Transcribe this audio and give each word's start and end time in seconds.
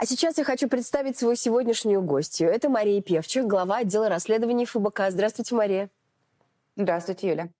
А 0.00 0.06
сейчас 0.06 0.38
я 0.38 0.44
хочу 0.44 0.66
представить 0.66 1.18
свою 1.18 1.36
сегодняшнюю 1.36 2.00
гостью. 2.00 2.48
Это 2.48 2.70
Мария 2.70 3.02
Певчих, 3.02 3.44
глава 3.44 3.76
отдела 3.80 4.08
расследований 4.08 4.64
ФБК. 4.64 5.10
Здравствуйте, 5.10 5.54
Мария. 5.54 5.90
Здравствуйте, 6.74 7.28
Юля. 7.28 7.50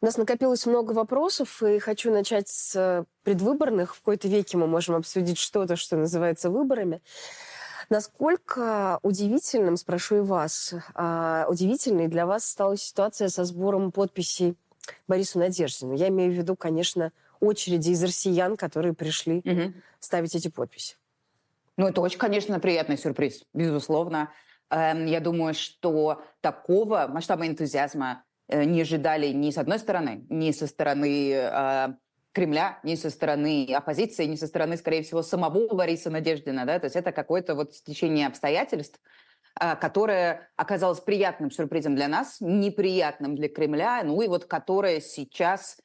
У 0.00 0.04
нас 0.04 0.16
накопилось 0.16 0.66
много 0.66 0.90
вопросов, 0.90 1.62
и 1.62 1.78
хочу 1.78 2.10
начать 2.10 2.48
с 2.48 3.06
предвыборных. 3.22 3.94
В 3.94 4.00
какой-то 4.00 4.26
веке 4.26 4.56
мы 4.56 4.66
можем 4.66 4.96
обсудить 4.96 5.38
что-то, 5.38 5.76
что 5.76 5.94
называется 5.94 6.50
выборами. 6.50 7.00
Насколько 7.88 8.98
удивительным, 9.02 9.76
спрошу 9.76 10.16
и 10.16 10.20
вас, 10.22 10.74
а, 10.96 11.46
удивительной 11.48 12.08
для 12.08 12.26
вас 12.26 12.44
стала 12.44 12.76
ситуация 12.76 13.28
со 13.28 13.44
сбором 13.44 13.92
подписей 13.92 14.56
Борису 15.06 15.38
Надеждину? 15.38 15.94
Я 15.94 16.08
имею 16.08 16.32
в 16.32 16.34
виду, 16.34 16.56
конечно, 16.56 17.12
очереди 17.38 17.90
из 17.90 18.02
россиян, 18.02 18.56
которые 18.56 18.92
пришли 18.92 19.38
угу. 19.44 19.72
ставить 20.00 20.34
эти 20.34 20.48
подписи. 20.48 20.96
Ну, 21.76 21.88
это 21.88 22.00
очень, 22.00 22.18
конечно, 22.18 22.60
приятный 22.60 22.96
сюрприз, 22.96 23.42
безусловно. 23.52 24.32
Эм, 24.70 25.06
я 25.06 25.20
думаю, 25.20 25.54
что 25.54 26.22
такого 26.40 27.06
масштаба 27.08 27.46
энтузиазма 27.46 28.24
э, 28.48 28.64
не 28.64 28.82
ожидали 28.82 29.28
ни 29.28 29.50
с 29.50 29.58
одной 29.58 29.78
стороны, 29.78 30.24
ни 30.30 30.52
со 30.52 30.66
стороны 30.66 31.32
э, 31.32 31.94
Кремля, 32.32 32.78
ни 32.84 32.94
со 32.94 33.10
стороны 33.10 33.66
оппозиции, 33.74 34.24
ни 34.24 34.36
со 34.36 34.46
стороны, 34.46 34.76
скорее 34.76 35.02
всего, 35.02 35.22
самого 35.22 35.74
Бориса 35.74 36.10
Надеждина. 36.10 36.64
Да? 36.64 36.78
То 36.78 36.86
есть 36.86 36.96
это 36.96 37.12
какое-то 37.12 37.54
вот 37.54 37.74
стечение 37.74 38.28
обстоятельств, 38.28 39.00
э, 39.60 39.74
которое 39.76 40.48
оказалось 40.56 41.00
приятным 41.00 41.50
сюрпризом 41.50 41.96
для 41.96 42.06
нас, 42.06 42.36
неприятным 42.40 43.34
для 43.34 43.48
Кремля, 43.48 44.02
ну 44.04 44.22
и 44.22 44.28
вот 44.28 44.44
которое 44.44 45.00
сейчас, 45.00 45.78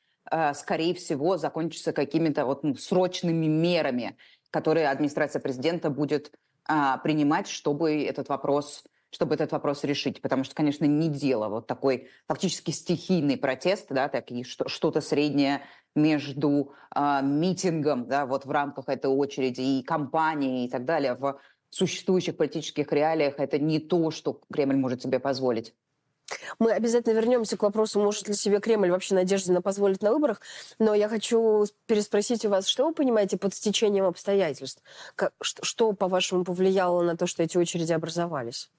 скорее 0.53 0.93
всего, 0.93 1.37
закончится 1.37 1.91
какими-то 1.91 2.45
вот 2.45 2.63
ну, 2.63 2.75
срочными 2.75 3.47
мерами 3.47 4.15
которые 4.51 4.89
администрация 4.89 5.41
президента 5.41 5.89
будет 5.89 6.31
а, 6.65 6.97
принимать, 6.97 7.47
чтобы 7.47 8.03
этот 8.03 8.29
вопрос 8.29 8.83
чтобы 9.11 9.33
этот 9.33 9.51
вопрос 9.51 9.83
решить, 9.83 10.21
потому 10.21 10.43
что, 10.43 10.53
конечно, 10.53 10.85
не 10.85 11.09
дело 11.09 11.49
вот 11.49 11.67
такой 11.67 12.09
фактически 12.27 12.69
стихийный 12.71 13.37
протест, 13.37 13.87
да, 13.89 14.07
так 14.07 14.29
и 14.31 14.43
что-то 14.43 15.01
среднее 15.01 15.63
между 15.95 16.73
э, 16.95 17.19
митингом, 17.23 18.07
да, 18.07 18.27
вот 18.27 18.45
в 18.45 18.51
рамках 18.51 18.87
этой 18.87 19.09
очереди 19.09 19.61
и 19.61 19.83
кампанией 19.83 20.67
и 20.67 20.69
так 20.69 20.85
далее 20.85 21.15
в 21.15 21.39
существующих 21.69 22.37
политических 22.37 22.91
реалиях 22.91 23.39
это 23.39 23.57
не 23.59 23.79
то, 23.79 24.11
что 24.11 24.41
Кремль 24.51 24.75
может 24.75 25.01
себе 25.01 25.19
позволить. 25.19 25.73
Мы 26.57 26.71
обязательно 26.71 27.13
вернемся 27.13 27.57
к 27.57 27.63
вопросу, 27.63 27.99
может 27.99 28.27
ли 28.27 28.33
себе 28.33 28.59
Кремль 28.59 28.89
вообще 28.89 29.15
Надеждина 29.15 29.61
позволить 29.61 30.01
на 30.01 30.11
выборах, 30.11 30.41
но 30.79 30.93
я 30.93 31.07
хочу 31.07 31.65
переспросить 31.85 32.45
у 32.45 32.49
вас, 32.49 32.67
что 32.67 32.87
вы 32.87 32.93
понимаете 32.93 33.37
под 33.37 33.53
стечением 33.53 34.05
обстоятельств? 34.05 34.81
Что, 35.41 35.93
по-вашему, 35.93 36.43
повлияло 36.43 37.03
на 37.03 37.15
то, 37.15 37.27
что 37.27 37.43
эти 37.43 37.57
очереди 37.57 37.93
образовались? 37.93 38.71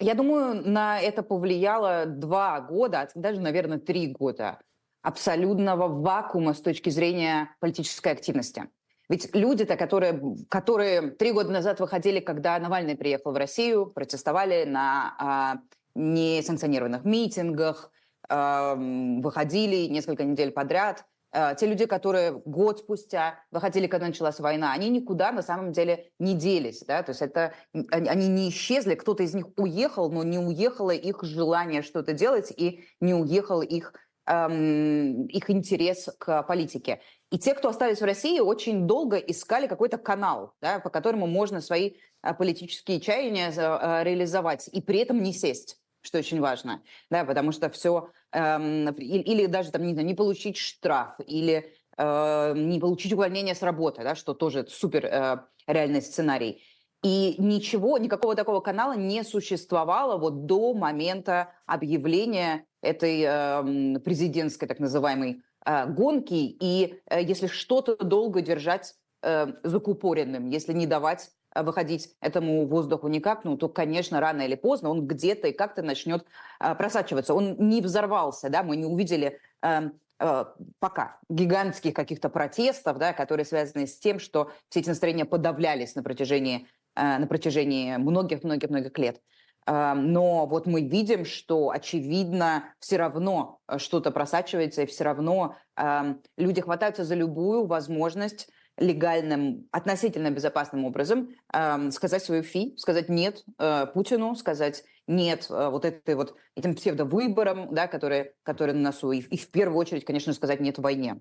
Я 0.00 0.14
думаю, 0.14 0.68
на 0.68 1.00
это 1.00 1.22
повлияло 1.22 2.06
два 2.06 2.60
года, 2.60 3.08
даже, 3.14 3.40
наверное, 3.40 3.78
три 3.78 4.08
года 4.08 4.58
абсолютного 5.02 5.86
вакуума 5.86 6.54
с 6.54 6.60
точки 6.60 6.90
зрения 6.90 7.54
политической 7.60 8.12
активности. 8.12 8.68
Ведь 9.08 9.34
люди-то, 9.34 9.76
которые, 9.76 10.20
которые 10.48 11.10
три 11.10 11.32
года 11.32 11.50
назад 11.50 11.78
выходили, 11.78 12.20
когда 12.20 12.58
Навальный 12.58 12.96
приехал 12.96 13.32
в 13.32 13.36
Россию, 13.36 13.86
протестовали 13.86 14.64
на 14.64 15.14
а, 15.18 15.56
несанкционированных 15.94 17.04
митингах, 17.04 17.90
выходили 18.28 19.86
несколько 19.86 20.24
недель 20.24 20.50
подряд. 20.50 21.04
Э, 21.34 21.54
те 21.58 21.66
люди, 21.66 21.84
которые 21.84 22.32
год 22.32 22.78
спустя 22.78 23.40
выходили, 23.50 23.88
когда 23.88 24.06
началась 24.06 24.38
война, 24.38 24.72
они 24.72 24.88
никуда 24.88 25.32
на 25.32 25.42
самом 25.42 25.72
деле 25.72 26.10
не 26.20 26.34
делись. 26.34 26.84
Да? 26.86 27.02
То 27.02 27.10
есть 27.10 27.22
это, 27.22 27.52
они 27.90 28.28
не 28.28 28.48
исчезли, 28.50 28.94
кто-то 28.94 29.24
из 29.24 29.34
них 29.34 29.46
уехал, 29.56 30.10
но 30.10 30.22
не 30.22 30.38
уехало 30.38 30.92
их 30.92 31.22
желание 31.24 31.82
что-то 31.82 32.12
делать 32.12 32.52
и 32.56 32.84
не 33.00 33.14
уехал 33.14 33.62
их, 33.62 33.94
эм, 34.26 35.26
их 35.26 35.50
интерес 35.50 36.08
к 36.18 36.44
политике. 36.44 37.00
И 37.32 37.38
те, 37.38 37.54
кто 37.54 37.70
остались 37.70 38.00
в 38.00 38.04
России, 38.04 38.38
очень 38.38 38.86
долго 38.86 39.16
искали 39.16 39.66
какой-то 39.66 39.98
канал, 39.98 40.54
да, 40.62 40.78
по 40.78 40.88
которому 40.88 41.26
можно 41.26 41.60
свои 41.60 41.94
э, 42.22 42.32
политические 42.32 43.00
чаяния 43.00 43.50
э, 43.50 44.04
реализовать 44.04 44.68
и 44.68 44.80
при 44.80 45.00
этом 45.00 45.20
не 45.20 45.32
сесть 45.32 45.80
что 46.04 46.18
очень 46.18 46.40
важно, 46.40 46.82
да, 47.10 47.24
потому 47.24 47.50
что 47.50 47.70
все, 47.70 48.10
эм, 48.32 48.90
или, 48.90 49.46
даже 49.46 49.70
там, 49.70 49.82
не, 49.82 49.92
знаю, 49.92 50.06
не 50.06 50.14
получить 50.14 50.58
штраф, 50.58 51.14
или 51.26 51.72
э, 51.96 52.54
не 52.56 52.78
получить 52.78 53.12
увольнение 53.12 53.54
с 53.54 53.62
работы, 53.62 54.02
да, 54.02 54.14
что 54.14 54.34
тоже 54.34 54.66
супер 54.68 55.06
э, 55.06 55.38
реальный 55.66 56.02
сценарий. 56.02 56.62
И 57.02 57.36
ничего, 57.38 57.98
никакого 57.98 58.34
такого 58.34 58.60
канала 58.60 58.94
не 58.94 59.24
существовало 59.24 60.18
вот 60.18 60.46
до 60.46 60.74
момента 60.74 61.50
объявления 61.66 62.66
этой 62.82 63.22
э, 63.22 63.98
президентской 64.00 64.66
так 64.66 64.78
называемой 64.78 65.42
э, 65.64 65.86
гонки. 65.86 66.56
И 66.60 67.00
э, 67.06 67.22
если 67.22 67.46
что-то 67.46 67.96
долго 67.96 68.42
держать 68.42 68.94
э, 69.22 69.46
закупоренным, 69.62 70.48
если 70.48 70.72
не 70.74 70.86
давать 70.86 71.30
выходить 71.62 72.14
этому 72.20 72.66
воздуху 72.66 73.08
никак, 73.08 73.44
ну, 73.44 73.56
то, 73.56 73.68
конечно, 73.68 74.20
рано 74.20 74.42
или 74.42 74.54
поздно 74.54 74.90
он 74.90 75.06
где-то 75.06 75.48
и 75.48 75.52
как-то 75.52 75.82
начнет 75.82 76.26
э, 76.60 76.74
просачиваться. 76.74 77.34
Он 77.34 77.56
не 77.58 77.80
взорвался, 77.80 78.48
да, 78.48 78.62
мы 78.62 78.76
не 78.76 78.86
увидели 78.86 79.38
э, 79.62 79.90
э, 80.18 80.44
пока 80.80 81.18
гигантских 81.28 81.94
каких-то 81.94 82.28
протестов, 82.28 82.98
да, 82.98 83.12
которые 83.12 83.46
связаны 83.46 83.86
с 83.86 83.98
тем, 83.98 84.18
что 84.18 84.50
все 84.68 84.80
эти 84.80 84.88
настроения 84.88 85.24
подавлялись 85.24 85.94
на 85.94 86.02
протяжении, 86.02 86.66
э, 86.96 87.18
на 87.18 87.26
протяжении 87.26 87.96
многих-многих-многих 87.96 88.98
лет. 88.98 89.20
Э, 89.66 89.94
но 89.94 90.46
вот 90.46 90.66
мы 90.66 90.82
видим, 90.82 91.24
что, 91.24 91.70
очевидно, 91.70 92.64
все 92.80 92.96
равно 92.96 93.60
что-то 93.76 94.10
просачивается, 94.10 94.82
и 94.82 94.86
все 94.86 95.04
равно 95.04 95.56
э, 95.76 96.14
люди 96.36 96.60
хватаются 96.60 97.04
за 97.04 97.14
любую 97.14 97.66
возможность 97.66 98.48
легальным, 98.78 99.68
относительно 99.70 100.30
безопасным 100.30 100.84
образом 100.84 101.30
э, 101.52 101.90
сказать 101.90 102.24
свою 102.24 102.42
фи, 102.42 102.74
сказать 102.76 103.08
нет 103.08 103.44
э, 103.58 103.86
Путину, 103.92 104.34
сказать 104.34 104.84
нет 105.06 105.46
э, 105.50 105.68
вот 105.68 105.84
этой 105.84 106.14
вот 106.14 106.34
этим 106.56 106.74
псевдовыборам, 106.74 107.74
да, 107.74 107.86
которые, 107.86 108.34
которые 108.42 108.74
на 108.74 108.82
носу, 108.82 109.12
и, 109.12 109.20
и 109.20 109.36
в 109.36 109.50
первую 109.50 109.78
очередь, 109.78 110.04
конечно, 110.04 110.32
сказать 110.32 110.60
нет 110.60 110.78
войне. 110.78 111.20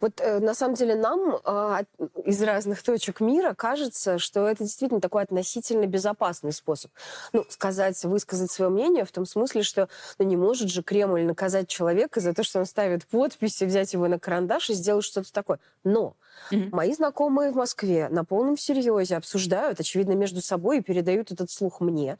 Вот 0.00 0.20
э, 0.20 0.38
на 0.40 0.54
самом 0.54 0.74
деле 0.74 0.94
нам 0.94 1.36
э, 1.44 1.82
из 2.24 2.42
разных 2.42 2.82
точек 2.82 3.20
мира 3.20 3.54
кажется, 3.54 4.18
что 4.18 4.48
это 4.48 4.64
действительно 4.64 5.00
такой 5.00 5.22
относительно 5.22 5.86
безопасный 5.86 6.52
способ. 6.52 6.90
Ну, 7.32 7.44
сказать, 7.48 8.02
высказать 8.04 8.50
свое 8.50 8.70
мнение 8.70 9.04
в 9.04 9.12
том 9.12 9.26
смысле, 9.26 9.62
что 9.62 9.88
ну, 10.18 10.24
не 10.24 10.36
может 10.36 10.70
же 10.70 10.82
Кремль 10.82 11.24
наказать 11.24 11.68
человека 11.68 12.20
за 12.20 12.34
то, 12.34 12.42
что 12.42 12.60
он 12.60 12.66
ставит 12.66 13.06
подписи, 13.06 13.64
взять 13.64 13.92
его 13.92 14.08
на 14.08 14.18
карандаш 14.18 14.70
и 14.70 14.74
сделать 14.74 15.04
что-то 15.04 15.32
такое. 15.32 15.58
Но 15.84 16.16
mm-hmm. 16.50 16.70
мои 16.72 16.94
знакомые 16.94 17.52
в 17.52 17.56
Москве 17.56 18.08
на 18.08 18.24
полном 18.24 18.56
серьезе 18.56 19.16
обсуждают, 19.16 19.80
очевидно, 19.80 20.12
между 20.12 20.40
собой 20.40 20.78
и 20.78 20.82
передают 20.82 21.30
этот 21.30 21.50
слух 21.50 21.80
мне, 21.80 22.18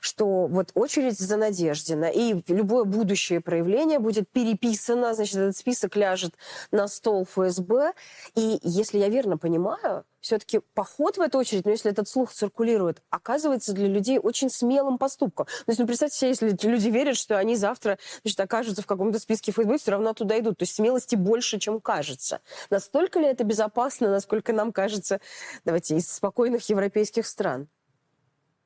что 0.00 0.46
вот 0.46 0.70
очередь 0.74 1.18
за 1.18 1.36
Надеждина 1.36 2.06
и 2.06 2.42
любое 2.48 2.84
будущее 2.84 3.40
проявление 3.40 3.98
будет 3.98 4.28
переписано, 4.30 5.14
значит, 5.14 5.36
этот 5.36 5.56
список 5.56 5.96
ляжет 5.96 6.34
на 6.70 6.88
стол 6.88 7.24
ФСБ. 7.24 7.92
И 8.34 8.58
если 8.62 8.98
я 8.98 9.08
верно 9.08 9.38
понимаю, 9.38 10.04
все-таки 10.20 10.60
поход 10.74 11.16
в 11.16 11.20
эту 11.20 11.38
очередь, 11.38 11.64
но 11.64 11.70
если 11.70 11.90
этот 11.90 12.08
слух 12.08 12.32
циркулирует, 12.32 13.02
оказывается 13.10 13.72
для 13.72 13.86
людей 13.86 14.18
очень 14.18 14.50
смелым 14.50 14.98
поступком. 14.98 15.46
То 15.46 15.64
есть, 15.68 15.80
ну, 15.80 15.86
представьте 15.86 16.16
себе, 16.16 16.28
если 16.30 16.68
люди 16.68 16.88
верят, 16.88 17.16
что 17.16 17.38
они 17.38 17.56
завтра 17.56 17.98
значит, 18.22 18.38
окажутся 18.40 18.82
в 18.82 18.86
каком-то 18.86 19.18
списке 19.18 19.52
ФСБ, 19.52 19.78
все 19.78 19.92
равно 19.92 20.12
туда 20.12 20.38
идут. 20.38 20.58
То 20.58 20.64
есть 20.64 20.74
смелости 20.74 21.16
больше, 21.16 21.58
чем 21.58 21.80
кажется. 21.80 22.40
Настолько 22.68 23.18
ли 23.18 23.26
это 23.26 23.44
безопасно, 23.44 24.10
насколько 24.10 24.52
нам 24.52 24.72
кажется, 24.72 25.20
давайте, 25.64 25.96
из 25.96 26.10
спокойных 26.10 26.68
европейских 26.68 27.26
стран? 27.26 27.68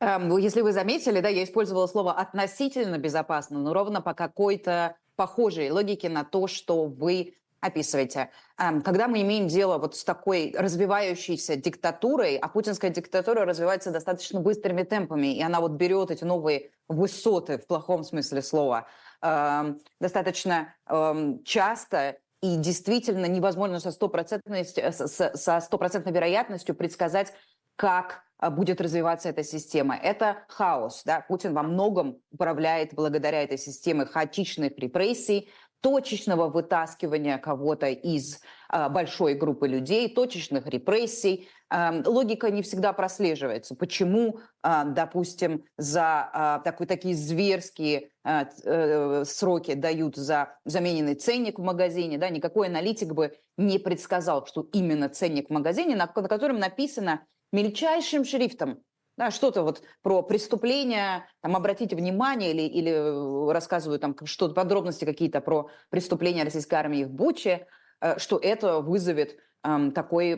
Эм, 0.00 0.28
ну, 0.28 0.38
если 0.38 0.60
вы 0.60 0.72
заметили, 0.72 1.20
да, 1.20 1.28
я 1.28 1.44
использовала 1.44 1.86
слово 1.86 2.12
«относительно 2.12 2.98
безопасно», 2.98 3.58
но 3.58 3.72
ровно 3.72 4.02
по 4.02 4.12
какой-то 4.12 4.96
похожей 5.16 5.70
логике 5.70 6.08
на 6.08 6.24
то, 6.24 6.46
что 6.46 6.86
вы 6.86 7.34
описываете. 7.64 8.30
Эм, 8.58 8.82
когда 8.82 9.08
мы 9.08 9.22
имеем 9.22 9.48
дело 9.48 9.78
вот 9.78 9.96
с 9.96 10.04
такой 10.04 10.54
развивающейся 10.56 11.56
диктатурой, 11.56 12.36
а 12.36 12.48
путинская 12.48 12.90
диктатура 12.90 13.44
развивается 13.44 13.90
достаточно 13.90 14.40
быстрыми 14.40 14.82
темпами, 14.82 15.34
и 15.34 15.42
она 15.42 15.60
вот 15.60 15.72
берет 15.72 16.10
эти 16.10 16.24
новые 16.24 16.70
высоты 16.88 17.58
в 17.58 17.66
плохом 17.66 18.04
смысле 18.04 18.42
слова 18.42 18.86
эм, 19.22 19.80
достаточно 20.00 20.74
эм, 20.88 21.42
часто 21.44 22.18
и 22.42 22.56
действительно 22.56 23.24
невозможно 23.24 23.80
со 23.80 23.90
стопроцентной, 23.90 24.66
со 24.66 25.60
стопроцентной 25.60 26.12
вероятностью 26.12 26.74
предсказать, 26.74 27.32
как 27.76 28.22
э, 28.38 28.50
будет 28.50 28.80
развиваться 28.82 29.30
эта 29.30 29.42
система. 29.42 29.96
Это 29.96 30.44
хаос. 30.48 31.02
Да? 31.04 31.24
Путин 31.26 31.54
во 31.54 31.62
многом 31.62 32.18
управляет 32.30 32.94
благодаря 32.94 33.42
этой 33.42 33.56
системе 33.56 34.04
хаотичных 34.04 34.76
репрессий, 34.76 35.48
точечного 35.84 36.48
вытаскивания 36.48 37.36
кого-то 37.36 37.88
из 37.88 38.40
а, 38.70 38.88
большой 38.88 39.34
группы 39.34 39.68
людей, 39.68 40.08
точечных 40.08 40.66
репрессий, 40.66 41.46
логика 41.70 42.50
не 42.50 42.62
всегда 42.62 42.92
прослеживается. 42.92 43.74
Почему, 43.74 44.38
допустим, 44.62 45.64
за 45.76 46.60
такой, 46.64 46.86
такие 46.86 47.16
зверские 47.16 48.10
э, 48.24 49.24
сроки 49.24 49.74
дают 49.74 50.14
за 50.14 50.56
замененный 50.64 51.16
ценник 51.16 51.58
в 51.58 51.62
магазине, 51.62 52.16
да, 52.16 52.28
никакой 52.28 52.68
аналитик 52.68 53.12
бы 53.12 53.36
не 53.56 53.80
предсказал, 53.80 54.46
что 54.46 54.68
именно 54.72 55.08
ценник 55.08 55.48
в 55.48 55.52
магазине, 55.52 55.96
на 55.96 56.06
котором 56.06 56.60
написано 56.60 57.26
мельчайшим 57.52 58.24
шрифтом 58.24 58.78
да, 59.16 59.30
что-то 59.30 59.62
вот 59.62 59.82
про 60.02 60.22
преступления, 60.22 61.26
там, 61.40 61.56
обратите 61.56 61.96
внимание, 61.96 62.52
или, 62.52 62.62
или 62.62 62.90
э, 62.90 63.52
рассказывают 63.52 64.02
там 64.02 64.16
что-то, 64.24 64.54
подробности 64.54 65.04
какие-то 65.04 65.40
про 65.40 65.68
преступления 65.90 66.44
российской 66.44 66.74
армии 66.74 67.04
в 67.04 67.10
Буче, 67.10 67.66
э, 68.00 68.18
что 68.18 68.38
это 68.38 68.80
вызовет 68.80 69.36
э, 69.62 69.90
такой 69.94 70.30
э, 70.30 70.34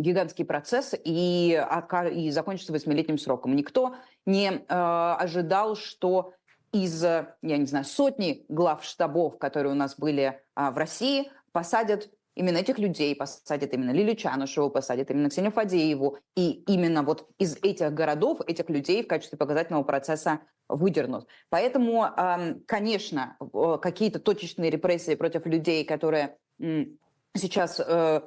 гигантский 0.00 0.44
процесс 0.44 0.94
и, 1.04 1.60
и 2.12 2.30
закончится 2.30 2.72
восьмилетним 2.72 3.18
сроком. 3.18 3.56
Никто 3.56 3.96
не 4.26 4.50
э, 4.50 4.62
ожидал, 4.68 5.76
что 5.76 6.34
из, 6.72 7.02
я 7.02 7.32
не 7.40 7.66
знаю, 7.66 7.84
сотни 7.84 8.44
глав 8.48 8.84
штабов, 8.84 9.38
которые 9.38 9.72
у 9.72 9.76
нас 9.76 9.96
были 9.96 10.40
э, 10.56 10.70
в 10.70 10.76
России, 10.76 11.30
посадят 11.52 12.10
именно 12.34 12.58
этих 12.58 12.78
людей 12.78 13.14
посадят, 13.14 13.72
именно 13.72 13.90
Лилию 13.90 14.16
Чанышеву 14.16 14.70
посадят, 14.70 15.10
именно 15.10 15.30
Ксению 15.30 15.52
Фадееву. 15.52 16.18
И 16.36 16.62
именно 16.66 17.02
вот 17.02 17.28
из 17.38 17.56
этих 17.62 17.92
городов 17.92 18.40
этих 18.46 18.68
людей 18.70 19.02
в 19.02 19.08
качестве 19.08 19.38
показательного 19.38 19.82
процесса 19.82 20.40
выдернут. 20.68 21.26
Поэтому, 21.50 22.06
конечно, 22.66 23.36
какие-то 23.82 24.18
точечные 24.18 24.70
репрессии 24.70 25.14
против 25.14 25.46
людей, 25.46 25.84
которые 25.84 26.38
сейчас 27.36 27.80
э, 27.80 28.20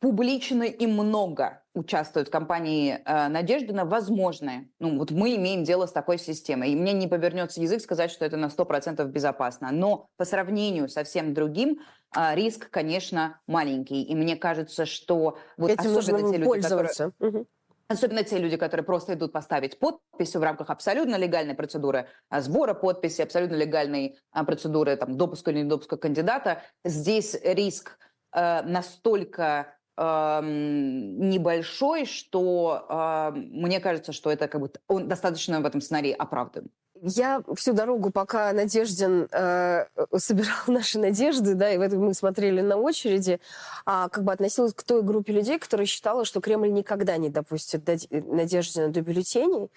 публично 0.00 0.64
и 0.64 0.86
много 0.86 1.62
участвуют 1.74 2.28
в 2.28 2.30
кампании 2.30 3.00
э, 3.04 3.28
Надеждина, 3.28 3.84
возможны. 3.84 4.70
Ну, 4.78 4.98
вот 4.98 5.10
мы 5.10 5.36
имеем 5.36 5.64
дело 5.64 5.86
с 5.86 5.92
такой 5.92 6.18
системой. 6.18 6.70
И 6.70 6.76
мне 6.76 6.92
не 6.92 7.06
повернется 7.06 7.60
язык 7.60 7.80
сказать, 7.80 8.10
что 8.10 8.24
это 8.24 8.36
на 8.36 8.46
100% 8.46 9.04
безопасно. 9.06 9.70
Но 9.72 10.08
по 10.16 10.24
сравнению 10.24 10.88
со 10.88 11.04
всем 11.04 11.34
другим, 11.34 11.78
э, 11.78 11.82
риск, 12.14 12.70
конечно, 12.70 13.40
маленький. 13.46 14.02
И 14.02 14.14
мне 14.14 14.36
кажется, 14.36 14.86
что 14.86 15.38
вот 15.56 15.70
Этим 15.70 15.96
особенно 15.96 16.30
те 16.30 16.38
люди, 16.38 16.62
которые... 16.62 17.12
Угу. 17.18 17.46
Особенно 17.88 18.24
те 18.24 18.38
люди, 18.38 18.56
которые 18.56 18.84
просто 18.84 19.14
идут 19.14 19.32
поставить 19.32 19.78
подпись 19.78 20.34
в 20.34 20.42
рамках 20.42 20.70
абсолютно 20.70 21.16
легальной 21.16 21.54
процедуры 21.54 22.08
а, 22.28 22.40
сбора 22.40 22.74
подписи, 22.74 23.22
абсолютно 23.22 23.54
легальной 23.54 24.18
а, 24.32 24.44
процедуры 24.44 24.96
там, 24.96 25.16
допуска 25.16 25.52
или 25.52 25.60
недопуска 25.60 25.96
кандидата. 25.96 26.62
Здесь 26.84 27.36
риск 27.42 27.98
э, 28.32 28.62
настолько 28.62 29.72
небольшой, 29.98 32.04
что 32.04 32.86
э, 32.86 33.30
мне 33.34 33.80
кажется, 33.80 34.12
что 34.12 34.30
это 34.30 34.46
как 34.46 34.60
бы 34.60 34.70
он 34.88 35.08
достаточно 35.08 35.58
в 35.62 35.64
этом 35.64 35.80
сценарии 35.80 36.12
оправдан. 36.12 36.68
Я 37.02 37.42
всю 37.54 37.72
дорогу, 37.72 38.10
пока 38.10 38.52
Надеждин 38.52 39.28
э, 39.30 39.84
собирал 40.16 40.56
наши 40.66 40.98
надежды, 40.98 41.54
да, 41.54 41.70
и 41.70 41.78
в 41.78 41.80
этом 41.82 42.04
мы 42.04 42.14
смотрели 42.14 42.60
на 42.60 42.76
очереди, 42.76 43.40
а, 43.84 44.08
как 44.08 44.24
бы 44.24 44.32
относилась 44.32 44.72
к 44.72 44.82
той 44.82 45.02
группе 45.02 45.32
людей, 45.32 45.58
которая 45.58 45.86
считала, 45.86 46.24
что 46.24 46.40
Кремль 46.40 46.72
никогда 46.72 47.16
не 47.16 47.28
допустит 47.28 47.86
Надеждина 48.10 48.88
до 48.88 49.02
бюллетеней. 49.02 49.70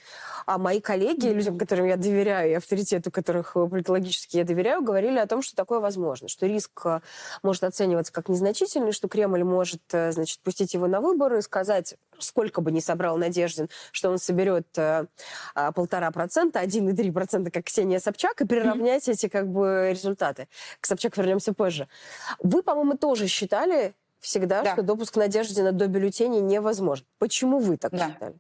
А 0.46 0.58
мои 0.58 0.80
коллеги, 0.80 1.28
людям, 1.28 1.58
которым 1.58 1.88
я 1.88 1.98
доверяю, 1.98 2.52
и 2.52 2.54
авторитету 2.54 3.12
которых 3.12 3.56
э, 3.56 3.68
политологически 3.68 4.38
я 4.38 4.44
доверяю, 4.44 4.82
говорили 4.82 5.20
о 5.20 5.28
том, 5.28 5.42
что 5.42 5.56
такое 5.56 5.80
возможно, 5.80 6.28
что 6.28 6.48
риск 6.48 6.82
э, 6.86 7.02
может 7.44 7.64
оцениваться 7.64 8.14
как 8.14 8.30
незначительный, 8.30 8.94
что 8.94 9.08
Кремль 9.08 9.44
может, 9.44 9.82
э, 9.92 10.12
значит, 10.12 10.40
пустить 10.40 10.74
его 10.74 10.88
на 10.88 11.02
выборы, 11.02 11.42
сказать, 11.42 11.96
сколько 12.18 12.62
бы 12.62 12.72
ни 12.72 12.80
собрал 12.80 13.18
Надеждин, 13.18 13.70
что 13.92 14.10
он 14.10 14.18
соберет 14.18 14.68
полтора 15.76 16.12
процента, 16.12 16.60
один 16.60 16.90
и 16.90 16.94
три 16.94 17.09
3%, 17.10 17.52
как 17.52 17.66
Ксения 17.66 18.00
Собчак, 18.00 18.42
и 18.42 18.46
приравнять 18.46 19.08
mm-hmm. 19.08 19.14
эти 19.14 19.28
как 19.28 19.48
бы 19.48 19.90
результаты. 19.92 20.48
К 20.80 20.86
Собчак 20.86 21.18
вернемся 21.18 21.54
позже. 21.54 21.88
Вы, 22.40 22.64
по-моему, 22.64 22.98
тоже 22.98 23.28
считали 23.28 23.94
всегда, 24.20 24.64
да. 24.64 24.74
что 24.74 24.84
допуск 24.84 25.16
Надеждина 25.16 25.72
до 25.72 25.88
бюллетеней 25.88 26.42
невозможен. 26.42 27.06
Почему 27.18 27.60
вы 27.60 27.78
так 27.78 27.92
да. 27.92 28.10
считали? 28.10 28.36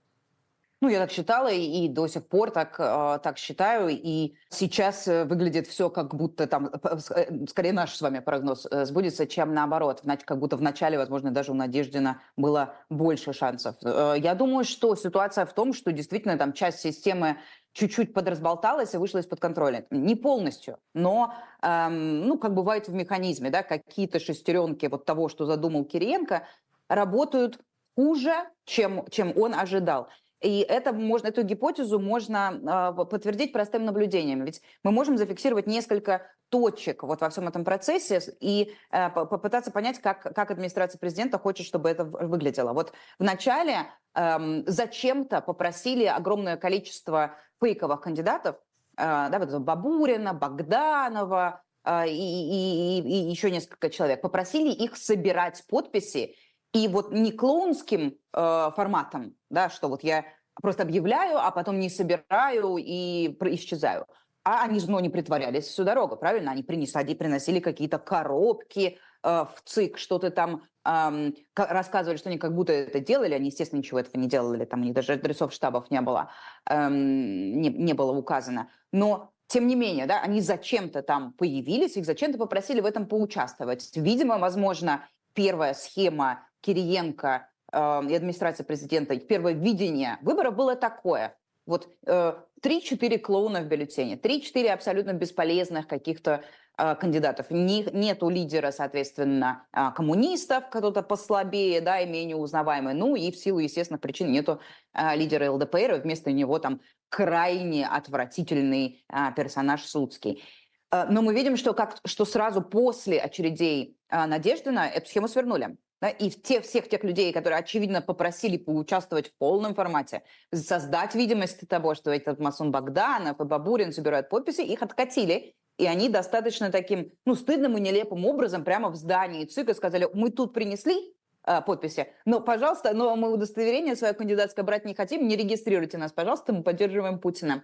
Ну, 0.82 0.88
я 0.88 1.00
так 1.00 1.12
считала 1.12 1.50
и, 1.50 1.86
и 1.86 1.90
до 1.90 2.08
сих 2.08 2.26
пор 2.26 2.52
так, 2.52 2.76
э, 2.80 3.20
так 3.22 3.38
считаю. 3.38 3.90
И 3.90 4.36
сейчас 4.48 5.10
э, 5.10 5.26
выглядит 5.26 5.68
все 5.68 5.90
как 5.90 6.16
будто 6.16 6.48
там, 6.48 6.68
э, 6.68 7.46
скорее 7.50 7.74
наш 7.74 7.96
с 7.96 8.02
вами 8.02 8.20
прогноз 8.20 8.66
э, 8.72 8.86
сбудется, 8.86 9.28
чем 9.28 9.54
наоборот. 9.54 10.00
Значит, 10.04 10.26
как 10.26 10.40
будто 10.40 10.56
в 10.56 10.62
начале, 10.62 10.98
возможно, 10.98 11.32
даже 11.32 11.52
у 11.52 11.56
Надеждина 11.56 12.22
было 12.38 12.76
больше 12.90 13.34
шансов. 13.34 13.76
Э, 13.84 14.16
я 14.18 14.36
думаю, 14.36 14.64
что 14.64 14.96
ситуация 14.96 15.46
в 15.46 15.52
том, 15.52 15.74
что 15.74 15.92
действительно 15.92 16.38
там 16.38 16.54
часть 16.54 16.80
системы 16.80 17.38
чуть-чуть 17.80 18.14
подразболталась 18.14 18.94
и 18.94 18.98
вышла 18.98 19.20
из-под 19.20 19.40
контроля. 19.40 19.86
Не 19.90 20.16
полностью, 20.16 20.78
но, 20.94 21.34
эм, 21.62 22.28
ну, 22.28 22.38
как 22.38 22.54
бывает 22.54 22.90
в 22.90 22.94
механизме, 22.94 23.50
да, 23.50 23.64
какие-то 23.64 24.20
шестеренки 24.20 24.88
вот 24.88 25.06
того, 25.06 25.30
что 25.30 25.46
задумал 25.46 25.86
Кириенко, 25.86 26.44
работают 26.90 27.60
хуже, 27.96 28.34
чем, 28.66 29.06
чем 29.10 29.34
он 29.38 29.56
ожидал. 29.56 30.10
И 30.42 30.60
это 30.60 30.94
можно, 30.94 31.28
эту 31.28 31.44
гипотезу 31.44 32.00
можно 32.00 32.94
э, 32.98 33.06
подтвердить 33.06 33.52
простым 33.52 33.86
наблюдением. 33.86 34.44
Ведь 34.46 34.62
мы 34.84 34.92
можем 34.92 35.18
зафиксировать 35.18 35.68
несколько 35.68 36.30
точек 36.50 37.04
вот 37.04 37.22
во 37.22 37.30
всем 37.30 37.48
этом 37.48 37.64
процессе 37.64 38.22
и 38.40 38.74
э, 38.92 39.10
попытаться 39.10 39.72
понять, 39.72 40.00
как, 40.00 40.22
как 40.22 40.52
администрация 40.52 40.98
президента 40.98 41.38
хочет, 41.38 41.66
чтобы 41.68 41.90
это 41.90 42.06
выглядело. 42.06 42.74
Вот 42.74 42.94
вначале 43.20 43.88
э, 44.16 44.64
зачем-то 44.66 45.42
попросили 45.42 46.06
огромное 46.06 46.56
количество 46.56 47.36
фейковых 47.62 48.02
кандидатов, 48.02 48.58
э, 48.98 49.28
да, 49.30 49.40
вот 49.40 49.62
Бабурина, 49.62 50.34
Богданова 50.34 51.62
э, 51.84 52.10
и, 52.10 52.12
и, 52.12 53.02
и, 53.02 53.30
еще 53.30 53.52
несколько 53.52 53.90
человек, 53.90 54.22
попросили 54.22 54.72
их 54.72 54.98
собирать 54.98 55.64
подписи 55.68 56.36
и 56.74 56.88
вот 56.88 57.12
не 57.12 57.32
клоунским 57.32 58.18
э, 58.34 58.72
форматом, 58.76 59.36
да, 59.50 59.70
что 59.70 59.88
вот 59.88 60.04
я 60.04 60.26
просто 60.62 60.84
объявляю, 60.84 61.38
а 61.38 61.52
потом 61.52 61.80
не 61.80 61.90
собираю 61.90 62.78
и 62.78 63.36
исчезаю. 63.56 64.06
А 64.44 64.64
они 64.64 64.80
же 64.80 64.90
ну, 64.90 65.00
не 65.00 65.10
притворялись 65.10 65.66
всю 65.66 65.84
дорогу, 65.84 66.16
правильно? 66.16 66.52
Они 66.52 66.64
принесли, 66.64 67.16
приносили 67.16 67.60
какие-то 67.60 68.00
коробки 68.00 68.98
в 69.24 69.56
ЦИК, 69.66 69.98
что-то 69.98 70.32
там 70.32 70.64
э, 70.86 71.32
рассказывали, 71.56 72.18
что 72.18 72.30
они 72.30 72.38
как 72.38 72.56
будто 72.56 72.74
это 72.74 73.00
делали. 73.00 73.34
Они, 73.34 73.48
естественно, 73.48 73.80
ничего 73.80 74.00
этого 74.00 74.20
не 74.20 74.28
делали. 74.28 74.66
Там 74.66 74.82
у 74.82 74.84
них 74.84 74.94
даже 74.94 75.14
адресов 75.14 75.54
штабов 75.54 75.92
не 75.92 76.02
было, 76.02 76.32
э, 76.70 76.90
не, 76.90 77.70
не 77.70 77.94
было 77.94 78.12
указано. 78.12 78.70
Но 78.92 79.32
тем 79.48 79.66
не 79.68 79.76
менее, 79.76 80.06
да, 80.06 80.22
они 80.22 80.42
зачем-то 80.42 81.02
там 81.02 81.34
появились, 81.34 81.98
их 81.98 82.06
зачем-то 82.06 82.38
попросили 82.38 82.82
в 82.82 82.86
этом 82.86 83.08
поучаствовать. 83.08 83.90
Видимо, 83.96 84.38
возможно, 84.38 85.08
первая 85.34 85.74
схема 85.74 86.48
Кириенко 86.62 87.50
э, 87.72 88.02
и 88.10 88.16
администрация 88.16 88.64
президента, 88.64 89.18
первое 89.18 89.54
видение 89.54 90.18
выборов 90.22 90.56
было 90.56 90.76
такое. 90.76 91.36
Вот 91.66 91.88
э, 92.06 92.34
3-4 92.62 93.18
клоуна 93.20 93.62
в 93.62 93.66
бюллетене, 93.66 94.16
3-4 94.16 94.68
абсолютно 94.70 95.14
бесполезных 95.14 95.88
каких-то 95.88 96.32
э, 96.32 96.69
кандидатов. 97.00 97.48
Не, 97.50 97.84
нету 97.92 98.30
лидера, 98.30 98.72
соответственно, 98.72 99.68
э, 99.74 99.92
коммунистов, 99.96 100.70
кто-то 100.70 101.04
послабее, 101.04 101.82
да, 101.82 102.00
и 102.00 102.08
менее 102.08 102.38
узнаваемый. 102.38 102.94
Ну 102.94 103.16
и 103.16 103.32
в 103.32 103.36
силу 103.36 103.60
естественных 103.60 104.02
причин 104.02 104.32
нету 104.32 104.62
э, 104.94 105.16
лидера 105.16 105.52
ЛДПР, 105.52 105.96
и 105.96 106.00
вместо 106.00 106.32
него 106.32 106.60
там 106.60 106.82
крайне 107.10 107.88
отвратительный 107.88 109.04
персонаж 109.36 109.84
Слуцкий. 109.84 110.44
Но 110.92 111.22
мы 111.24 111.34
видим, 111.34 111.58
что, 111.58 111.74
как, 111.74 111.98
что 112.06 112.24
сразу 112.24 112.62
после 112.62 113.20
очередей 113.20 113.98
Надеждина 114.12 114.88
эту 114.88 115.10
схему 115.10 115.28
свернули. 115.28 115.78
Да, 116.02 116.10
и 116.10 116.30
те, 116.30 116.62
всех 116.62 116.88
тех 116.88 117.04
людей, 117.04 117.34
которые, 117.34 117.60
очевидно, 117.60 118.02
попросили 118.02 118.58
поучаствовать 118.58 119.30
в 119.30 119.38
полном 119.38 119.76
формате, 119.76 120.24
создать 120.54 121.14
видимость 121.14 121.68
того, 121.68 121.94
что 121.94 122.12
этот 122.12 122.40
Масон 122.40 122.72
Богданов 122.72 123.42
и 123.42 123.44
Бабурин 123.44 123.92
собирают 123.92 124.30
подписи, 124.30 124.62
их 124.62 124.82
откатили. 124.82 125.56
И 125.80 125.86
они 125.88 126.10
достаточно 126.10 126.72
таким, 126.72 127.12
ну, 127.26 127.36
стыдным 127.36 127.78
и 127.78 127.82
нелепым 127.82 128.26
образом 128.26 128.64
прямо 128.64 128.90
в 128.90 128.96
здании 128.96 129.46
ЦИКа 129.46 129.74
сказали, 129.74 130.08
мы 130.14 130.30
тут 130.30 130.54
принесли 130.54 131.16
э, 131.48 131.62
подписи, 131.62 132.08
но, 132.26 132.42
пожалуйста, 132.42 132.94
но 132.94 133.16
мы 133.16 133.32
удостоверение 133.34 133.96
свое 133.96 134.14
кандидатское 134.14 134.64
брать 134.64 134.86
не 134.86 134.94
хотим, 134.94 135.28
не 135.28 135.36
регистрируйте 135.36 135.98
нас, 135.98 136.12
пожалуйста, 136.12 136.54
мы 136.54 136.62
поддерживаем 136.62 137.20
Путина. 137.20 137.64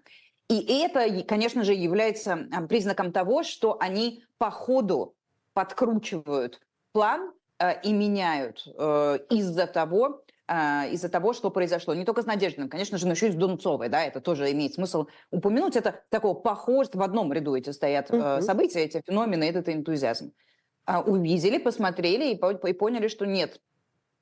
И 0.50 0.80
это, 0.80 1.24
конечно 1.24 1.64
же, 1.64 1.74
является 1.74 2.48
признаком 2.70 3.12
того, 3.12 3.44
что 3.44 3.78
они 3.80 4.24
по 4.38 4.50
ходу 4.50 5.16
подкручивают 5.54 6.62
план, 6.92 7.34
Э, 7.58 7.80
и 7.82 7.94
меняют 7.94 8.68
э, 8.68 9.20
из-за 9.30 9.66
того, 9.68 10.25
э, 10.48 10.92
из-за 10.92 11.10
того, 11.10 11.34
что 11.34 11.52
произошло. 11.52 11.94
Не 11.94 12.06
только 12.06 12.22
с 12.22 12.26
Надеждиным, 12.26 12.70
конечно 12.70 12.98
же, 12.98 13.06
но 13.06 13.14
еще 13.14 13.28
и 13.28 13.32
с 13.32 13.36
Дунцовой, 13.36 13.90
да, 13.90 14.04
это 14.04 14.22
тоже 14.22 14.52
имеет 14.52 14.74
смысл 14.74 15.08
упомянуть. 15.32 15.76
Это 15.76 16.04
такого 16.10 16.34
похоже, 16.34 16.92
в 16.94 17.02
одном 17.02 17.32
ряду 17.34 17.56
эти 17.56 17.70
стоят 17.72 18.10
uh-huh. 18.10 18.42
события, 18.42 18.82
эти 18.82 19.02
феномены, 19.06 19.44
этот 19.44 19.70
энтузиазм. 19.70 20.34
А, 20.86 21.02
увидели, 21.02 21.58
посмотрели 21.58 22.34
и, 22.34 22.70
и 22.70 22.74
поняли, 22.74 23.08
что 23.08 23.26
нет, 23.26 23.60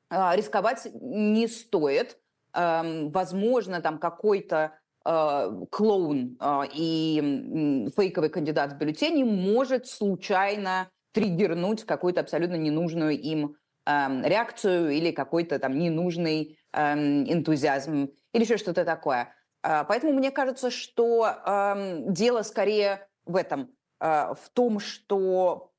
рисковать 0.10 0.88
не 0.94 1.48
стоит. 1.48 2.18
Эм, 2.54 3.12
возможно, 3.12 3.82
там 3.82 3.98
какой-то 3.98 4.78
клоун 5.04 6.38
и 6.74 7.92
фейковый 7.98 8.30
кандидат 8.30 8.72
в 8.72 8.78
бюллетени 8.78 9.24
может 9.24 9.86
случайно 9.88 10.88
триггернуть 11.14 11.84
какую-то 11.84 12.22
абсолютно 12.22 12.56
ненужную 12.56 13.20
им 13.20 13.56
реакцию 13.86 14.92
или 14.92 15.12
какой-то 15.12 15.60
там 15.60 15.78
ненужный 15.78 16.58
эм, 16.72 17.24
энтузиазм 17.32 18.10
или 18.34 18.44
еще 18.44 18.58
что-то 18.58 18.86
такое. 18.86 19.34
Э, 19.64 19.84
поэтому 19.88 20.14
мне 20.14 20.32
кажется, 20.32 20.72
что 20.72 21.28
э, 21.28 22.04
дело 22.08 22.44
скорее 22.44 23.08
в 23.26 23.36
этом, 23.36 23.72
э, 24.00 24.34
в 24.34 24.50
том, 24.54 24.80
что 24.80 25.72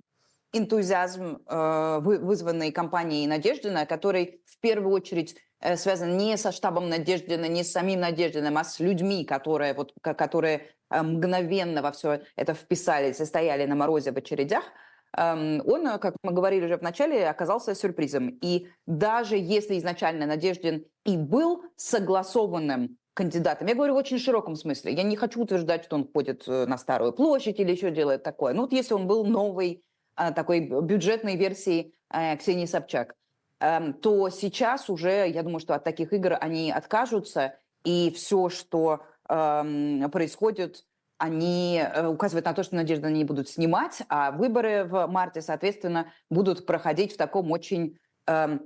энтузиазм, 0.53 1.43
э, 1.47 1.99
вызванный 2.01 2.71
компанией 2.73 3.27
Надеждина, 3.27 3.87
который 3.87 4.43
в 4.47 4.61
первую 4.61 4.95
очередь 4.95 5.37
связан 5.77 6.19
не 6.19 6.37
со 6.37 6.53
штабом 6.53 6.91
Надеждина, 6.91 7.47
не 7.47 7.65
с 7.65 7.73
самим 7.73 8.01
Надеждиным, 8.01 8.59
а 8.59 8.65
с 8.65 8.81
людьми, 8.81 9.25
которые, 9.25 9.73
вот, 9.73 9.95
которые 10.03 10.69
мгновенно 10.91 11.81
во 11.81 11.91
все 11.91 12.21
это 12.37 12.53
вписались 12.53 13.19
и 13.19 13.25
стояли 13.25 13.65
на 13.65 13.75
морозе 13.75 14.13
в 14.13 14.17
очередях– 14.19 14.65
Эм, 14.75 14.93
он, 15.17 15.87
э, 15.87 15.99
как 15.99 16.17
мы 16.23 16.33
говорили 16.33 16.65
уже 16.65 16.77
в 16.77 16.83
начале, 16.83 17.29
оказался 17.29 17.75
сюрпризом. 17.75 18.39
И 18.41 18.69
даже 18.87 19.37
если 19.37 19.79
изначально 19.79 20.27
Надеждин 20.27 20.85
и 21.05 21.17
был 21.17 21.65
согласованным 21.77 22.99
кандидатом, 23.15 23.69
я 23.69 23.75
говорю 23.75 23.95
в 23.95 23.99
очень 23.99 24.19
широком 24.19 24.57
смысле, 24.57 24.93
я 24.93 25.03
не 25.03 25.17
хочу 25.17 25.41
утверждать, 25.41 25.85
что 25.85 25.97
он 25.97 26.09
ходит 26.13 26.45
э, 26.49 26.67
на 26.67 26.79
Старую 26.79 27.13
площадь 27.13 27.61
или 27.61 27.73
еще 27.73 27.91
делает 27.91 28.23
такое. 28.23 28.55
Ну 28.55 28.63
вот 28.63 28.73
если 28.73 28.95
он 28.95 29.07
был 29.07 29.25
новой 29.25 29.85
э, 30.17 30.33
такой 30.33 30.61
бюджетной 30.61 31.37
версией 31.37 31.95
Ксении 32.39 32.67
Собчак, 32.67 33.17
эм, 33.59 33.93
то 33.95 34.29
сейчас 34.29 34.89
уже, 34.89 35.29
я 35.29 35.43
думаю, 35.43 35.59
что 35.59 35.75
от 35.75 35.83
таких 35.83 36.13
игр 36.13 36.37
они 36.41 36.71
откажутся, 36.71 37.59
и 37.85 38.13
все, 38.15 38.49
что 38.51 39.03
эм, 39.29 40.09
происходит 40.13 40.85
они 41.25 41.83
э, 41.83 42.07
указывают 42.07 42.47
на 42.47 42.53
то, 42.53 42.63
что 42.63 42.77
Надежда 42.77 43.09
они 43.09 43.25
будут 43.25 43.49
снимать, 43.49 44.03
а 44.09 44.31
выборы 44.31 44.85
в 44.85 45.07
марте, 45.07 45.41
соответственно, 45.43 46.13
будут 46.31 46.67
проходить 46.67 47.15
в 47.15 47.17
таком 47.17 47.51
очень 47.51 47.99
э, 48.27 48.59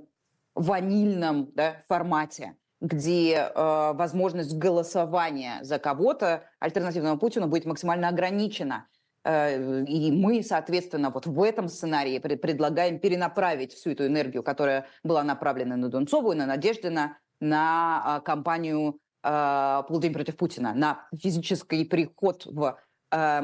ванильном 0.55 1.51
да, 1.55 1.81
формате 1.87 2.55
где 2.81 3.33
э, 3.33 3.91
возможность 3.93 4.57
голосования 4.57 5.59
за 5.63 5.79
кого-то 5.79 6.45
альтернативного 6.59 7.17
Путину 7.17 7.47
будет 7.47 7.65
максимально 7.65 8.07
ограничена. 8.07 8.87
Э, 9.25 9.83
и 9.83 10.11
мы, 10.11 10.41
соответственно, 10.43 11.09
вот 11.09 11.25
в 11.25 11.41
этом 11.43 11.67
сценарии 11.67 12.19
пред, 12.19 12.41
предлагаем 12.41 12.99
перенаправить 12.99 13.73
всю 13.73 13.91
эту 13.91 14.05
энергию, 14.05 14.43
которая 14.43 14.87
была 15.03 15.23
направлена 15.23 15.75
на 15.75 15.89
Дунцову 15.89 16.31
и 16.31 16.35
на 16.35 16.45
Надеждина, 16.45 17.17
на 17.41 18.19
э, 18.19 18.25
кампанию 18.25 18.99
полдень 19.21 20.13
против 20.13 20.37
Путина, 20.37 20.73
на 20.73 21.07
физический 21.13 21.85
приход 21.85 22.45
в, 22.45 22.79
э, 23.11 23.41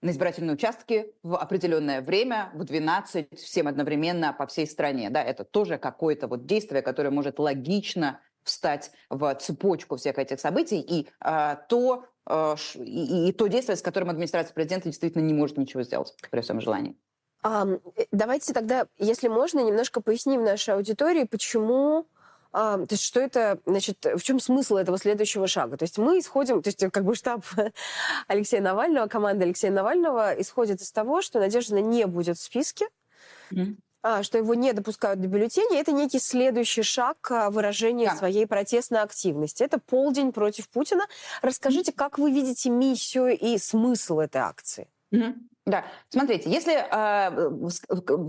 на 0.00 0.10
избирательные 0.10 0.54
участки 0.54 1.12
в 1.22 1.36
определенное 1.36 2.00
время, 2.00 2.50
в 2.54 2.64
12, 2.64 3.38
всем 3.38 3.68
одновременно 3.68 4.32
по 4.32 4.46
всей 4.46 4.66
стране. 4.66 5.10
Да, 5.10 5.22
это 5.22 5.44
тоже 5.44 5.78
какое-то 5.78 6.28
вот 6.28 6.46
действие, 6.46 6.82
которое 6.82 7.10
может 7.10 7.38
логично 7.38 8.20
встать 8.44 8.92
в 9.10 9.34
цепочку 9.34 9.96
всех 9.96 10.18
этих 10.18 10.40
событий, 10.40 10.80
и 10.80 11.08
э, 11.24 11.56
то, 11.68 12.06
э, 12.26 12.54
и, 12.76 13.28
и 13.28 13.32
то 13.32 13.46
действие, 13.48 13.76
с 13.76 13.82
которым 13.82 14.10
администрация 14.10 14.54
президента 14.54 14.88
действительно 14.88 15.22
не 15.22 15.34
может 15.34 15.58
ничего 15.58 15.82
сделать 15.82 16.14
при 16.30 16.40
всем 16.40 16.60
желании. 16.60 16.96
А, 17.42 17.66
давайте 18.10 18.52
тогда, 18.52 18.86
если 18.98 19.28
можно, 19.28 19.60
немножко 19.60 20.00
поясним 20.00 20.44
нашей 20.44 20.74
аудитории, 20.74 21.24
почему 21.24 22.00
а, 22.00 22.17
то 22.52 22.86
есть 22.90 23.02
что 23.02 23.20
это, 23.20 23.60
значит, 23.66 24.04
в 24.04 24.22
чем 24.22 24.40
смысл 24.40 24.76
этого 24.76 24.98
следующего 24.98 25.46
шага? 25.46 25.76
То 25.76 25.84
есть 25.84 25.98
мы 25.98 26.18
исходим, 26.18 26.62
то 26.62 26.68
есть 26.68 26.84
как 26.90 27.04
бы 27.04 27.14
штаб 27.14 27.44
Алексея 28.26 28.62
Навального, 28.62 29.06
команда 29.06 29.44
Алексея 29.44 29.70
Навального 29.70 30.32
исходит 30.40 30.80
из 30.80 30.90
того, 30.90 31.20
что 31.20 31.40
Надежда 31.40 31.80
не 31.80 32.06
будет 32.06 32.38
в 32.38 32.42
списке, 32.42 32.88
а, 34.02 34.22
что 34.22 34.38
его 34.38 34.54
не 34.54 34.72
допускают 34.72 35.20
до 35.20 35.28
бюллетеня. 35.28 35.80
Это 35.80 35.92
некий 35.92 36.20
следующий 36.20 36.82
шаг 36.82 37.16
выражения 37.50 38.06
да. 38.06 38.16
своей 38.16 38.46
протестной 38.46 39.00
активности. 39.00 39.62
Это 39.62 39.78
полдень 39.78 40.32
против 40.32 40.68
Путина. 40.68 41.04
Расскажите, 41.42 41.92
как 41.92 42.18
вы 42.18 42.30
видите 42.30 42.70
миссию 42.70 43.36
и 43.36 43.58
смысл 43.58 44.20
этой 44.20 44.40
акции? 44.40 44.88
Mm-hmm. 45.12 45.34
Да, 45.66 45.84
смотрите, 46.08 46.48
если 46.48 46.74
э, 46.74 47.50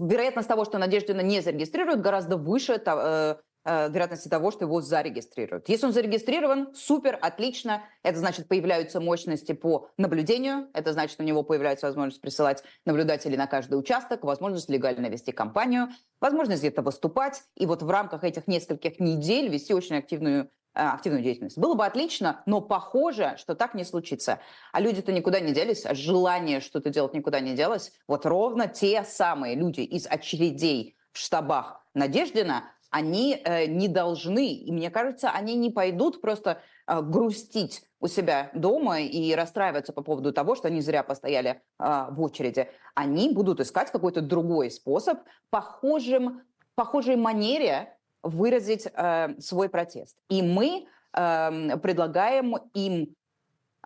вероятность 0.10 0.50
того, 0.50 0.66
что 0.66 0.78
Надеждина 0.78 1.22
не 1.22 1.40
зарегистрируют, 1.40 2.02
гораздо 2.02 2.36
выше 2.36 2.82
Э, 2.86 3.36
вероятности 3.66 4.30
того, 4.30 4.52
что 4.52 4.66
его 4.66 4.82
зарегистрируют. 4.82 5.70
Если 5.70 5.86
он 5.86 5.94
зарегистрирован, 5.94 6.74
супер, 6.74 7.18
отлично. 7.22 7.84
Это 8.04 8.20
значит, 8.20 8.48
появляются 8.48 9.02
мощности 9.02 9.52
по 9.52 9.90
наблюдению. 9.98 10.70
Это 10.74 10.94
значит, 10.94 11.20
у 11.20 11.24
него 11.24 11.44
появляется 11.44 11.88
возможность 11.88 12.22
присылать 12.22 12.64
наблюдателей 12.86 13.38
на 13.38 13.48
каждый 13.48 13.76
участок, 13.76 14.24
возможность 14.24 14.70
легально 14.70 15.08
вести 15.08 15.32
кампанию, 15.32 15.90
возможность 16.22 16.62
где-то 16.62 16.82
выступать. 16.82 17.44
И 17.56 17.66
вот 17.66 17.84
в 17.84 17.90
рамках 17.90 18.24
этих 18.24 18.48
нескольких 18.48 19.00
недель 19.00 19.50
вести 19.50 19.74
очень 19.74 19.98
активную 19.98 20.50
э, 20.74 20.80
активную 20.80 21.22
деятельность. 21.22 21.58
Было 21.58 21.76
бы 21.76 21.86
отлично, 21.86 22.42
но 22.46 22.62
похоже, 22.62 23.36
что 23.38 23.56
так 23.56 23.74
не 23.74 23.84
случится. 23.84 24.40
А 24.72 24.80
люди-то 24.80 25.12
никуда 25.12 25.42
не 25.42 25.54
делись, 25.54 25.86
а 25.86 25.94
желание 25.94 26.62
что-то 26.62 26.90
делать 26.90 27.14
никуда 27.14 27.40
не 27.42 27.56
делось. 27.56 27.92
Вот 28.08 28.26
ровно 28.26 28.68
те 28.68 29.04
самые 29.04 29.56
люди 29.56 29.82
из 29.82 30.08
очередей 30.08 30.96
в 31.12 31.18
штабах 31.18 31.86
Надеждина, 31.94 32.64
они 32.90 33.40
э, 33.44 33.66
не 33.66 33.88
должны, 33.88 34.54
и 34.54 34.72
мне 34.72 34.90
кажется, 34.90 35.30
они 35.30 35.56
не 35.56 35.70
пойдут 35.70 36.22
просто 36.22 36.62
э, 36.88 37.02
грустить 37.02 37.84
у 38.00 38.08
себя 38.08 38.50
дома 38.54 39.02
и 39.02 39.34
расстраиваться 39.36 39.94
по 39.94 40.02
поводу 40.02 40.32
того, 40.34 40.56
что 40.56 40.68
они 40.68 40.82
зря 40.82 41.04
постояли 41.04 41.62
э, 41.80 42.06
в 42.12 42.22
очереди. 42.22 42.70
Они 42.96 43.30
будут 43.30 43.60
искать 43.60 43.92
какой-то 43.92 44.22
другой 44.22 44.72
способ, 44.72 45.20
похожим, 45.50 46.42
похожей 46.76 47.16
манере 47.16 47.96
выразить 48.24 48.88
э, 48.92 49.40
свой 49.40 49.70
протест. 49.70 50.18
И 50.30 50.42
мы 50.42 50.88
э, 51.14 51.78
предлагаем 51.78 52.56
им 52.74 53.16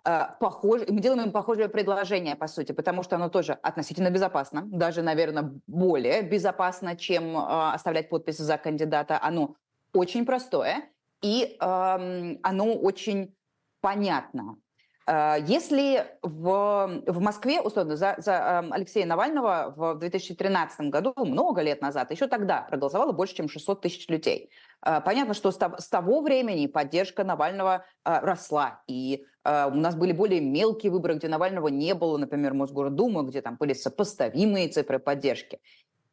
Э, 0.06 0.26
похож, 0.38 0.82
мы 0.88 1.00
делаем 1.00 1.22
им 1.22 1.32
похожее 1.32 1.68
предложение, 1.68 2.36
по 2.36 2.46
сути, 2.46 2.72
потому 2.72 3.02
что 3.02 3.16
оно 3.16 3.28
тоже 3.28 3.52
относительно 3.62 4.10
безопасно, 4.10 4.62
даже, 4.66 5.02
наверное, 5.02 5.52
более 5.66 6.22
безопасно, 6.22 6.96
чем 6.96 7.36
э, 7.36 7.72
оставлять 7.74 8.10
подпись 8.10 8.36
за 8.38 8.58
кандидата. 8.58 9.18
Оно 9.22 9.56
очень 9.94 10.26
простое, 10.26 10.90
и 11.22 11.56
э, 11.58 12.36
оно 12.42 12.74
очень 12.74 13.34
понятно. 13.80 14.56
Э, 15.06 15.36
если 15.46 16.06
в, 16.22 17.02
в 17.06 17.20
Москве, 17.20 17.60
условно, 17.60 17.96
за, 17.96 18.14
за 18.18 18.32
эм, 18.32 18.72
Алексея 18.72 19.06
Навального 19.06 19.72
в 19.76 19.98
2013 19.98 20.88
году, 20.90 21.12
много 21.16 21.60
лет 21.60 21.82
назад, 21.82 22.10
еще 22.10 22.26
тогда 22.26 22.62
проголосовало 22.62 23.12
больше, 23.12 23.36
чем 23.36 23.48
600 23.48 23.82
тысяч 23.82 24.08
людей. 24.08 24.50
Э, 24.84 25.00
понятно, 25.04 25.34
что 25.34 25.50
с 25.50 25.88
того 25.88 26.20
времени 26.22 26.66
поддержка 26.66 27.24
Навального 27.24 27.84
э, 28.04 28.18
росла, 28.20 28.82
и 28.86 29.24
у 29.46 29.76
нас 29.76 29.94
были 29.94 30.12
более 30.12 30.40
мелкие 30.40 30.90
выборы, 30.90 31.16
где 31.16 31.28
Навального 31.28 31.68
не 31.68 31.92
было, 31.92 32.16
например, 32.16 32.54
Мосгордумы, 32.54 33.24
где 33.24 33.42
там 33.42 33.56
были 33.56 33.74
сопоставимые 33.74 34.68
цифры 34.68 34.98
поддержки. 34.98 35.60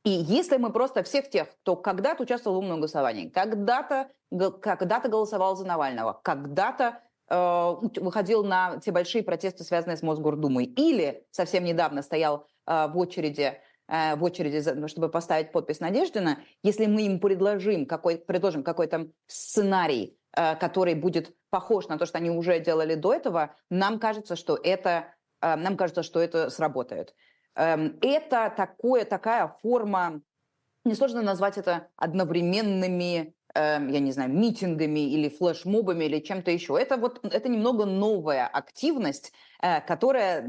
И 0.03 0.09
если 0.09 0.57
мы 0.57 0.73
просто 0.73 1.01
всех 1.03 1.29
тех, 1.29 1.47
кто 1.61 1.77
когда-то 1.77 2.23
участвовал 2.23 2.57
в 2.57 2.59
умном 2.59 2.79
голосовании, 2.79 3.29
когда-то 3.29 4.09
когда 4.61 4.99
голосовал 4.99 5.55
за 5.55 5.65
Навального, 5.65 6.19
когда-то 6.23 6.99
выходил 7.31 8.43
на 8.43 8.79
те 8.79 8.91
большие 8.91 9.23
протесты, 9.23 9.63
связанные 9.63 9.97
с 9.97 10.01
Мосгордумой, 10.01 10.65
или 10.65 11.25
совсем 11.31 11.63
недавно 11.63 12.01
стоял 12.01 12.47
э, 12.67 12.87
в 12.87 12.97
очереди 12.97 13.59
э, 13.87 14.15
в 14.15 14.23
очереди, 14.23 14.87
чтобы 14.87 15.09
поставить 15.09 15.51
подпись 15.51 15.79
Надеждина, 15.79 16.39
если 16.63 16.87
мы 16.87 17.03
им 17.03 17.19
предложим, 17.19 17.85
какой, 17.85 18.17
предложим 18.17 18.63
какой-то 18.63 19.07
сценарий, 19.27 20.17
который 20.33 20.95
будет 20.95 21.35
похож 21.49 21.89
на 21.89 21.97
то, 21.97 22.05
что 22.05 22.17
они 22.17 22.29
уже 22.29 22.61
делали 22.61 22.95
до 22.95 23.13
этого, 23.13 23.53
нам 23.69 23.99
кажется, 23.99 24.37
что 24.37 24.57
это, 24.63 25.13
нам 25.41 25.75
кажется, 25.75 26.03
что 26.03 26.21
это 26.21 26.49
сработает. 26.49 27.13
Эм, 27.55 27.97
это 28.01 28.53
такое, 28.55 29.05
такая 29.05 29.47
форма, 29.61 30.21
несложно 30.85 31.21
назвать 31.21 31.57
это 31.57 31.89
одновременными 31.95 33.35
я 33.53 33.99
не 33.99 34.11
знаю, 34.11 34.31
митингами 34.31 35.11
или 35.11 35.29
флешмобами 35.29 36.05
или 36.05 36.19
чем-то 36.19 36.51
еще. 36.51 36.77
Это 36.79 36.97
вот 36.97 37.19
это 37.23 37.49
немного 37.49 37.85
новая 37.85 38.47
активность, 38.47 39.33
э, 39.61 39.81
которая 39.81 40.45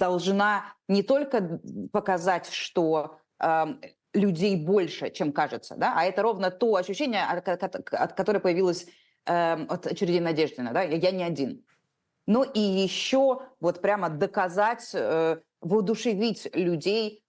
должна 0.00 0.64
не 0.88 1.02
только 1.02 1.60
показать, 1.92 2.48
что 2.50 3.18
эм, 3.38 3.80
людей 4.12 4.56
больше, 4.56 5.10
чем 5.10 5.32
кажется, 5.32 5.76
да, 5.76 5.94
а 5.96 6.04
это 6.04 6.22
ровно 6.22 6.50
то 6.50 6.74
ощущение, 6.74 7.24
от, 7.24 7.48
от, 7.48 7.92
от 7.92 8.12
которое 8.14 8.40
появилось 8.40 8.86
э, 9.26 9.64
от 9.66 9.86
очереди 9.86 10.18
Надеждина, 10.18 10.72
да, 10.72 10.82
я, 10.82 11.10
не 11.12 11.22
один. 11.22 11.64
Ну 12.26 12.42
и 12.42 12.60
еще 12.60 13.42
вот 13.60 13.80
прямо 13.80 14.08
доказать, 14.08 14.90
э, 14.92 15.38
воодушевить 15.60 16.48
людей 16.54 17.24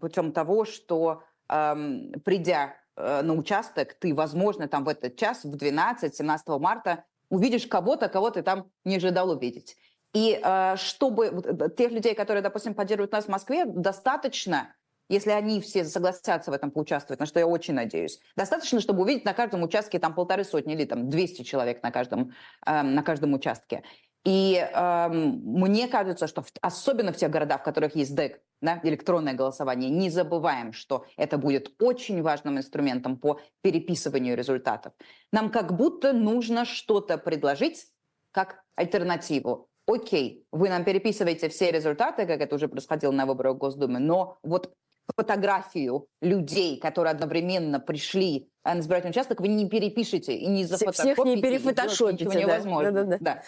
путем 0.00 0.32
того, 0.32 0.64
что 0.64 1.22
придя 1.46 2.74
на 2.96 3.34
участок, 3.34 3.94
ты, 3.94 4.14
возможно, 4.14 4.68
там 4.68 4.84
в 4.84 4.88
этот 4.88 5.16
час, 5.16 5.44
в 5.44 5.54
12-17 5.54 6.58
марта, 6.58 7.04
увидишь 7.28 7.66
кого-то, 7.66 8.08
кого 8.08 8.30
ты 8.30 8.42
там 8.42 8.70
не 8.84 8.96
ожидал 8.96 9.30
увидеть. 9.30 9.76
И 10.12 10.40
э, 10.42 10.76
чтобы 10.76 11.30
вот, 11.30 11.76
тех 11.76 11.92
людей, 11.92 12.14
которые, 12.14 12.42
допустим, 12.42 12.74
поддерживают 12.74 13.12
нас 13.12 13.26
в 13.26 13.28
Москве, 13.28 13.66
достаточно, 13.66 14.74
если 15.08 15.30
они 15.30 15.60
все 15.60 15.84
согласятся 15.84 16.50
в 16.50 16.54
этом 16.54 16.70
поучаствовать, 16.70 17.20
на 17.20 17.26
что 17.26 17.38
я 17.38 17.46
очень 17.46 17.74
надеюсь, 17.74 18.20
достаточно, 18.34 18.80
чтобы 18.80 19.02
увидеть 19.02 19.24
на 19.24 19.34
каждом 19.34 19.62
участке 19.62 19.98
там 19.98 20.14
полторы 20.14 20.44
сотни 20.44 20.74
или 20.74 20.84
там 20.84 21.10
200 21.10 21.42
человек 21.42 21.82
на 21.82 21.90
каждом, 21.90 22.32
э, 22.64 22.82
на 22.82 23.02
каждом 23.02 23.34
участке. 23.34 23.82
И 24.26 24.56
э, 24.58 25.08
мне 25.08 25.86
кажется, 25.86 26.26
что 26.26 26.42
в, 26.42 26.50
особенно 26.60 27.12
в 27.12 27.16
тех 27.16 27.30
городах, 27.30 27.60
в 27.60 27.64
которых 27.64 27.94
есть 27.94 28.12
ДЭК, 28.12 28.40
да, 28.60 28.80
электронное 28.82 29.34
голосование, 29.34 29.88
не 29.88 30.10
забываем, 30.10 30.72
что 30.72 31.06
это 31.16 31.38
будет 31.38 31.70
очень 31.80 32.20
важным 32.22 32.58
инструментом 32.58 33.18
по 33.18 33.38
переписыванию 33.62 34.36
результатов. 34.36 34.94
Нам 35.32 35.48
как 35.48 35.76
будто 35.76 36.12
нужно 36.12 36.64
что-то 36.64 37.18
предложить 37.18 37.86
как 38.32 38.64
альтернативу. 38.74 39.68
Окей, 39.86 40.44
вы 40.50 40.70
нам 40.70 40.82
переписываете 40.82 41.48
все 41.48 41.70
результаты, 41.70 42.26
как 42.26 42.40
это 42.40 42.56
уже 42.56 42.66
происходило 42.66 43.12
на 43.12 43.26
выборах 43.26 43.54
в 43.54 43.58
Госдумы, 43.58 44.00
но 44.00 44.38
вот 44.42 44.72
фотографию 45.14 46.08
людей, 46.20 46.80
которые 46.80 47.12
одновременно 47.12 47.78
пришли 47.78 48.48
на 48.64 48.80
избирательный 48.80 49.12
участок, 49.12 49.40
вы 49.40 49.46
не 49.46 49.68
перепишете 49.68 50.34
и 50.34 50.48
не 50.48 50.64
зафотокопите. 50.64 51.14
Всех 51.14 51.24
не 51.24 51.40
перефотошопите. 51.40 52.24
Ничего 52.24 52.40
невозможно. 52.40 52.90
Да, 52.90 53.04
да, 53.04 53.10
да. 53.10 53.18
да. 53.20 53.42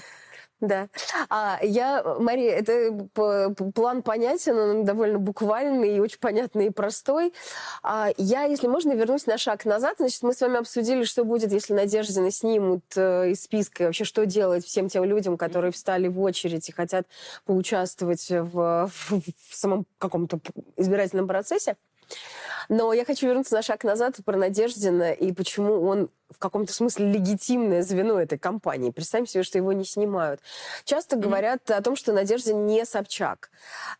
Да. 0.60 0.88
А 1.28 1.60
я, 1.62 2.02
Мария, 2.18 2.56
это 2.56 2.92
план 3.74 4.02
понятен, 4.02 4.58
он 4.58 4.84
довольно 4.84 5.18
буквальный 5.18 5.96
и 5.96 6.00
очень 6.00 6.18
понятный 6.18 6.66
и 6.66 6.70
простой. 6.70 7.32
А 7.82 8.10
я, 8.16 8.42
если 8.42 8.66
можно, 8.66 8.92
вернусь 8.92 9.26
на 9.26 9.38
шаг 9.38 9.64
назад. 9.64 9.96
Значит, 9.98 10.22
мы 10.22 10.34
с 10.34 10.40
вами 10.40 10.58
обсудили, 10.58 11.04
что 11.04 11.24
будет, 11.24 11.52
если 11.52 11.74
Надеждины 11.74 12.32
снимут 12.32 12.84
э, 12.96 13.30
из 13.30 13.42
списка, 13.42 13.84
и 13.84 13.86
вообще 13.86 14.04
что 14.04 14.26
делать 14.26 14.64
всем 14.64 14.88
тем 14.88 15.04
людям, 15.04 15.38
которые 15.38 15.70
встали 15.70 16.08
в 16.08 16.20
очередь 16.20 16.68
и 16.68 16.72
хотят 16.72 17.06
поучаствовать 17.44 18.28
в, 18.28 18.90
в, 18.92 19.10
в 19.10 19.54
самом 19.54 19.86
каком-то 19.98 20.40
избирательном 20.76 21.28
процессе. 21.28 21.76
Но 22.68 22.92
я 22.92 23.04
хочу 23.04 23.26
вернуться 23.26 23.54
на 23.54 23.62
шаг 23.62 23.84
назад 23.84 24.16
про 24.24 24.36
Надеждина 24.36 25.12
и 25.12 25.32
почему 25.32 25.82
он 25.86 26.10
в 26.30 26.38
каком-то 26.38 26.72
смысле 26.72 27.10
легитимное 27.10 27.82
звено 27.82 28.20
этой 28.20 28.38
компании. 28.38 28.90
Представим 28.90 29.26
себе, 29.26 29.42
что 29.42 29.56
его 29.56 29.72
не 29.72 29.84
снимают. 29.84 30.40
Часто 30.84 31.16
mm-hmm. 31.16 31.20
говорят 31.20 31.70
о 31.70 31.82
том, 31.82 31.96
что 31.96 32.12
Надежда 32.12 32.52
не 32.52 32.84
Собчак. 32.84 33.50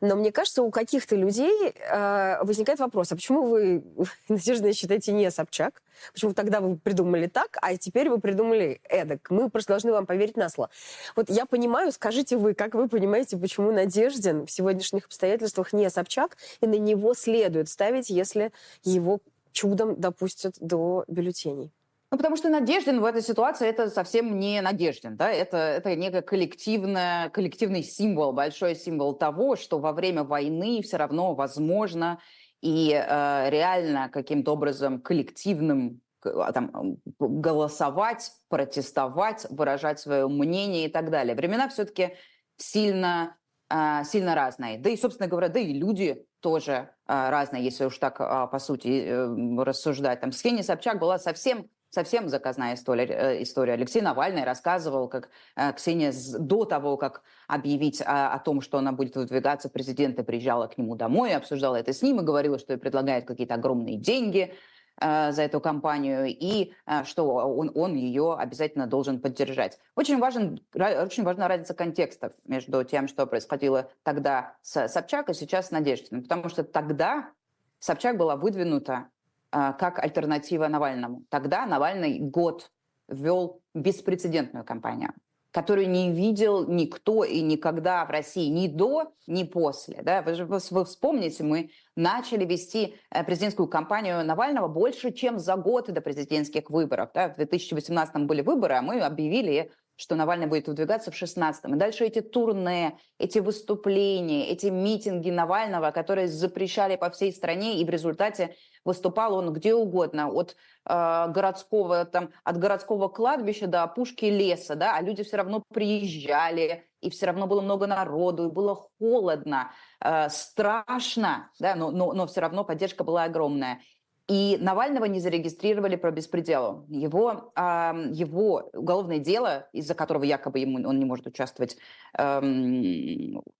Но 0.01 0.15
мне 0.15 0.31
кажется, 0.31 0.63
у 0.63 0.71
каких-то 0.71 1.17
людей 1.17 1.73
э, 1.73 2.39
возникает 2.43 2.81
вопрос, 2.81 3.13
а 3.13 3.17
почему 3.17 3.45
вы 3.45 3.83
Надежда 4.29 4.73
считаете 4.73 5.13
не 5.13 5.31
Собчак? 5.31 5.83
Почему 6.13 6.33
тогда 6.33 6.61
вы 6.61 6.77
придумали 6.77 7.27
так, 7.27 7.57
а 7.61 7.77
теперь 7.77 8.09
вы 8.09 8.21
придумали 8.21 8.81
эдак? 8.89 9.31
Мы 9.31 9.51
просто 9.51 9.73
должны 9.73 9.91
вам 9.91 10.07
поверить 10.07 10.37
на 10.37 10.49
слово. 10.49 10.71
Вот 11.17 11.31
я 11.31 11.45
понимаю, 11.47 11.91
скажите 11.93 12.37
вы, 12.37 12.55
как 12.55 12.75
вы 12.75 12.89
понимаете, 12.89 13.37
почему 13.37 13.73
Надеждин 13.73 14.47
в 14.47 14.51
сегодняшних 14.51 15.07
обстоятельствах 15.07 15.73
не 15.73 15.89
Собчак, 15.91 16.37
и 16.61 16.67
на 16.67 16.79
него 16.79 17.15
следует 17.15 17.69
ставить, 17.69 18.11
если 18.11 18.48
его 18.83 19.21
чудом 19.53 20.01
допустят 20.01 20.55
до 20.61 21.05
бюллетеней? 21.09 21.73
Ну, 22.11 22.17
потому 22.17 22.37
что 22.37 22.49
Надеждин 22.49 23.01
в 23.01 23.05
этой 23.05 23.21
ситуации 23.21 23.69
это 23.69 23.91
совсем 23.91 24.39
не 24.39 24.63
Надеждин, 24.63 25.17
да, 25.17 25.31
это, 25.31 25.59
это 25.59 25.95
некий 25.95 26.23
коллективное, 26.23 27.29
коллективный 27.29 27.83
символ, 27.83 28.33
большой 28.33 28.77
символ 28.77 29.15
того, 29.15 29.57
что 29.57 29.79
во 29.79 29.93
время 29.93 30.25
войны 30.25 30.81
все 30.83 30.97
равно 30.97 31.35
возможно 31.35 32.19
и 32.63 32.93
э, 32.93 33.51
реально 33.51 34.09
каким-то 34.09 34.53
образом 34.53 35.03
коллективным 35.03 36.01
а, 36.25 36.53
там, 36.53 36.97
голосовать, 37.19 38.33
протестовать, 38.49 39.47
выражать 39.51 40.01
свое 40.01 40.27
мнение 40.29 40.87
и 40.87 40.89
так 40.89 41.11
далее. 41.11 41.35
Времена 41.35 41.69
все-таки 41.69 42.17
сильно, 42.57 43.37
э, 43.71 44.03
сильно 44.05 44.35
разные. 44.35 44.79
Да 44.79 44.91
и, 44.91 44.97
собственно 44.97 45.29
говоря, 45.29 45.49
да 45.49 45.61
и 45.61 45.73
люди 45.73 46.27
тоже 46.41 46.73
э, 47.07 47.31
разные, 47.31 47.65
если 47.65 47.85
уж 47.85 47.99
так 47.99 48.21
э, 48.21 48.49
по 48.51 48.59
сути 48.59 49.05
э, 49.07 49.63
рассуждать. 49.63 50.21
Там 50.21 50.31
Ксения 50.31 50.63
Собчак 50.63 50.99
была 50.99 51.19
совсем 51.19 51.69
совсем 51.91 52.29
заказная 52.29 52.75
история. 52.75 53.07
Э, 53.07 53.43
история. 53.43 53.73
Алексей 53.75 54.03
Навальный 54.03 54.45
рассказывал, 54.45 55.09
как 55.09 55.31
э, 55.57 55.73
Ксения 55.73 56.13
до 56.39 56.65
того, 56.65 56.97
как 56.97 57.23
объявить 57.47 58.03
о, 58.03 58.33
о 58.33 58.39
том, 58.39 58.61
что 58.61 58.79
она 58.79 58.93
будет 58.93 59.17
выдвигаться 59.17 59.69
президента, 59.69 60.23
приезжала 60.23 60.67
к 60.67 60.79
нему 60.79 60.97
домой, 60.97 61.35
обсуждала 61.35 61.77
это 61.77 61.93
с 61.93 62.03
ним 62.03 62.21
и 62.21 62.25
говорила, 62.25 62.59
что 62.59 62.75
ей 62.75 62.79
предлагают 62.79 63.25
какие-то 63.25 63.55
огромные 63.55 63.97
деньги 63.97 64.55
за 65.01 65.43
эту 65.43 65.61
кампанию 65.61 66.27
и 66.27 66.73
э, 66.87 67.05
что 67.05 67.25
он, 67.27 67.71
он 67.75 67.95
ее 67.95 68.35
обязательно 68.35 68.87
должен 68.87 69.21
поддержать. 69.21 69.79
Очень, 69.95 70.19
важен, 70.19 70.61
очень 70.75 71.25
важна 71.25 71.49
разница 71.49 71.75
контекстов 71.75 72.33
между 72.45 72.83
тем, 72.85 73.09
что 73.09 73.27
происходило 73.27 73.91
тогда 74.03 74.57
с 74.63 74.89
Собчак 74.89 75.31
и 75.31 75.35
сейчас 75.35 75.69
с 75.69 75.71
Надеждиным, 75.71 76.23
потому 76.23 76.49
что 76.49 76.65
тогда 76.65 77.31
Собчак 77.79 78.17
была 78.17 78.37
выдвинута 78.37 79.09
а, 79.51 79.73
как 79.73 79.99
альтернатива 79.99 80.67
Навальному. 80.69 81.23
Тогда 81.31 81.65
Навальный 81.65 82.19
год 82.19 82.71
ввел 83.09 83.63
беспрецедентную 83.75 84.65
кампанию, 84.65 85.15
которую 85.51 85.89
не 85.89 86.13
видел 86.13 86.67
никто 86.67 87.25
и 87.25 87.41
никогда 87.41 88.05
в 88.05 88.11
России 88.11 88.49
ни 88.49 88.69
до, 88.69 89.13
ни 89.27 89.45
после. 89.45 90.03
Да? 90.03 90.23
Вы, 90.23 90.61
вы 90.71 90.85
вспомните, 90.85 91.43
мы 91.43 91.71
начали 91.97 92.45
вести 92.45 92.95
э, 93.11 93.25
президентскую 93.25 93.69
кампанию 93.69 94.25
Навального 94.25 94.69
больше, 94.69 95.13
чем 95.13 95.39
за 95.39 95.57
год 95.57 95.91
до 95.91 96.01
президентских 96.01 96.71
выборов. 96.71 97.11
Да? 97.15 97.31
В 97.31 97.37
2018 97.37 98.27
были 98.27 98.43
выборы, 98.43 98.75
а 98.75 98.83
мы 98.83 99.01
объявили 99.01 99.73
что 99.99 100.15
Навальный 100.15 100.47
будет 100.47 100.69
выдвигаться 100.69 101.11
в 101.11 101.21
16-м. 101.21 101.75
И 101.75 101.77
дальше 101.77 102.05
эти 102.05 102.21
турне, 102.21 102.99
эти 103.19 103.41
выступления, 103.41 104.49
эти 104.49 104.67
митинги 104.67 105.31
Навального, 105.31 105.91
которые 105.91 106.29
запрещали 106.29 106.95
по 106.95 107.11
всей 107.11 107.33
стране, 107.33 107.81
и 107.81 107.85
в 107.85 107.91
результате 107.91 108.55
выступал 108.85 109.35
он 109.35 109.53
где 109.53 109.75
угодно, 109.75 110.31
от 110.31 110.55
э, 110.89 111.27
городского, 111.29 112.05
там, 112.05 112.31
от 112.45 112.59
городского 112.59 113.09
кладбища 113.09 113.67
до 113.67 113.83
опушки 113.83 114.27
леса, 114.27 114.77
да, 114.77 114.95
а 114.95 115.03
люди 115.03 115.25
все 115.25 115.37
равно 115.37 115.65
приезжали, 115.75 116.87
и 117.01 117.11
все 117.11 117.27
равно 117.27 117.49
было 117.49 117.61
много 117.61 117.89
народу, 117.89 118.47
и 118.47 118.53
было 118.53 118.89
холодно, 119.01 119.73
э, 120.01 120.29
страшно, 120.29 121.51
да, 121.59 121.75
но, 121.75 121.91
но, 121.91 122.13
но 122.13 122.29
все 122.29 122.41
равно 122.41 122.63
поддержка 122.65 123.03
была 123.03 123.25
огромная. 123.25 123.81
И 124.29 124.59
Навального 124.61 125.07
не 125.07 125.21
зарегистрировали 125.21 125.97
про 125.97 126.11
беспредел. 126.11 126.85
Его, 126.89 127.51
э, 127.57 127.93
его 128.13 128.69
уголовное 128.75 129.19
дело, 129.19 129.67
из-за 129.73 129.95
которого 129.95 130.25
якобы 130.25 130.59
ему, 130.59 130.87
он 130.87 130.99
не 130.99 131.07
может 131.07 131.27
участвовать, 131.27 131.79
э, 132.19 132.41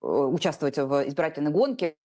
участвовать 0.03 0.77
в 0.77 1.09
избирательной 1.09 1.53
гонке, 1.53 1.97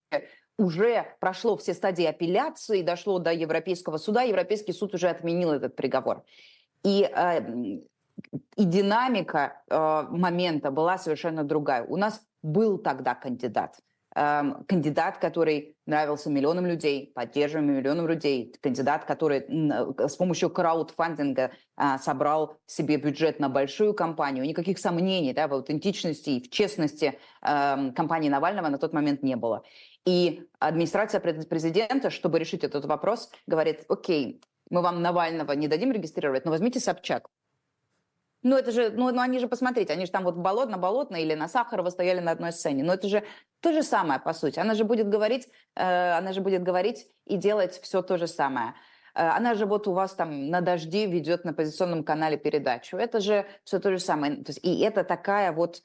уже 0.57 1.05
прошло 1.19 1.57
все 1.57 1.73
стадии 1.73 2.05
апелляции, 2.05 2.83
дошло 2.83 3.19
до 3.19 3.33
Европейского 3.33 3.97
суда, 3.97 4.21
Европейский 4.21 4.71
суд 4.71 4.93
уже 4.93 5.09
отменил 5.09 5.51
этот 5.51 5.75
приговор. 5.75 6.23
И, 6.83 7.03
э, 7.03 7.41
и 8.55 8.63
динамика 8.63 9.61
э, 9.69 10.03
момента 10.09 10.71
была 10.71 10.97
совершенно 10.97 11.43
другая. 11.43 11.83
У 11.83 11.97
нас 11.97 12.25
был 12.41 12.77
тогда 12.77 13.13
кандидат– 13.13 13.79
Эм, 13.85 13.92
кандидат, 14.13 15.17
который 15.17 15.75
нравился 15.85 16.29
миллионам 16.29 16.65
людей, 16.65 17.11
поддерживаемый 17.15 17.77
миллионам 17.77 18.07
людей, 18.07 18.53
кандидат, 18.61 19.05
который 19.05 19.39
э, 19.39 20.07
с 20.07 20.15
помощью 20.15 20.49
краудфандинга 20.49 21.51
а, 21.75 21.97
собрал 21.97 22.57
себе 22.67 22.97
бюджет 22.97 23.39
на 23.39 23.49
большую 23.49 23.93
кампанию. 23.93 24.45
Никаких 24.45 24.77
сомнений 24.77 25.33
да, 25.33 25.47
в 25.47 25.53
аутентичности 25.53 26.29
и 26.29 26.41
в 26.41 26.49
честности 26.51 27.17
э, 27.41 27.91
кампании 27.95 28.29
Навального 28.29 28.69
на 28.69 28.77
тот 28.77 28.93
момент 28.93 29.23
не 29.23 29.35
было. 29.35 29.63
И 30.05 30.43
администрация 30.59 31.19
президента, 31.19 32.09
чтобы 32.09 32.37
решить 32.37 32.63
этот 32.63 32.85
вопрос, 32.85 33.31
говорит, 33.47 33.85
окей, 33.89 34.41
мы 34.69 34.81
вам 34.81 35.01
Навального 35.01 35.53
не 35.53 35.67
дадим 35.67 35.91
регистрировать, 35.91 36.45
но 36.45 36.51
возьмите 36.51 36.79
Собчак. 36.79 37.29
Ну, 38.43 38.57
это 38.57 38.71
же, 38.71 38.89
ну, 38.89 39.09
ну, 39.11 39.21
они 39.21 39.39
же, 39.39 39.47
посмотрите, 39.47 39.93
они 39.93 40.05
же 40.05 40.11
там 40.11 40.25
вот 40.25 40.35
болотно-болотно 40.35 41.15
или 41.15 41.33
на 41.33 41.47
Сахарова 41.47 41.89
стояли 41.89 42.19
на 42.19 42.31
одной 42.31 42.51
сцене. 42.51 42.83
Но 42.83 42.93
это 42.93 43.07
же 43.07 43.23
то 43.61 43.71
же 43.71 43.83
самое, 43.83 44.19
по 44.19 44.33
сути. 44.33 44.59
Она 44.59 44.75
же 44.75 44.83
будет 44.83 45.07
говорить, 45.07 45.47
э, 45.75 46.11
она 46.17 46.33
же 46.33 46.41
будет 46.41 46.61
говорить 46.61 47.07
и 47.25 47.37
делать 47.37 47.79
все 47.81 48.01
то 48.01 48.17
же 48.17 48.27
самое. 48.27 48.75
Э, 49.15 49.29
она 49.29 49.53
же 49.53 49.65
вот 49.65 49.87
у 49.87 49.93
вас 49.93 50.13
там 50.13 50.49
на 50.49 50.59
дожде 50.59 51.05
ведет 51.05 51.45
на 51.45 51.53
позиционном 51.53 52.03
канале 52.03 52.37
передачу. 52.37 52.97
Это 52.97 53.21
же 53.21 53.45
все 53.63 53.79
то 53.79 53.91
же 53.91 53.99
самое. 53.99 54.35
То 54.35 54.49
есть, 54.49 54.59
и 54.61 54.79
это 54.81 55.05
такая 55.05 55.53
вот 55.53 55.81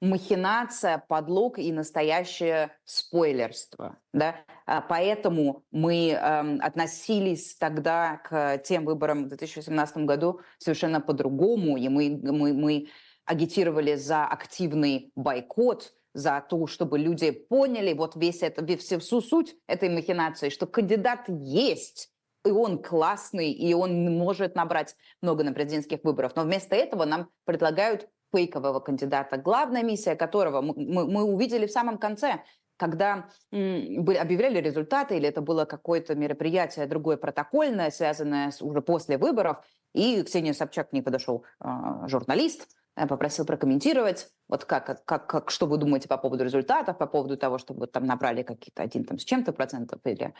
махинация, 0.00 1.02
подлог 1.08 1.58
и 1.58 1.72
настоящее 1.72 2.76
спойлерство. 2.84 3.98
Да? 4.12 4.36
А 4.66 4.80
поэтому 4.80 5.64
мы 5.70 6.10
э, 6.10 6.58
относились 6.58 7.56
тогда 7.56 8.18
к 8.18 8.58
тем 8.58 8.84
выборам 8.84 9.24
в 9.24 9.28
2018 9.28 9.98
году 9.98 10.40
совершенно 10.58 11.00
по-другому, 11.00 11.76
и 11.76 11.88
мы, 11.88 12.20
мы, 12.22 12.52
мы 12.52 12.88
агитировали 13.24 13.94
за 13.94 14.26
активный 14.26 15.12
бойкот, 15.16 15.92
за 16.14 16.44
то, 16.48 16.66
чтобы 16.66 16.98
люди 16.98 17.30
поняли 17.30 17.92
вот 17.92 18.16
весь 18.16 18.42
это, 18.42 18.66
всю 18.76 19.20
суть 19.20 19.54
этой 19.66 19.88
махинации, 19.88 20.48
что 20.48 20.66
кандидат 20.66 21.24
есть, 21.28 22.10
и 22.44 22.50
он 22.50 22.82
классный, 22.82 23.52
и 23.52 23.74
он 23.74 24.16
может 24.16 24.54
набрать 24.54 24.96
много 25.22 25.44
на 25.44 25.52
президентских 25.52 26.00
выборах. 26.02 26.32
Но 26.34 26.42
вместо 26.42 26.74
этого 26.74 27.04
нам 27.04 27.28
предлагают 27.44 28.08
фейкового 28.32 28.80
кандидата, 28.80 29.36
главная 29.36 29.82
миссия 29.82 30.16
которого 30.16 30.60
мы, 30.60 30.74
мы, 31.06 31.22
увидели 31.22 31.66
в 31.66 31.72
самом 31.72 31.98
конце, 31.98 32.42
когда 32.76 33.28
м, 33.52 34.00
объявляли 34.08 34.60
результаты, 34.60 35.16
или 35.16 35.28
это 35.28 35.40
было 35.40 35.64
какое-то 35.64 36.14
мероприятие 36.14 36.86
другое 36.86 37.16
протокольное, 37.16 37.90
связанное 37.90 38.50
с, 38.50 38.62
уже 38.62 38.82
после 38.82 39.18
выборов, 39.18 39.58
и 39.94 40.22
Ксения 40.22 40.52
Собчак 40.52 40.90
к 40.90 40.92
ней 40.92 41.02
подошел 41.02 41.44
э, 41.60 41.68
журналист, 42.06 42.68
попросил 43.06 43.44
прокомментировать, 43.44 44.28
вот 44.48 44.64
как, 44.64 45.04
как, 45.04 45.26
как, 45.26 45.50
что 45.50 45.66
вы 45.66 45.78
думаете 45.78 46.08
по 46.08 46.18
поводу 46.18 46.44
результатов, 46.44 46.98
по 46.98 47.06
поводу 47.06 47.36
того, 47.36 47.58
что 47.58 47.74
вы 47.74 47.86
там 47.86 48.04
набрали 48.06 48.42
какие-то 48.42 48.82
один 48.82 49.04
там 49.04 49.18
с 49.18 49.24
чем-то 49.24 49.52
процентов, 49.52 50.00
или 50.04 50.34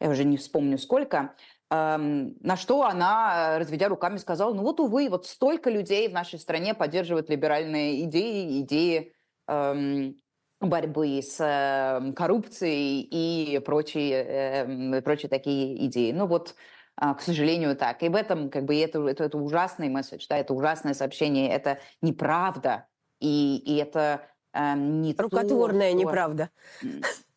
я 0.00 0.08
уже 0.08 0.24
не 0.24 0.38
вспомню 0.38 0.78
сколько, 0.78 1.34
на 1.70 2.56
что 2.56 2.82
она, 2.82 3.58
разведя 3.58 3.88
руками, 3.88 4.16
сказала, 4.16 4.52
ну 4.52 4.62
вот, 4.62 4.80
увы, 4.80 5.08
вот 5.08 5.26
столько 5.26 5.70
людей 5.70 6.08
в 6.08 6.12
нашей 6.12 6.40
стране 6.40 6.74
поддерживают 6.74 7.30
либеральные 7.30 8.04
идеи, 8.06 8.60
идеи 8.62 9.12
эм, 9.46 10.20
борьбы 10.60 11.20
с 11.22 11.40
э, 11.40 12.12
коррупцией 12.12 13.00
и 13.10 13.58
прочие, 13.60 14.12
э, 14.12 15.02
прочие 15.02 15.28
такие 15.28 15.86
идеи. 15.86 16.12
Ну 16.12 16.26
вот, 16.26 16.54
э, 17.00 17.14
к 17.14 17.20
сожалению, 17.20 17.76
так. 17.76 18.02
И 18.02 18.08
в 18.08 18.14
этом, 18.14 18.50
как 18.50 18.64
бы, 18.64 18.76
это, 18.76 19.06
это, 19.06 19.24
это 19.24 19.38
ужасный 19.38 19.88
месседж, 19.88 20.26
да, 20.28 20.36
это 20.36 20.52
ужасное 20.52 20.94
сообщение, 20.94 21.50
это 21.50 21.78
неправда, 22.02 22.86
и, 23.20 23.56
и 23.64 23.76
это 23.76 24.22
э, 24.52 24.74
не 24.74 25.14
Рукотворная 25.16 25.92
то, 25.92 25.98
что... 25.98 26.06
неправда. 26.06 26.50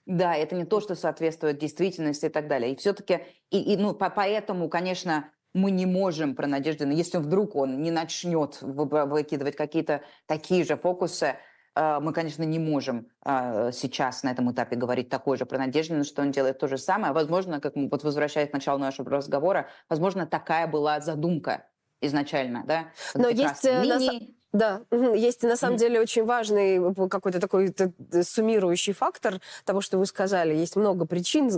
Да, 0.05 0.35
это 0.35 0.55
не 0.55 0.65
то, 0.65 0.81
что 0.81 0.95
соответствует 0.95 1.57
действительности 1.57 2.25
и 2.25 2.29
так 2.29 2.47
далее. 2.47 2.73
И 2.73 2.75
все-таки, 2.75 3.21
и, 3.49 3.73
и, 3.73 3.77
ну, 3.77 3.93
по, 3.93 4.09
поэтому, 4.09 4.67
конечно, 4.67 5.29
мы 5.53 5.71
не 5.71 5.85
можем 5.85 6.35
про 6.35 6.47
Надеждина, 6.47 6.91
если 6.91 7.17
вдруг 7.19 7.55
он 7.55 7.81
не 7.81 7.91
начнет 7.91 8.57
выкидывать 8.61 9.55
какие-то 9.55 10.01
такие 10.25 10.65
же 10.65 10.75
фокусы, 10.75 11.37
э, 11.75 11.99
мы, 12.01 12.11
конечно, 12.11 12.43
не 12.43 12.59
можем 12.59 13.07
э, 13.23 13.71
сейчас 13.71 14.23
на 14.23 14.31
этом 14.31 14.51
этапе 14.51 14.75
говорить 14.75 15.09
такое 15.09 15.37
же 15.37 15.45
про 15.45 15.57
Надеждина, 15.57 16.03
что 16.03 16.21
он 16.21 16.31
делает 16.31 16.59
то 16.59 16.67
же 16.67 16.77
самое. 16.77 17.13
Возможно, 17.13 17.61
как 17.61 17.75
мы 17.75 17.87
вот 17.87 18.03
возвращаясь 18.03 18.49
к 18.49 18.53
началу 18.53 18.79
нашего 18.79 19.09
разговора, 19.09 19.69
возможно, 19.89 20.25
такая 20.25 20.67
была 20.67 20.99
задумка 20.99 21.69
изначально, 22.01 22.63
да? 22.65 22.91
Но 23.13 23.29
есть 23.29 23.63
э, 23.63 23.83
линии, 23.83 24.35
да, 24.53 24.83
есть 24.91 25.41
на 25.41 25.57
самом 25.57 25.77
деле 25.77 25.99
очень 25.99 26.25
важный 26.25 26.77
э, 26.77 27.09
какой-то 27.09 27.39
такой 27.39 27.73
суммирующий 28.21 28.93
фактор 28.93 29.41
того, 29.65 29.81
что 29.81 29.97
вы 29.97 30.05
сказали. 30.05 30.53
Есть 30.53 30.75
много 30.75 31.05
причин, 31.05 31.49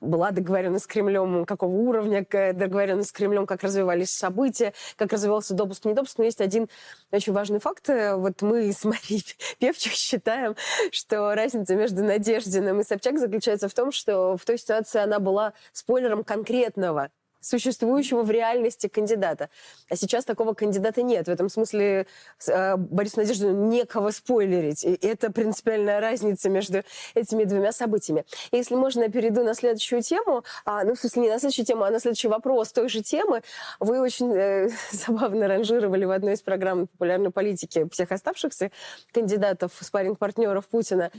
была 0.00 0.32
договоренность 0.32 0.84
с 0.84 0.88
Кремлем, 0.88 1.44
какого 1.44 1.70
уровня 1.70 2.26
договоренность 2.28 3.10
с 3.10 3.12
Кремлем, 3.12 3.46
как 3.46 3.62
развивались 3.62 4.10
события, 4.10 4.72
как 4.96 5.12
развивался 5.12 5.54
допуск, 5.54 5.84
недопуск. 5.84 6.18
Но 6.18 6.24
есть 6.24 6.40
один 6.40 6.68
очень 7.12 7.32
важный 7.32 7.60
факт. 7.60 7.88
Вот 7.88 8.42
мы 8.42 8.72
с 8.72 8.84
Марией 8.84 9.24
Певчих 9.60 9.92
считаем, 9.92 10.56
что 10.90 11.36
разница 11.36 11.76
между 11.76 12.02
Надеждиным 12.02 12.80
и 12.80 12.84
Собчак 12.84 13.18
заключается 13.18 13.68
в 13.68 13.74
том, 13.74 13.92
что 13.92 14.36
в 14.36 14.44
той 14.44 14.58
ситуации 14.58 15.00
она 15.00 15.20
была 15.20 15.52
спойлером 15.72 16.24
конкретного 16.24 17.10
существующего 17.44 18.22
в 18.22 18.30
реальности 18.30 18.88
кандидата. 18.88 19.50
А 19.88 19.96
сейчас 19.96 20.24
такого 20.24 20.54
кандидата 20.54 21.02
нет. 21.02 21.26
В 21.26 21.30
этом 21.30 21.48
смысле 21.48 22.06
э, 22.46 22.76
Борису 22.76 23.20
Надеждину 23.20 23.68
некого 23.68 24.10
спойлерить. 24.10 24.84
И 24.84 24.98
это 25.02 25.30
принципиальная 25.30 26.00
разница 26.00 26.48
между 26.48 26.82
этими 27.14 27.44
двумя 27.44 27.72
событиями. 27.72 28.24
И 28.50 28.56
если 28.56 28.74
можно, 28.74 29.02
я 29.02 29.08
перейду 29.08 29.44
на 29.44 29.54
следующую 29.54 30.02
тему. 30.02 30.44
А, 30.64 30.84
ну, 30.84 30.94
в 30.94 30.98
смысле, 30.98 31.22
не 31.22 31.28
на 31.30 31.38
следующую 31.38 31.66
тему, 31.66 31.84
а 31.84 31.90
на 31.90 32.00
следующий 32.00 32.28
вопрос 32.28 32.72
той 32.72 32.88
же 32.88 33.02
темы. 33.02 33.42
Вы 33.80 34.00
очень 34.00 34.32
э, 34.34 34.70
забавно 34.92 35.48
ранжировали 35.48 36.04
в 36.04 36.10
одной 36.10 36.34
из 36.34 36.42
программ 36.42 36.86
популярной 36.86 37.30
политики 37.30 37.86
всех 37.92 38.12
оставшихся 38.12 38.70
кандидатов, 39.12 39.72
спарринг-партнеров 39.80 40.66
Путина. 40.66 41.10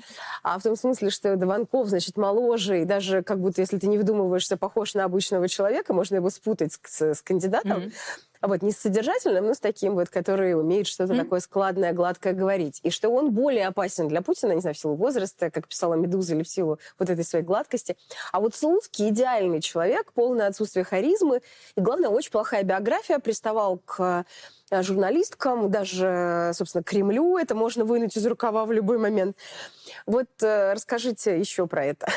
А 0.43 0.57
в 0.59 0.63
том 0.63 0.75
смысле, 0.75 1.09
что 1.09 1.35
Дованков, 1.35 1.87
значит, 1.87 2.17
моложе, 2.17 2.81
и 2.81 2.85
даже 2.85 3.23
как 3.23 3.39
будто, 3.39 3.61
если 3.61 3.77
ты 3.77 3.87
не 3.87 3.97
вдумываешься, 3.97 4.57
похож 4.57 4.93
на 4.93 5.03
обычного 5.03 5.47
человека, 5.47 5.93
можно 5.93 6.14
можно 6.15 6.17
его 6.17 6.29
спутать 6.29 6.77
с, 6.83 7.01
с 7.01 7.21
кандидатом. 7.21 7.83
Mm-hmm. 7.83 7.93
Вот, 8.41 8.61
не 8.61 8.71
с 8.71 8.77
содержательным, 8.77 9.47
но 9.47 9.53
с 9.55 9.59
таким 9.59 9.95
вот, 9.95 10.09
который 10.09 10.53
умеет 10.53 10.85
что-то 10.85 11.13
mm-hmm. 11.13 11.23
такое 11.23 11.39
складное, 11.39 11.93
гладкое 11.93 12.33
говорить. 12.33 12.79
И 12.83 12.91
что 12.91 13.09
он 13.09 13.31
более 13.31 13.67
опасен 13.67 14.07
для 14.07 14.21
Путина, 14.21 14.51
не 14.51 14.61
знаю, 14.61 14.75
в 14.75 14.77
силу 14.77 14.95
возраста, 14.95 15.49
как 15.49 15.67
писала 15.67 15.95
Медуза, 15.95 16.35
или 16.35 16.43
в 16.43 16.47
силу 16.47 16.77
вот 16.99 17.09
этой 17.09 17.23
своей 17.23 17.43
гладкости. 17.43 17.97
А 18.31 18.39
вот 18.39 18.53
Слуцкий 18.53 19.09
идеальный 19.09 19.61
человек, 19.61 20.13
полное 20.13 20.47
отсутствие 20.47 20.83
харизмы. 20.83 21.41
И, 21.75 21.81
главное, 21.81 22.09
очень 22.09 22.31
плохая 22.31 22.63
биография. 22.63 23.17
Приставал 23.17 23.79
к 23.79 24.25
э, 24.69 24.83
журналисткам, 24.83 25.71
даже, 25.71 26.51
собственно, 26.53 26.83
Кремлю. 26.83 27.37
Это 27.37 27.55
можно 27.55 27.83
вынуть 27.83 28.15
из 28.15 28.25
рукава 28.27 28.65
в 28.65 28.71
любой 28.71 28.99
момент. 28.99 29.35
Вот 30.05 30.29
э, 30.43 30.73
расскажите 30.73 31.39
еще 31.39 31.65
про 31.65 31.85
это. 31.85 32.07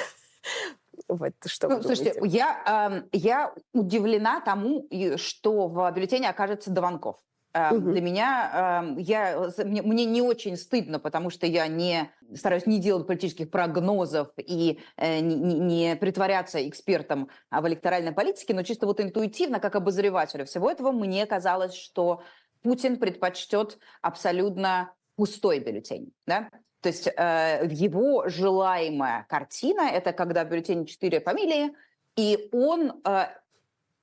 Вот, 1.08 1.32
что 1.46 1.68
ну, 1.68 1.82
слушайте, 1.82 2.20
я, 2.24 3.02
э, 3.12 3.16
я 3.16 3.54
удивлена 3.72 4.40
тому, 4.40 4.86
что 5.16 5.68
в 5.68 5.90
бюллетене 5.92 6.28
окажется 6.28 6.70
Дованков. 6.70 7.16
Э, 7.54 7.74
угу. 7.74 7.90
Для 7.92 8.00
меня, 8.00 8.84
э, 8.98 9.00
я, 9.00 9.50
мне, 9.64 9.82
мне 9.82 10.04
не 10.04 10.22
очень 10.22 10.56
стыдно, 10.56 10.98
потому 10.98 11.30
что 11.30 11.46
я 11.46 11.66
не 11.66 12.10
стараюсь 12.34 12.66
не 12.66 12.78
делать 12.78 13.06
политических 13.06 13.50
прогнозов 13.50 14.28
и 14.36 14.80
э, 14.96 15.20
не, 15.20 15.34
не 15.34 15.96
притворяться 15.96 16.66
экспертом 16.68 17.30
в 17.50 17.66
электоральной 17.66 18.12
политике, 18.12 18.54
но 18.54 18.62
чисто 18.62 18.86
вот 18.86 19.00
интуитивно, 19.00 19.60
как 19.60 19.76
обозревателю 19.76 20.44
всего 20.44 20.70
этого, 20.70 20.92
мне 20.92 21.24
казалось, 21.26 21.74
что 21.74 22.22
Путин 22.62 22.98
предпочтет 22.98 23.78
абсолютно 24.02 24.92
пустой 25.16 25.60
бюллетень. 25.60 26.12
Да? 26.26 26.50
То 26.80 26.88
есть 26.88 27.08
э, 27.08 27.66
его 27.70 28.28
желаемая 28.28 29.26
картина– 29.28 29.88
это 29.92 30.12
когда 30.12 30.44
в 30.44 30.48
бюллетене 30.48 30.86
четыре 30.86 31.20
фамилии, 31.20 31.72
и 32.16 32.48
он 32.52 33.00
э, 33.04 33.26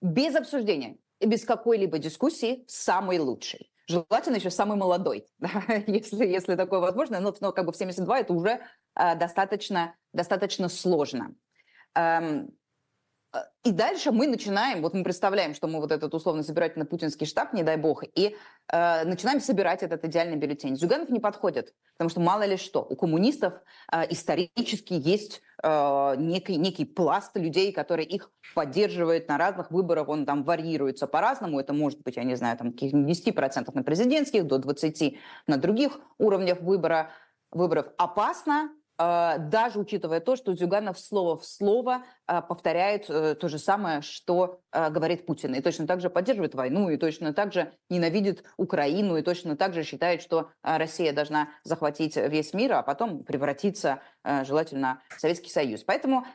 без 0.01 0.35
обсуждения, 0.35 0.97
без 1.21 1.45
какой-либо 1.45 1.99
дискуссии 1.99 2.65
самый 2.67 3.19
лучший. 3.19 3.71
Желательно 3.87 4.37
еще 4.37 4.49
самый 4.49 4.77
молодой, 4.77 5.25
да, 5.39 5.49
если, 5.87 6.25
если 6.25 6.55
такое 6.55 6.79
возможно. 6.79 7.19
Но, 7.19 7.33
но 7.39 7.51
как 7.51 7.65
бы 7.65 7.71
в 7.71 7.77
72 7.77 8.19
это 8.19 8.33
уже 8.33 8.61
э, 8.95 9.15
достаточно, 9.15 9.95
достаточно 10.11 10.69
сложно. 10.69 11.35
Эм, 11.93 12.49
и 13.65 13.71
дальше 13.71 14.11
мы 14.11 14.27
начинаем, 14.27 14.83
вот 14.83 14.93
мы 14.93 15.03
представляем, 15.03 15.55
что 15.55 15.67
мы 15.67 15.79
вот 15.79 15.91
этот 15.91 16.13
условно 16.13 16.43
собирательно 16.43 16.85
путинский 16.85 17.25
штаб, 17.25 17.51
не 17.51 17.63
дай 17.63 17.77
бог, 17.77 18.03
и 18.03 18.35
э, 18.71 19.03
начинаем 19.05 19.41
собирать 19.41 19.81
этот 19.81 20.05
идеальный 20.05 20.37
бюллетень. 20.37 20.77
Зюганов 20.77 21.09
не 21.09 21.19
подходит, 21.19 21.73
потому 21.97 22.11
что 22.11 22.19
мало 22.19 22.45
ли 22.45 22.57
что, 22.57 22.85
у 22.87 22.95
коммунистов 22.95 23.55
э, 23.91 24.03
исторически 24.11 24.93
есть 24.93 25.41
э, 25.63 26.15
некий, 26.17 26.57
некий 26.57 26.85
пласт 26.85 27.35
людей, 27.35 27.71
которые 27.73 28.07
их 28.07 28.29
поддерживают 28.53 29.27
на 29.27 29.39
разных 29.39 29.71
выборах, 29.71 30.09
он 30.09 30.27
там 30.27 30.43
варьируется 30.43 31.07
по-разному, 31.07 31.59
это 31.59 31.73
может 31.73 32.03
быть, 32.03 32.17
я 32.17 32.23
не 32.23 32.35
знаю, 32.35 32.59
там 32.59 32.69
10% 32.69 33.71
на 33.73 33.83
президентских, 33.83 34.45
до 34.45 34.57
20% 34.57 35.17
на 35.47 35.57
других 35.57 35.99
уровнях 36.19 36.61
выбора, 36.61 37.09
выборов. 37.49 37.87
Опасно, 37.97 38.69
даже 38.97 39.79
учитывая 39.79 40.21
то, 40.21 40.35
что 40.35 40.55
Зюганов 40.55 40.97
слово 40.99 41.37
в 41.37 41.45
слово 41.45 42.03
а, 42.27 42.41
повторяет 42.41 43.09
э, 43.09 43.35
то 43.35 43.49
же 43.49 43.59
самое, 43.59 44.01
что 44.01 44.61
а, 44.71 44.89
говорит 44.89 45.25
Путин. 45.25 45.53
И 45.53 45.61
точно 45.61 45.85
так 45.85 45.99
же 45.99 46.09
поддерживает 46.09 46.55
войну, 46.55 46.89
и 46.89 46.97
точно 46.97 47.33
так 47.33 47.51
же 47.51 47.73
ненавидит 47.89 48.43
Украину, 48.57 49.17
и 49.17 49.21
точно 49.21 49.57
так 49.57 49.73
же 49.73 49.83
считает, 49.83 50.21
что 50.21 50.49
Россия 50.61 51.11
должна 51.13 51.49
захватить 51.63 52.15
весь 52.15 52.53
мир, 52.53 52.73
а 52.73 52.83
потом 52.83 53.23
превратиться 53.23 54.01
желательно 54.23 55.01
в 55.09 55.19
Советский 55.19 55.49
Союз. 55.49 55.83
Поэтому 55.83 56.25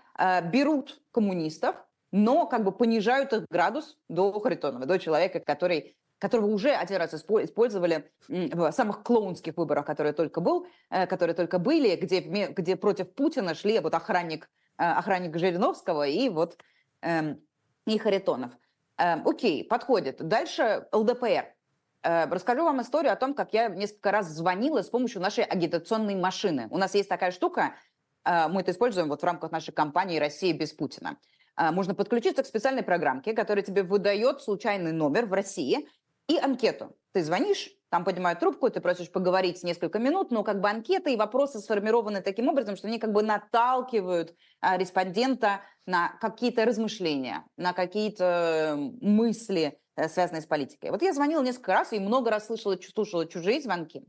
берут 0.53 1.01
коммунистов, 1.13 1.77
но 2.13 2.47
как 2.47 2.65
бы 2.65 2.73
понижают 2.73 3.33
их 3.33 3.47
градус 3.51 3.97
до 4.09 4.39
Харитонова, 4.39 4.87
до 4.87 4.99
человека, 4.99 5.41
который 5.41 5.97
которого 6.21 6.47
уже 6.47 6.73
один 6.73 6.99
раз 6.99 7.15
использовали 7.15 8.13
в 8.29 8.71
самых 8.73 9.03
клоунских 9.03 9.57
выборах, 9.57 9.87
которые 9.87 10.13
только 10.13 10.41
был, 10.41 10.67
э, 10.91 11.07
которые 11.07 11.35
только 11.35 11.59
были, 11.59 11.97
где, 11.97 12.21
где 12.21 12.77
против 12.77 13.13
Путина 13.15 13.55
шли 13.55 13.81
вот 13.81 13.95
охранник, 13.95 14.49
э, 14.79 14.85
охранник 14.85 15.37
Жириновского 15.37 16.07
и 16.07 16.29
вот 16.29 16.59
эм, 17.01 17.41
и 17.87 17.99
Харитонов. 17.99 18.53
Эм, 18.99 19.27
окей, 19.27 19.65
подходит. 19.65 20.19
Дальше 20.19 20.87
ЛДПР. 20.93 21.55
Э, 22.03 22.27
расскажу 22.27 22.65
вам 22.65 22.83
историю 22.83 23.15
о 23.15 23.17
том, 23.17 23.33
как 23.33 23.55
я 23.55 23.69
несколько 23.69 24.13
раз 24.13 24.29
звонила 24.29 24.83
с 24.83 24.91
помощью 24.91 25.23
нашей 25.23 25.45
агитационной 25.45 26.17
машины. 26.17 26.69
У 26.71 26.77
нас 26.77 26.95
есть 26.95 27.09
такая 27.09 27.31
штука, 27.31 27.75
мы 28.23 28.61
это 28.61 28.73
используем 28.73 29.09
вот 29.09 29.23
в 29.23 29.25
рамках 29.25 29.51
нашей 29.51 29.73
кампании 29.73 30.19
«Россия 30.19 30.53
без 30.53 30.75
Путина». 30.75 31.17
Можно 31.57 31.95
подключиться 31.95 32.43
к 32.43 32.47
специальной 32.47 32.83
программке, 32.83 33.33
которая 33.33 33.65
тебе 33.65 33.83
выдает 33.83 34.43
случайный 34.43 34.93
номер 34.93 35.25
в 35.25 35.33
России, 35.33 35.89
и 36.31 36.39
анкету. 36.39 36.97
Ты 37.13 37.25
звонишь, 37.25 37.71
там 37.89 38.05
поднимают 38.05 38.39
трубку, 38.39 38.71
ты 38.71 38.81
просишь 38.81 39.11
поговорить 39.11 39.65
несколько 39.65 39.99
минут, 39.99 40.31
но 40.31 40.45
как 40.45 40.61
бы 40.61 40.71
анкеты 40.71 41.13
и 41.13 41.17
вопросы 41.17 41.59
сформированы 41.59 42.23
таким 42.23 42.49
образом, 42.49 42.77
что 42.77 42.87
они 42.87 43.01
как 43.01 43.13
бы 43.13 43.25
наталкивают 43.25 44.37
а, 44.61 44.79
респондента 44.79 45.63
на 45.87 46.17
какие-то 46.21 46.65
размышления, 46.65 47.45
на 47.57 47.73
какие-то 47.73 48.77
мысли, 49.01 49.77
э, 49.97 50.09
связанные 50.09 50.43
с 50.43 50.47
политикой. 50.47 50.93
Вот 50.93 51.03
я 51.03 51.13
звонила 51.13 51.43
несколько 51.43 51.73
раз 51.73 51.93
и 51.93 51.99
много 51.99 52.31
раз 52.31 52.47
слышала, 52.47 52.77
слушала 52.77 53.27
чужие 53.27 53.61
звонки. 53.61 54.05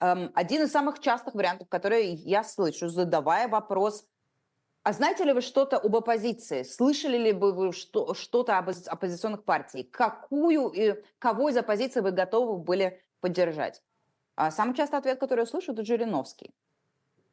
Эм, 0.00 0.30
один 0.34 0.64
из 0.64 0.70
самых 0.70 1.00
частых 1.00 1.34
вариантов, 1.34 1.68
которые 1.70 2.12
я 2.12 2.44
слышу, 2.44 2.88
задавая 2.88 3.48
вопрос 3.48 4.04
а 4.88 4.92
знаете 4.94 5.22
ли 5.24 5.34
вы 5.34 5.42
что-то 5.42 5.76
об 5.76 5.94
оппозиции? 5.96 6.62
Слышали 6.62 7.18
ли 7.18 7.32
бы 7.32 7.52
вы 7.52 7.74
что, 7.74 8.14
что-то 8.14 8.56
об 8.56 8.70
оппозиционных 8.70 9.44
партиях? 9.44 9.90
Какую, 9.90 10.70
и 10.70 10.94
кого 11.18 11.50
из 11.50 11.58
оппозиции 11.58 12.00
вы 12.00 12.10
готовы 12.10 12.56
были 12.56 13.02
поддержать? 13.20 13.82
А 14.34 14.50
самый 14.50 14.74
частый 14.74 14.98
ответ, 14.98 15.20
который 15.20 15.40
я 15.40 15.46
слышу, 15.46 15.72
это 15.72 15.84
Жириновский. 15.84 16.54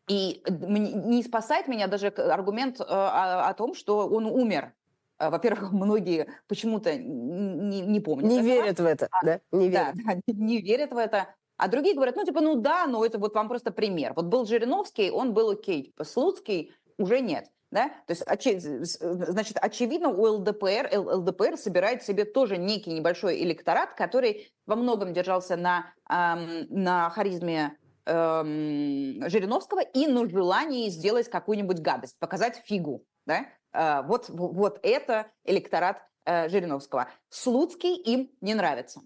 И 0.10 0.44
не 0.50 1.24
спасает 1.24 1.70
меня 1.70 1.88
даже 1.88 2.08
аргумент 2.08 2.82
э, 2.82 2.84
о, 2.84 3.48
о 3.48 3.54
том, 3.54 3.74
что 3.74 4.06
он 4.06 4.26
умер. 4.26 4.74
Э, 5.18 5.30
во-первых, 5.30 5.72
многие 5.72 6.28
почему-то 6.48 6.98
не, 6.98 7.80
не 7.80 8.02
помнят. 8.02 8.30
Не 8.30 8.40
этого. 8.40 8.50
верят 8.50 8.80
в 8.82 8.86
это, 8.86 9.08
а, 9.12 9.26
да? 9.26 9.40
Не 9.54 9.70
верят. 9.70 9.96
Да, 9.96 10.14
да, 10.28 10.34
не 10.34 10.60
верят 10.60 10.92
в 10.92 10.98
это. 10.98 11.34
А 11.56 11.70
другие 11.70 11.96
говорят, 11.96 12.18
ну, 12.18 12.26
типа, 12.26 12.42
ну 12.42 12.56
да, 12.56 12.86
но 12.86 13.06
это 13.06 13.18
вот 13.18 13.34
вам 13.34 13.48
просто 13.48 13.72
пример. 13.72 14.12
Вот 14.14 14.26
был 14.26 14.46
Жириновский, 14.46 15.10
он 15.10 15.34
был 15.34 15.52
окей. 15.52 15.84
Типа, 15.84 16.04
Слуцкий 16.04 16.74
уже 16.98 17.20
нет. 17.20 17.50
Да? 17.72 17.90
То 18.08 18.12
есть, 18.12 18.24
очи, 18.30 18.58
значит, 18.60 19.58
очевидно, 19.60 20.10
у 20.10 20.38
ЛДПР, 20.38 20.92
ЛДПР 20.98 21.58
собирает 21.58 22.04
себе 22.04 22.24
тоже 22.24 22.58
некий 22.58 22.94
небольшой 22.94 23.42
электорат, 23.44 23.96
который 23.96 24.54
во 24.66 24.76
многом 24.76 25.14
держался 25.14 25.58
на, 25.58 25.94
эм, 26.10 26.68
на 26.70 27.10
харизме 27.10 27.78
эм, 28.06 29.28
Жириновского 29.28 29.82
и 29.82 30.08
на 30.08 30.30
желании 30.30 30.90
сделать 30.90 31.30
какую-нибудь 31.30 31.80
гадость, 31.80 32.18
показать 32.20 32.62
фигу. 32.66 33.04
Да? 33.26 33.46
Э, 33.74 34.04
вот, 34.04 34.30
вот 34.30 34.80
это 34.84 35.28
электорат 35.44 36.02
э, 36.26 36.48
Жириновского. 36.50 37.10
Слуцкий 37.30 37.96
им 37.96 38.32
не 38.42 38.54
нравится. 38.54 39.02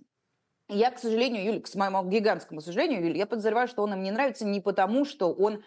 Я, 0.68 0.92
к 0.92 1.00
сожалению, 1.00 1.44
Юль, 1.44 1.62
к 1.62 1.74
моему 1.74 2.04
гигантскому 2.04 2.62
сожалению, 2.62 3.04
Юль, 3.04 3.18
я 3.18 3.26
подозреваю, 3.26 3.68
что 3.68 3.82
он 3.82 3.94
им 3.94 4.04
не 4.04 4.12
нравится 4.12 4.46
не 4.46 4.62
потому, 4.62 5.06
что 5.06 5.34
он 5.34 5.64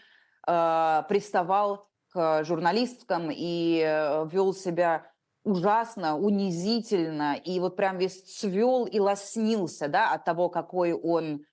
э, 0.46 1.02
приставал 1.08 1.88
к 2.12 2.44
журналисткам 2.44 3.30
и 3.30 3.82
э, 3.84 4.28
вел 4.30 4.52
себя 4.52 5.06
ужасно, 5.44 6.16
унизительно, 6.16 7.34
и 7.34 7.58
вот 7.58 7.76
прям 7.76 7.98
весь 7.98 8.22
цвел 8.22 8.84
и 8.84 9.00
лоснился, 9.00 9.88
да, 9.88 10.12
от 10.12 10.24
того, 10.24 10.48
какой 10.48 10.92
он 10.92 11.44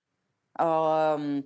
э, 0.60 1.42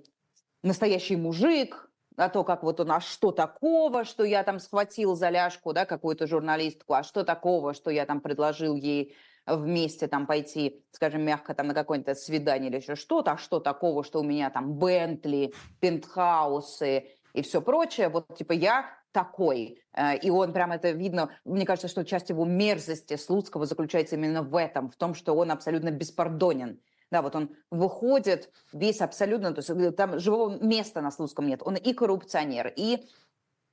настоящий 0.62 1.16
мужик, 1.16 1.90
а 2.16 2.28
то, 2.28 2.44
как 2.44 2.62
вот 2.62 2.80
он, 2.80 2.92
а 2.92 3.00
что 3.00 3.30
такого, 3.30 4.04
что 4.04 4.24
я 4.24 4.42
там 4.42 4.58
схватил 4.58 5.14
за 5.14 5.30
ляжку, 5.30 5.72
да, 5.72 5.84
какую-то 5.86 6.26
журналистку, 6.26 6.94
а 6.94 7.02
что 7.02 7.24
такого, 7.24 7.72
что 7.72 7.90
я 7.90 8.06
там 8.06 8.20
предложил 8.20 8.76
ей 8.76 9.16
вместе 9.46 10.06
там 10.06 10.26
пойти, 10.26 10.84
скажем, 10.90 11.22
мягко 11.22 11.54
там 11.54 11.68
на 11.68 11.74
какое-то 11.74 12.14
свидание 12.14 12.70
или 12.70 12.78
еще 12.78 12.94
что-то, 12.94 13.32
а 13.32 13.36
что 13.36 13.60
такого, 13.60 14.04
что 14.04 14.20
у 14.20 14.22
меня 14.22 14.50
там 14.50 14.74
Бентли, 14.74 15.52
пентхаусы 15.80 17.08
и 17.34 17.42
все 17.42 17.60
прочее. 17.60 18.08
Вот 18.08 18.34
типа 18.36 18.52
я 18.52 18.86
такой. 19.12 19.82
Э, 19.92 20.16
и 20.16 20.30
он 20.30 20.52
прям 20.52 20.72
это 20.72 20.90
видно. 20.90 21.30
Мне 21.44 21.66
кажется, 21.66 21.88
что 21.88 22.04
часть 22.04 22.30
его 22.30 22.44
мерзости 22.44 23.16
Слуцкого 23.16 23.66
заключается 23.66 24.16
именно 24.16 24.42
в 24.42 24.56
этом, 24.58 24.90
в 24.90 24.96
том, 24.96 25.14
что 25.14 25.34
он 25.34 25.50
абсолютно 25.50 25.90
беспардонен. 25.90 26.80
Да, 27.10 27.22
вот 27.22 27.36
он 27.36 27.54
выходит 27.70 28.50
весь 28.72 29.00
абсолютно, 29.00 29.52
то 29.52 29.60
есть 29.60 29.70
э, 29.70 29.90
там 29.92 30.18
живого 30.18 30.58
места 30.64 31.00
на 31.00 31.10
Слуцком 31.10 31.46
нет. 31.46 31.60
Он 31.64 31.76
и 31.76 31.92
коррупционер, 31.92 32.72
и 32.74 33.06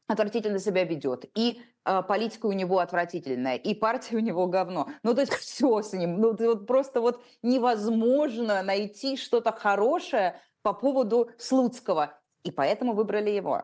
отвратительно 0.07 0.59
себя 0.59 0.83
ведет, 0.83 1.25
и 1.35 1.61
э, 1.85 2.01
политика 2.03 2.47
у 2.47 2.51
него 2.51 2.79
отвратительная, 2.79 3.55
и 3.55 3.73
партия 3.73 4.17
у 4.17 4.19
него 4.19 4.47
говно. 4.47 4.89
Ну, 5.03 5.13
то 5.13 5.21
есть 5.21 5.33
все 5.39 5.81
с 5.81 5.93
ним. 5.93 6.19
Ну, 6.19 6.35
вот 6.37 6.67
просто 6.67 7.01
вот 7.01 7.23
невозможно 7.41 8.61
найти 8.61 9.17
что-то 9.17 9.51
хорошее 9.51 10.39
по 10.61 10.73
поводу 10.73 11.31
Слуцкого. 11.37 12.20
И 12.43 12.51
поэтому 12.51 12.93
выбрали 12.93 13.29
его. 13.29 13.63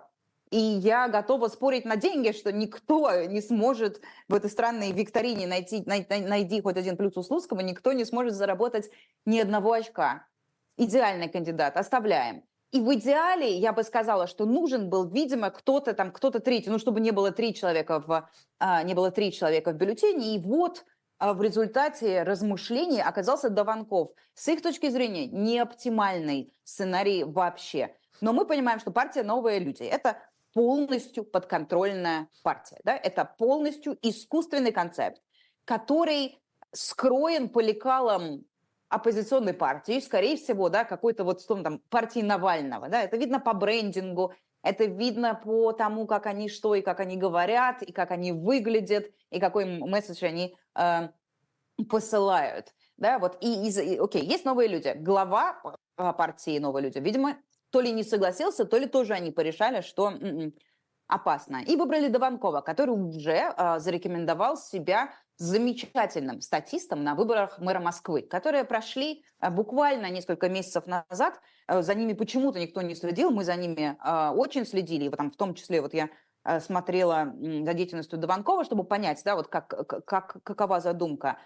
И 0.49 0.57
я 0.57 1.09
готова 1.09 1.49
спорить 1.49 1.83
на 1.83 1.97
деньги, 1.97 2.31
что 2.31 2.53
никто 2.53 3.25
не 3.25 3.41
сможет 3.41 4.01
в 4.29 4.33
этой 4.33 4.49
странной 4.49 4.91
викторине 4.91 5.45
найти, 5.45 5.83
найти, 5.85 6.19
найди 6.21 6.61
хоть 6.61 6.77
один 6.77 6.95
плюс 6.95 7.17
у 7.17 7.23
Слуцкого, 7.23 7.59
никто 7.59 7.91
не 7.91 8.05
сможет 8.05 8.33
заработать 8.33 8.89
ни 9.25 9.39
одного 9.39 9.73
очка. 9.73 10.25
Идеальный 10.77 11.27
кандидат, 11.27 11.75
оставляем. 11.75 12.43
И 12.71 12.79
в 12.79 12.93
идеале 12.93 13.57
я 13.57 13.73
бы 13.73 13.83
сказала, 13.83 14.27
что 14.27 14.45
нужен 14.45 14.89
был, 14.89 15.09
видимо, 15.09 15.49
кто-то 15.49 15.93
там, 15.93 16.11
кто-то 16.11 16.39
третий, 16.39 16.69
ну, 16.69 16.79
чтобы 16.79 16.99
не 16.99 17.11
было 17.11 17.31
три 17.31 17.53
человека 17.53 17.99
в, 18.05 18.29
а, 18.59 18.83
не 18.83 18.93
было 18.93 19.09
три 19.09 19.31
человека 19.31 19.71
в 19.71 19.75
бюллетене. 19.75 20.35
И 20.35 20.39
вот 20.39 20.85
а, 21.17 21.33
в 21.33 21.41
результате 21.41 22.23
размышлений 22.23 23.01
оказался 23.01 23.49
Даванков. 23.49 24.11
С 24.33 24.47
их 24.49 24.61
точки 24.61 24.89
зрения, 24.89 25.27
не 25.27 25.59
оптимальный 25.59 26.53
сценарий 26.63 27.23
вообще. 27.23 27.95
Но 28.21 28.33
мы 28.33 28.45
понимаем, 28.45 28.79
что 28.79 28.91
партия 28.91 29.23
«Новые 29.23 29.59
люди»– 29.59 29.83
это 29.83 30.17
полностью 30.53 31.23
подконтрольная 31.23 32.29
партия. 32.43 32.79
Да? 32.83 32.95
Это 32.95 33.25
полностью 33.25 33.97
искусственный 34.01 34.71
концепт, 34.71 35.21
который 35.65 36.39
скроен 36.73 37.49
по 37.49 37.59
лекалам 37.59 38.45
оппозиционной 38.89 39.53
партии, 39.53 39.99
скорее 39.99 40.37
всего, 40.37 40.69
да, 40.69 40.83
какой-то 40.83 41.23
вот 41.23 41.45
там 41.45 41.79
партии 41.89 42.21
Навального. 42.21 42.89
Да? 42.89 43.03
Это 43.03 43.17
видно 43.17 43.39
по 43.39 43.53
брендингу, 43.53 44.33
это 44.63 44.85
видно 44.85 45.35
по 45.35 45.71
тому, 45.73 46.07
как 46.07 46.25
они 46.25 46.49
что 46.49 46.75
и 46.75 46.81
как 46.81 46.99
они 46.99 47.17
говорят, 47.17 47.83
и 47.83 47.91
как 47.91 48.11
они 48.11 48.31
выглядят, 48.31 49.11
и 49.29 49.39
какой 49.39 49.65
месседж 49.65 50.25
они 50.25 50.55
э, 50.75 51.09
посылают. 51.89 52.73
Да, 52.97 53.19
вот 53.19 53.37
и, 53.41 53.69
и, 53.69 53.97
окей, 53.97 54.23
есть 54.23 54.43
новые 54.43 54.67
люди. 54.67 54.93
Глава 54.97 55.61
э, 55.97 56.13
партии 56.13 56.57
«Новые 56.57 56.85
люди», 56.85 56.97
видимо, 56.97 57.37
то 57.77 57.81
ли 57.81 57.91
не 57.91 58.03
согласился, 58.03 58.65
то 58.65 58.79
ли 58.79 58.87
тоже 58.87 59.13
они 59.13 59.29
порешали, 59.29 59.81
что 59.81 60.09
м-м, 60.09 60.51
опасно. 61.05 61.57
И 61.57 61.75
выбрали 61.75 62.07
Дованкова, 62.07 62.61
который 62.61 62.89
уже 62.89 63.53
э, 63.55 63.77
зарекомендовал 63.77 64.57
себя 64.57 65.13
замечательным 65.37 66.41
статистом 66.41 67.03
на 67.03 67.13
выборах 67.13 67.59
мэра 67.59 67.79
Москвы, 67.79 68.23
которые 68.23 68.63
прошли 68.63 69.23
э, 69.39 69.51
буквально 69.51 70.09
несколько 70.09 70.49
месяцев 70.49 70.87
назад. 70.87 71.39
Э, 71.67 71.83
за 71.83 71.93
ними 71.93 72.13
почему-то 72.13 72.59
никто 72.59 72.81
не 72.81 72.95
следил, 72.95 73.29
мы 73.29 73.43
за 73.43 73.55
ними 73.55 73.95
очень 74.35 74.65
следили, 74.65 75.07
вот 75.07 75.17
там 75.17 75.29
в 75.29 75.37
том 75.37 75.53
числе 75.53 75.79
вот 75.81 75.93
я 75.93 76.09
смотрела 76.61 77.35
за 77.39 77.73
деятельностью 77.75 78.17
Дованкова, 78.17 78.63
чтобы 78.63 78.85
понять, 78.85 79.21
да, 79.23 79.35
вот 79.35 79.49
как, 79.49 79.67
как, 80.07 80.41
какова 80.41 80.79
задумка. 80.79 81.37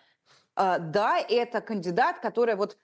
Да, 0.56 1.18
это 1.18 1.60
кандидат, 1.60 2.20
который 2.20 2.56
вот 2.56 2.78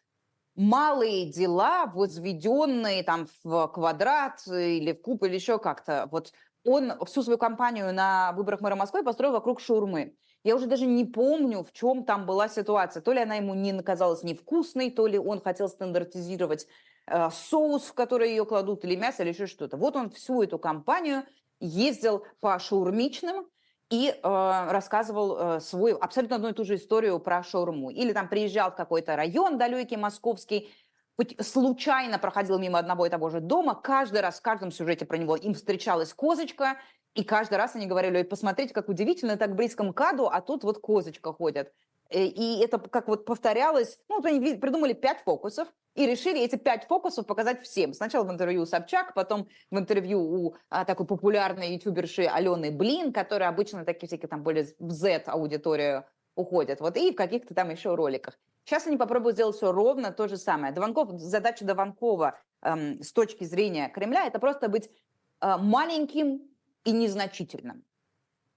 малые 0.58 1.32
дела, 1.32 1.86
возведенные 1.86 3.04
там 3.04 3.28
в 3.44 3.68
квадрат 3.68 4.42
или 4.48 4.92
в 4.92 5.02
куб 5.02 5.24
или 5.24 5.36
еще 5.36 5.60
как-то. 5.60 6.10
Вот 6.12 6.34
он 6.66 6.94
всю 7.06 7.24
свою 7.24 7.38
кампанию 7.38 7.94
на 7.94 8.34
выборах 8.34 8.60
мэра 8.60 8.76
Москвы 8.76 9.04
построил 9.04 9.32
вокруг 9.32 9.62
шаурмы. 9.62 10.16
Я 10.44 10.56
уже 10.56 10.66
даже 10.66 10.86
не 10.86 11.06
помню, 11.06 11.64
в 11.64 11.72
чем 11.74 12.04
там 12.04 12.26
была 12.26 12.50
ситуация. 12.50 13.02
То 13.02 13.14
ли 13.14 13.22
она 13.22 13.36
ему 13.36 13.54
не 13.54 13.82
казалась 13.82 14.24
невкусной, 14.24 14.92
то 14.92 15.08
ли 15.08 15.18
он 15.20 15.42
хотел 15.42 15.70
стандартизировать 15.70 16.68
э, 17.06 17.30
соус, 17.32 17.84
в 17.84 17.94
который 17.94 18.30
ее 18.30 18.46
кладут, 18.46 18.84
или 18.84 18.96
мясо, 18.96 19.24
или 19.24 19.30
еще 19.30 19.46
что-то. 19.46 19.78
Вот 19.78 19.96
он 19.96 20.10
всю 20.10 20.42
эту 20.42 20.58
кампанию 20.58 21.24
ездил 21.60 22.26
по 22.40 22.58
шаурмичным, 22.60 23.48
и 23.90 24.10
э, 24.10 24.22
рассказывал 24.22 25.38
э, 25.38 25.60
свою 25.62 25.98
абсолютно 25.98 26.36
одну 26.38 26.50
и 26.50 26.54
ту 26.54 26.66
же 26.66 26.76
историю 26.76 27.20
про 27.20 27.44
шаурму. 27.44 27.90
Или 27.90 28.14
там 28.14 28.28
приезжал 28.28 28.72
в 28.72 28.76
какой-то 28.76 29.16
район 29.16 29.58
далекий, 29.58 29.98
московский, 29.98 30.70
случайно 31.40 32.20
проходил 32.20 32.60
мимо 32.60 32.80
одного 32.80 33.06
и 33.06 33.10
того 33.10 33.30
же 33.30 33.40
дома, 33.40 33.76
каждый 33.76 34.22
раз 34.22 34.40
в 34.40 34.42
каждом 34.42 34.72
сюжете 34.72 35.06
про 35.06 35.18
него 35.18 35.36
им 35.36 35.54
встречалась 35.54 36.14
козочка, 36.14 36.78
и 37.16 37.24
каждый 37.24 37.56
раз 37.58 37.76
они 37.76 37.88
говорили, 37.88 38.22
посмотрите, 38.24 38.74
как 38.74 38.90
удивительно, 38.90 39.38
так 39.38 39.52
в 39.52 39.56
близком 39.56 39.94
каду, 39.94 40.28
а 40.28 40.42
тут 40.42 40.64
вот 40.64 40.80
козочка 40.80 41.34
ходит. 41.34 41.74
Э, 42.10 42.26
и 42.26 42.60
это 42.64 42.78
как 42.80 43.08
вот 43.08 43.26
повторялось, 43.26 44.00
ну, 44.10 44.24
они 44.24 44.56
придумали 44.56 44.94
пять 44.94 45.22
фокусов, 45.22 45.68
и 45.98 46.06
решили 46.06 46.40
эти 46.40 46.56
пять 46.56 46.86
фокусов 46.86 47.26
показать 47.26 47.64
всем. 47.64 47.94
Сначала 47.94 48.24
в 48.24 48.32
интервью 48.32 48.62
у 48.62 48.66
Собчак, 48.68 49.16
потом 49.16 49.48
в 49.72 49.80
интервью 49.80 50.22
у 50.22 50.56
а, 50.70 50.86
такой 50.86 51.08
популярной 51.08 51.74
ютуберши 51.74 52.26
Алены 52.26 52.72
Блин, 52.72 53.12
которая 53.12 53.50
обычно 53.50 53.84
такие 53.84 54.08
всякие 54.08 54.30
там 54.30 54.44
более 54.44 54.68
в 54.78 54.92
Z-аудиторию 54.92 56.06
уходят. 56.36 56.82
Вот, 56.82 56.98
и 56.98 57.12
в 57.12 57.16
каких-то 57.16 57.56
там 57.56 57.72
еще 57.72 57.96
роликах. 57.96 58.38
Сейчас 58.64 58.86
они 58.86 58.98
попробуют 58.98 59.38
сделать 59.38 59.56
все 59.56 59.72
ровно 59.72 60.12
то 60.12 60.28
же 60.28 60.38
самое. 60.38 60.72
Дованков, 60.72 61.20
задача 61.20 61.66
Дованкова 61.66 62.38
эм, 62.62 63.02
с 63.02 63.12
точки 63.12 63.44
зрения 63.44 63.90
Кремля– 63.90 64.26
это 64.28 64.38
просто 64.38 64.70
быть 64.70 64.92
э, 65.42 65.58
маленьким 65.58 66.42
и 66.84 66.92
незначительным. 66.92 67.84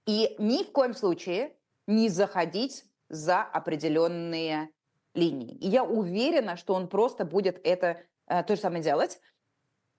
И 0.05 0.35
ни 0.37 0.63
в 0.63 0.71
коем 0.71 0.93
случае 0.93 1.55
не 1.87 2.09
заходить 2.09 2.85
за 3.11 3.41
определенные 3.43 4.69
линии. 5.13 5.55
И 5.57 5.67
я 5.67 5.83
уверена, 5.83 6.55
что 6.55 6.73
он 6.73 6.87
просто 6.87 7.25
будет 7.25 7.59
это 7.65 8.01
э, 8.27 8.43
то 8.43 8.55
же 8.55 8.61
самое 8.61 8.81
делать, 8.81 9.19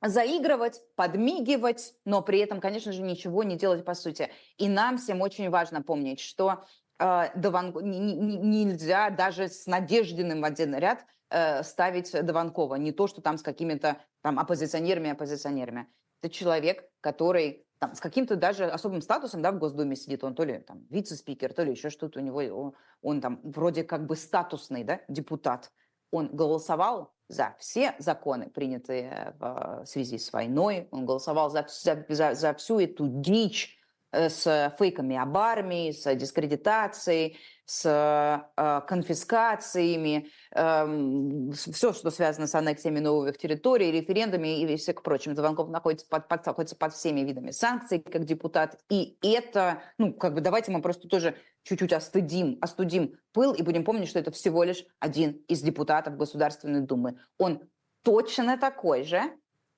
заигрывать, 0.00 0.80
подмигивать, 0.96 1.94
но 2.04 2.22
при 2.22 2.40
этом, 2.40 2.60
конечно 2.60 2.92
же, 2.92 3.02
ничего 3.02 3.42
не 3.44 3.56
делать 3.56 3.84
по 3.84 3.94
сути. 3.94 4.30
И 4.56 4.68
нам 4.68 4.98
всем 4.98 5.20
очень 5.20 5.50
важно 5.50 5.82
помнить, 5.82 6.20
что 6.20 6.64
э, 6.98 7.28
Дован... 7.36 7.72
нельзя 7.82 9.10
даже 9.10 9.48
с 9.48 9.66
Надеждиным 9.66 10.40
в 10.40 10.44
один 10.44 10.74
ряд 10.74 11.04
э, 11.28 11.62
ставить 11.62 12.10
Дованкова. 12.12 12.76
Не 12.76 12.92
то, 12.92 13.06
что 13.06 13.20
там 13.20 13.36
с 13.36 13.42
какими-то 13.42 13.98
там 14.22 14.38
оппозиционерами 14.38 15.10
оппозиционерами. 15.10 15.86
Это 16.22 16.32
человек, 16.32 16.88
который 17.00 17.66
там, 17.82 17.96
с 17.96 18.00
каким-то 18.00 18.36
даже 18.36 18.66
особым 18.66 19.02
статусом 19.02 19.42
да, 19.42 19.50
в 19.50 19.58
Госдуме 19.58 19.96
сидит, 19.96 20.22
он 20.22 20.36
то 20.36 20.44
ли 20.44 20.60
там 20.60 20.86
вице-спикер, 20.88 21.52
то 21.52 21.64
ли 21.64 21.72
еще 21.72 21.90
что-то 21.90 22.20
у 22.20 22.22
него, 22.22 22.38
он, 22.38 22.74
он 23.02 23.20
там 23.20 23.40
вроде 23.42 23.82
как 23.82 24.06
бы 24.06 24.14
статусный 24.14 24.84
да, 24.84 25.00
депутат. 25.08 25.72
Он 26.12 26.28
голосовал 26.28 27.12
за 27.26 27.56
все 27.58 27.96
законы, 27.98 28.48
принятые 28.50 29.34
в 29.40 29.82
связи 29.84 30.18
с 30.18 30.32
войной, 30.32 30.86
он 30.92 31.06
голосовал 31.06 31.50
за, 31.50 31.66
за, 31.68 32.06
за, 32.08 32.34
за 32.34 32.54
всю 32.54 32.78
эту 32.78 33.08
дичь, 33.08 33.81
Э, 33.81 33.81
с 34.12 34.74
фейками 34.78 35.16
об 35.16 35.36
армии, 35.36 35.90
с 35.90 36.14
дискредитацией, 36.14 37.38
с 37.64 37.86
э, 37.86 38.80
конфискациями, 38.86 40.28
э, 40.54 41.52
все, 41.52 41.92
что 41.92 42.10
связано 42.10 42.46
с 42.46 42.54
аннексиями 42.54 42.98
новых 42.98 43.38
территорий, 43.38 43.90
референдами 43.90 44.60
и 44.60 44.76
все 44.76 44.92
к 44.92 45.02
прочим. 45.02 45.34
Звонков 45.34 45.70
находится 45.70 46.06
под, 46.06 46.28
под, 46.28 46.44
находится 46.44 46.76
под 46.76 46.92
всеми 46.92 47.20
видами 47.20 47.50
санкций 47.50 48.00
как 48.00 48.24
депутат. 48.24 48.78
И 48.90 49.16
это, 49.22 49.82
ну, 49.96 50.12
как 50.12 50.34
бы 50.34 50.40
давайте 50.40 50.70
мы 50.70 50.82
просто 50.82 51.08
тоже 51.08 51.36
чуть-чуть 51.62 51.92
остудим, 51.92 52.58
остудим 52.60 53.14
пыл 53.32 53.54
и 53.54 53.62
будем 53.62 53.84
помнить, 53.84 54.08
что 54.08 54.18
это 54.18 54.32
всего 54.32 54.64
лишь 54.64 54.84
один 54.98 55.42
из 55.48 55.62
депутатов 55.62 56.16
Государственной 56.16 56.80
Думы. 56.80 57.18
Он 57.38 57.62
точно 58.02 58.58
такой 58.58 59.04
же, 59.04 59.22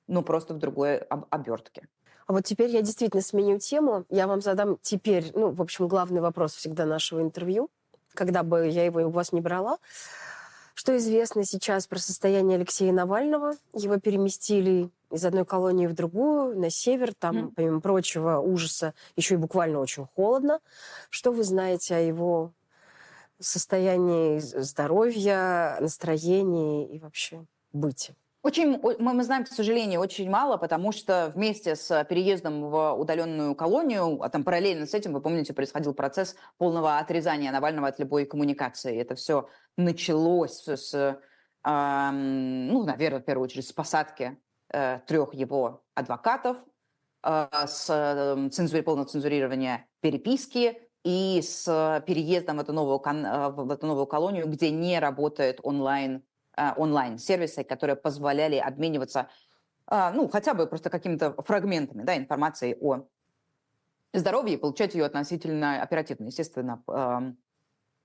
но 0.09 0.23
просто 0.23 0.55
в 0.55 0.59
другой 0.59 0.99
об 0.99 1.27
обертке. 1.31 1.89
А 2.27 2.33
вот 2.33 2.45
теперь 2.45 2.71
я 2.71 2.83
действительно 2.83 3.23
сменю 3.23 3.59
тему. 3.59 4.05
Я 4.09 4.27
вам 4.27 4.41
задам 4.41 4.79
теперь, 4.81 5.31
ну, 5.35 5.51
в 5.51 5.61
общем, 5.61 5.89
главный 5.89 6.21
вопрос 6.21 6.55
всегда 6.55 6.87
нашего 6.87 7.21
интервью, 7.21 7.71
когда 8.15 8.43
бы 8.43 8.69
я 8.69 8.85
его 8.85 9.01
у 9.01 9.11
вас 9.11 9.33
не 9.33 9.41
брала. 9.41 9.79
Что 10.75 10.97
известно 10.97 11.45
сейчас 11.45 11.87
про 11.87 11.99
состояние 11.99 12.57
Алексея 12.57 12.93
Навального? 12.93 13.53
Его 13.75 13.99
переместили 13.99 14.91
из 15.11 15.25
одной 15.25 15.45
колонии 15.45 15.87
в 15.87 15.95
другую, 15.95 16.59
на 16.59 16.69
север. 16.69 17.15
Там, 17.15 17.37
mm. 17.37 17.53
помимо 17.55 17.81
прочего 17.81 18.39
ужаса, 18.39 18.95
еще 19.15 19.35
и 19.35 19.39
буквально 19.39 19.79
очень 19.79 20.07
холодно. 20.17 20.61
Что 21.11 21.31
вы 21.31 21.45
знаете 21.45 21.95
о 21.95 22.01
его 22.01 22.53
состоянии 23.39 24.41
здоровья, 24.41 25.77
настроении 25.81 26.89
и 26.89 26.99
вообще 26.99 27.45
быте? 27.73 28.17
Очень, 28.45 28.79
мы, 28.99 29.25
знаем, 29.25 29.45
к 29.45 29.49
сожалению, 29.49 30.01
очень 30.01 30.29
мало, 30.29 30.59
потому 30.59 30.93
что 30.93 31.33
вместе 31.35 31.75
с 31.77 32.05
переездом 32.05 32.69
в 32.69 32.93
удаленную 32.93 33.55
колонию, 33.55 34.23
а 34.23 34.29
там 34.29 34.45
параллельно 34.45 34.85
с 34.85 34.93
этим, 34.93 35.15
вы 35.15 35.23
помните, 35.23 35.55
происходил 35.55 35.95
процесс 35.95 36.37
полного 36.59 36.99
отрезания 36.99 37.51
Навального 37.51 37.89
от 37.89 37.99
любой 37.99 38.27
коммуникации. 38.27 39.01
Это 39.01 39.15
все 39.15 39.49
началось 39.79 40.69
с, 40.69 41.19
ну, 41.65 42.85
наверное, 42.85 43.21
в 43.21 43.25
первую 43.25 43.45
очередь, 43.45 43.67
с 43.67 43.73
посадки 43.73 44.37
э, 44.69 45.01
трех 45.07 45.33
его 45.33 45.83
адвокатов, 45.95 46.59
э, 47.23 47.47
с 47.67 47.89
э, 47.89 48.83
полного 48.83 49.09
цензурирования 49.09 49.87
переписки 50.03 50.83
и 51.03 51.41
с 51.41 52.03
переездом 52.07 52.59
в 52.59 52.61
эту 52.61 52.75
новую, 52.75 53.01
э, 53.01 53.49
в 53.49 53.71
эту 53.71 53.87
новую 53.87 54.07
колонию, 54.07 54.47
где 54.49 54.71
не 54.71 55.01
работает 55.01 55.61
онлайн 55.63 56.23
онлайн-сервисы, 56.57 57.65
которые 57.65 57.97
позволяли 57.97 58.57
обмениваться, 58.57 59.29
э, 59.91 60.13
ну, 60.15 60.29
хотя 60.29 60.55
бы 60.55 60.67
просто 60.67 60.91
какими-то 60.91 61.35
фрагментами 61.43 62.03
да, 62.03 62.17
информации 62.17 62.77
о 62.81 63.07
здоровье 64.13 64.55
и 64.55 64.57
получать 64.57 64.95
ее 64.95 65.05
относительно 65.05 65.83
оперативно. 65.83 66.27
Естественно, 66.27 66.83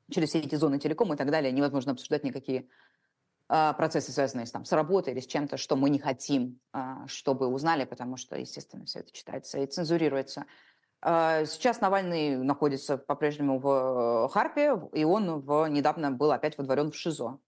через 0.09 0.29
все 0.29 0.39
эти 0.39 0.55
зоны 0.55 0.79
телеком 0.79 1.13
и 1.13 1.17
так 1.17 1.29
далее 1.29 1.51
невозможно 1.51 1.91
обсуждать 1.91 2.23
никакие 2.23 2.67
э, 3.49 3.73
процессы, 3.77 4.11
связанные 4.11 4.45
с, 4.45 4.51
там, 4.51 4.65
с 4.65 4.71
работой 4.71 5.13
или 5.13 5.19
с 5.19 5.27
чем-то, 5.27 5.57
что 5.57 5.75
мы 5.75 5.89
не 5.89 5.99
хотим, 5.99 6.59
чтобы 7.05 7.47
узнали, 7.47 7.85
потому 7.85 8.17
что, 8.17 8.35
естественно, 8.35 8.85
все 8.85 8.99
это 8.99 9.11
читается 9.11 9.59
и 9.59 9.67
цензурируется. 9.67 10.45
Сейчас 11.01 11.79
Навальный 11.79 12.35
находится 12.35 12.97
по-прежнему 12.97 13.57
в 13.59 14.27
Харпе, 14.33 14.77
и 14.91 15.05
он 15.05 15.39
в, 15.39 15.67
недавно 15.67 16.11
был 16.11 16.31
опять 16.31 16.57
водворен 16.57 16.91
в 16.91 16.95
ШИЗО. 16.95 17.39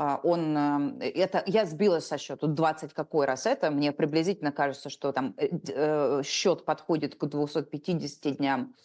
А, 0.00 0.20
он, 0.22 0.56
эм, 0.56 0.98
это, 1.00 1.42
я 1.46 1.66
сбилась 1.66 2.06
со 2.06 2.18
счету 2.18 2.46
20 2.46 2.94
какой 2.94 3.26
раз 3.26 3.46
это, 3.46 3.72
мне 3.72 3.90
приблизительно 3.90 4.52
кажется, 4.52 4.90
что 4.90 5.10
там 5.10 5.34
э, 5.36 5.48
э, 5.66 6.22
счет 6.22 6.64
подходит 6.64 7.16
к 7.16 7.26
250 7.26 8.36
дням 8.36 8.76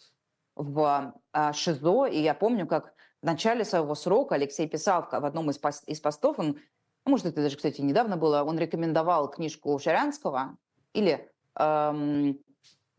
в 0.56 1.14
а, 1.32 1.52
ШИЗО, 1.52 2.06
и 2.06 2.20
я 2.20 2.34
помню, 2.34 2.66
как 2.66 2.94
в 3.22 3.26
начале 3.26 3.64
своего 3.64 3.94
срока 3.94 4.34
Алексей 4.34 4.66
писал 4.66 5.02
в 5.08 5.24
одном 5.24 5.50
из, 5.50 5.58
пост, 5.58 5.84
из 5.86 6.00
постов, 6.00 6.40
он, 6.40 6.58
а 7.04 7.10
может, 7.10 7.26
это 7.26 7.42
даже, 7.42 7.58
кстати, 7.58 7.80
недавно 7.80 8.16
было, 8.16 8.42
он 8.42 8.58
рекомендовал 8.58 9.30
книжку 9.30 9.78
Шарянского 9.78 10.56
или 10.94 11.30
эм, 11.56 12.40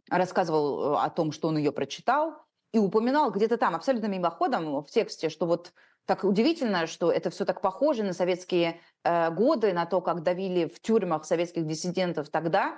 рассказывал 0.09 0.93
э, 0.93 0.97
о 0.99 1.09
том, 1.09 1.33
что 1.33 1.49
он 1.49 1.57
ее 1.57 1.73
прочитал, 1.73 2.45
и 2.71 2.77
упоминал 2.77 3.29
где-то 3.31 3.57
там 3.57 3.75
абсолютно 3.75 4.07
мимоходом 4.07 4.81
в 4.81 4.89
тексте, 4.89 5.27
что 5.27 5.45
вот 5.45 5.73
так 6.05 6.23
удивительно, 6.23 6.87
что 6.87 7.11
это 7.11 7.29
все 7.29 7.45
так 7.45 7.61
похоже 7.61 8.03
на 8.03 8.13
советские 8.13 8.79
э, 9.03 9.31
годы, 9.31 9.73
на 9.73 9.85
то, 9.85 10.01
как 10.01 10.23
давили 10.23 10.67
в 10.67 10.79
тюрьмах 10.79 11.25
советских 11.25 11.65
диссидентов 11.65 12.29
тогда. 12.29 12.77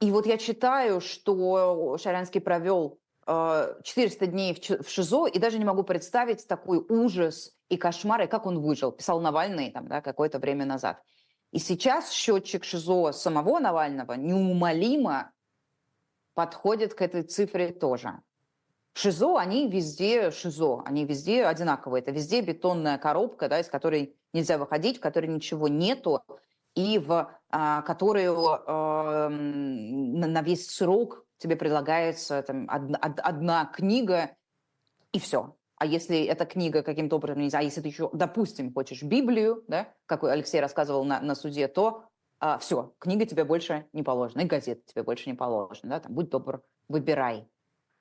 И 0.00 0.10
вот 0.10 0.26
я 0.26 0.38
читаю, 0.38 1.00
что 1.00 1.96
Шарянский 1.98 2.40
провел 2.40 3.00
э, 3.26 3.74
400 3.82 4.26
дней 4.26 4.54
в, 4.54 4.84
в 4.84 4.88
ШИЗО, 4.88 5.26
и 5.26 5.38
даже 5.38 5.58
не 5.58 5.64
могу 5.64 5.82
представить 5.82 6.46
такой 6.46 6.78
ужас 6.88 7.56
и 7.68 7.76
кошмар, 7.76 8.22
и 8.22 8.26
как 8.26 8.46
он 8.46 8.60
выжил. 8.60 8.92
Писал 8.92 9.20
Навальный 9.20 9.70
там, 9.70 9.88
да, 9.88 10.00
какое-то 10.00 10.38
время 10.38 10.64
назад. 10.64 11.02
И 11.50 11.58
сейчас 11.58 12.10
счетчик 12.10 12.64
ШИЗО 12.64 13.12
самого 13.12 13.58
Навального 13.58 14.12
неумолимо 14.14 15.32
подходит 16.34 16.94
к 16.94 17.02
этой 17.02 17.22
цифре 17.22 17.72
тоже. 17.72 18.20
ШИЗО, 18.94 19.38
они 19.38 19.68
везде 19.68 20.30
ШИЗО, 20.30 20.82
они 20.84 21.04
везде 21.04 21.44
одинаковые. 21.44 22.02
Это 22.02 22.10
везде 22.10 22.42
бетонная 22.42 22.98
коробка, 22.98 23.48
да, 23.48 23.60
из 23.60 23.68
которой 23.68 24.16
нельзя 24.32 24.58
выходить, 24.58 24.98
в 24.98 25.00
которой 25.00 25.26
ничего 25.26 25.68
нету, 25.68 26.22
и 26.74 26.98
в 26.98 27.30
а, 27.50 27.82
которую 27.82 28.36
а, 28.48 29.28
на, 29.28 30.42
весь 30.42 30.70
срок 30.70 31.24
тебе 31.38 31.56
предлагается 31.56 32.42
там, 32.42 32.68
од, 32.68 32.96
од, 33.04 33.20
одна 33.20 33.66
книга, 33.66 34.30
и 35.12 35.18
все. 35.18 35.56
А 35.76 35.86
если 35.86 36.24
эта 36.24 36.46
книга 36.46 36.82
каким-то 36.82 37.16
образом, 37.16 37.42
не 37.42 37.50
знаю, 37.50 37.64
а 37.64 37.66
если 37.66 37.80
ты 37.80 37.88
еще, 37.88 38.08
допустим, 38.12 38.72
хочешь 38.72 39.02
Библию, 39.02 39.64
да, 39.68 39.92
как 40.06 40.22
Алексей 40.24 40.60
рассказывал 40.60 41.04
на, 41.04 41.20
на 41.20 41.34
суде, 41.34 41.66
то 41.66 42.04
а, 42.38 42.58
все, 42.58 42.94
книга 42.98 43.26
тебе 43.26 43.44
больше 43.44 43.86
не 43.92 44.02
положена, 44.02 44.42
и 44.42 44.46
газета 44.46 44.82
тебе 44.86 45.02
больше 45.02 45.28
не 45.28 45.34
положена, 45.34 45.90
да, 45.90 46.00
там, 46.00 46.12
будь 46.12 46.30
добр, 46.30 46.62
выбирай. 46.88 47.48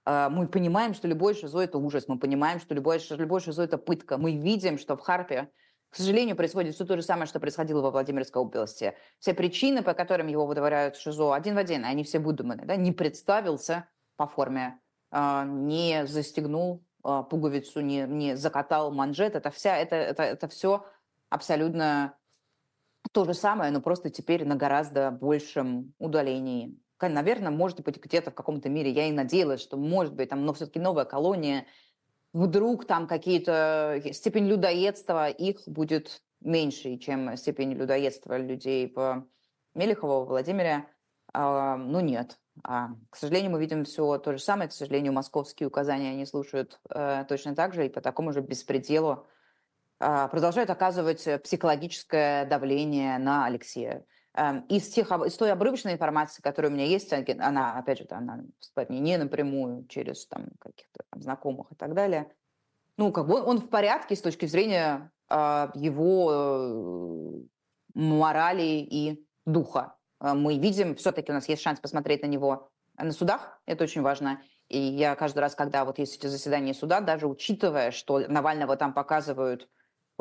А, 0.06 0.30
мы 0.30 0.48
понимаем, 0.48 0.94
что 0.94 1.08
любой 1.08 1.36
шизо– 1.36 1.60
это 1.62 1.78
ужас, 1.78 2.08
мы 2.08 2.18
понимаем, 2.18 2.60
что 2.60 2.74
любой, 2.74 3.00
любой 3.12 3.42
шизо– 3.42 3.64
это 3.64 3.78
пытка. 3.78 4.18
Мы 4.18 4.36
видим, 4.36 4.78
что 4.78 4.96
в 4.96 5.02
Харпе, 5.02 5.52
к 5.90 5.96
сожалению, 5.96 6.36
происходит 6.36 6.76
все 6.76 6.86
то 6.86 6.96
же 6.96 7.04
самое, 7.04 7.28
что 7.28 7.40
происходило 7.40 7.82
во 7.82 7.92
Владимирской 7.92 8.42
области. 8.42 8.96
Все 9.20 9.34
причины, 9.34 9.84
по 9.84 9.94
которым 9.94 10.28
его 10.28 10.46
выдворяют 10.46 10.96
в 10.96 11.02
ШИЗО, 11.02 11.34
один 11.34 11.56
в 11.56 11.58
один, 11.58 11.86
они 11.86 12.04
все 12.04 12.20
выдуманы. 12.20 12.66
Да? 12.66 12.76
Не 12.76 12.92
представился 12.92 13.88
по 14.16 14.28
форме, 14.28 14.80
а, 15.12 15.46
не 15.46 16.08
застегнул 16.08 16.84
а, 17.04 17.24
пуговицу, 17.24 17.82
не, 17.82 18.04
не 18.08 18.36
закатал 18.36 18.92
манжет. 18.92 19.36
Это, 19.36 19.52
вся, 19.52 19.78
это, 19.78 19.96
это, 19.96 20.24
это 20.24 20.48
все 20.48 20.86
абсолютно 21.30 22.18
то 23.12 23.26
же 23.26 23.34
самое, 23.34 23.72
но 23.72 23.82
просто 23.82 24.10
теперь 24.10 24.46
на 24.46 24.56
гораздо 24.56 25.12
большем 25.12 25.94
удалении 26.00 26.78
наверное, 27.10 27.52
может 27.52 27.82
быть, 27.82 27.98
где-то 27.98 28.32
в 28.32 28.36
каком-то 28.36 28.70
мире, 28.70 28.92
я 28.92 29.08
и 29.08 29.12
надеялась, 29.12 29.62
что, 29.62 29.78
может 29.78 30.14
быть, 30.14 30.30
там, 30.30 30.46
но 30.46 30.54
все-таки 30.54 30.80
новая 30.80 31.06
колония, 31.06 31.66
вдруг 32.34 32.86
там 32.86 33.08
какие-то 33.08 34.02
э, 34.04 34.14
степень 34.14 34.48
людоедства 34.48 35.30
их 35.30 35.62
будет 35.66 36.22
меньше, 36.40 36.98
чем 36.98 37.36
степень 37.38 37.74
людоедства 37.74 38.38
людей 38.38 38.92
в 38.94 39.26
Мелехово, 39.76 40.26
Владимире. 40.26 40.88
А, 41.34 41.78
ну, 41.78 42.00
нет. 42.00 42.40
А, 42.64 42.90
к 43.10 43.16
сожалению, 43.16 43.52
мы 43.52 43.60
видим 43.60 43.86
все 43.86 44.18
то 44.18 44.34
же 44.34 44.40
самое. 44.40 44.70
К 44.70 44.74
сожалению, 44.74 45.14
московские 45.14 45.68
указания 45.68 46.12
они 46.12 46.26
слушают 46.26 46.80
э, 46.90 47.26
точно 47.28 47.56
так 47.56 47.74
же 47.74 47.86
и 47.86 47.90
по 47.90 48.02
такому 48.02 48.34
же 48.34 48.42
беспределу 48.42 49.26
э, 50.00 50.28
продолжают 50.30 50.70
оказывать 50.70 51.28
психологическое 51.44 52.46
давление 52.46 53.18
на 53.18 53.46
Алексея. 53.46 54.06
Эм, 54.34 54.62
из, 54.70 54.88
тех, 54.88 55.12
из 55.12 55.36
той 55.36 55.52
обрывочной 55.52 55.94
информации, 55.94 56.42
которая 56.42 56.72
у 56.72 56.74
меня 56.74 56.86
есть, 56.86 57.12
она, 57.12 57.78
опять 57.78 57.98
же, 57.98 58.08
она 58.12 58.46
поступает 58.60 58.90
не 58.90 59.18
напрямую, 59.18 59.86
через 59.88 60.26
там, 60.28 60.48
каких-то 60.58 61.04
там, 61.10 61.22
знакомых 61.22 61.72
и 61.72 61.76
так 61.76 61.94
далее, 61.94 62.32
ну, 62.96 63.12
как 63.12 63.28
бы 63.28 63.36
он, 63.36 63.48
он 63.48 63.58
в 63.60 63.70
порядке 63.70 64.16
с 64.16 64.22
точки 64.22 64.46
зрения 64.46 65.12
его 65.30 67.46
морали 67.94 68.64
и 68.64 69.26
духа. 69.46 69.96
Мы 70.20 70.58
видим, 70.58 70.96
все-таки 70.96 71.32
у 71.32 71.36
нас 71.36 71.50
есть 71.50 71.62
шанс 71.62 71.80
посмотреть 71.80 72.22
на 72.22 72.28
него 72.28 72.70
на 72.98 73.12
судах, 73.12 73.62
это 73.66 73.84
очень 73.84 74.02
важно. 74.02 74.42
И 74.68 74.80
я 74.80 75.16
каждый 75.16 75.40
раз, 75.40 75.56
когда 75.56 75.84
вот 75.84 76.00
есть 76.00 76.18
эти 76.18 76.28
заседания 76.28 76.74
суда, 76.74 77.02
даже 77.02 77.28
учитывая, 77.28 77.92
что 77.92 78.20
Навального 78.20 78.78
там 78.78 78.94
показывают 78.94 79.68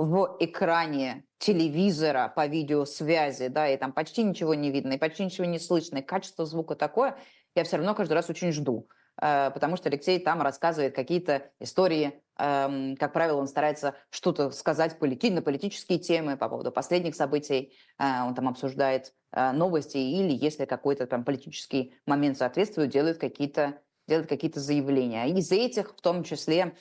в 0.00 0.36
экране 0.40 1.24
телевизора 1.38 2.32
по 2.34 2.46
видеосвязи, 2.46 3.48
да, 3.48 3.68
и 3.68 3.76
там 3.76 3.92
почти 3.92 4.22
ничего 4.22 4.54
не 4.54 4.70
видно, 4.70 4.94
и 4.94 4.98
почти 4.98 5.24
ничего 5.24 5.44
не 5.44 5.58
слышно, 5.58 5.98
и 5.98 6.02
качество 6.02 6.46
звука 6.46 6.74
такое, 6.74 7.18
я 7.54 7.64
все 7.64 7.76
равно 7.76 7.94
каждый 7.94 8.14
раз 8.14 8.30
очень 8.30 8.50
жду. 8.50 8.88
Э, 9.20 9.50
потому 9.50 9.76
что 9.76 9.90
Алексей 9.90 10.18
там 10.18 10.40
рассказывает 10.40 10.94
какие-то 10.94 11.50
истории, 11.60 12.22
эм, 12.38 12.96
как 12.96 13.12
правило, 13.12 13.38
он 13.38 13.46
старается 13.46 13.94
что-то 14.08 14.50
сказать 14.52 14.98
на 15.00 15.42
политические 15.42 15.98
темы 15.98 16.38
по 16.38 16.48
поводу 16.48 16.72
последних 16.72 17.14
событий, 17.14 17.74
э, 17.98 18.22
он 18.22 18.34
там 18.34 18.48
обсуждает 18.48 19.12
э, 19.32 19.52
новости, 19.52 19.98
или 19.98 20.32
если 20.32 20.64
какой-то 20.64 21.06
там 21.06 21.24
политический 21.24 21.94
момент 22.06 22.38
соответствует, 22.38 22.90
делает 22.90 23.18
какие-то 23.18 23.78
делает 24.08 24.28
какие-то 24.28 24.58
заявления. 24.60 25.28
Из 25.28 25.52
этих, 25.52 25.90
в 25.90 26.00
том 26.00 26.24
числе, 26.24 26.74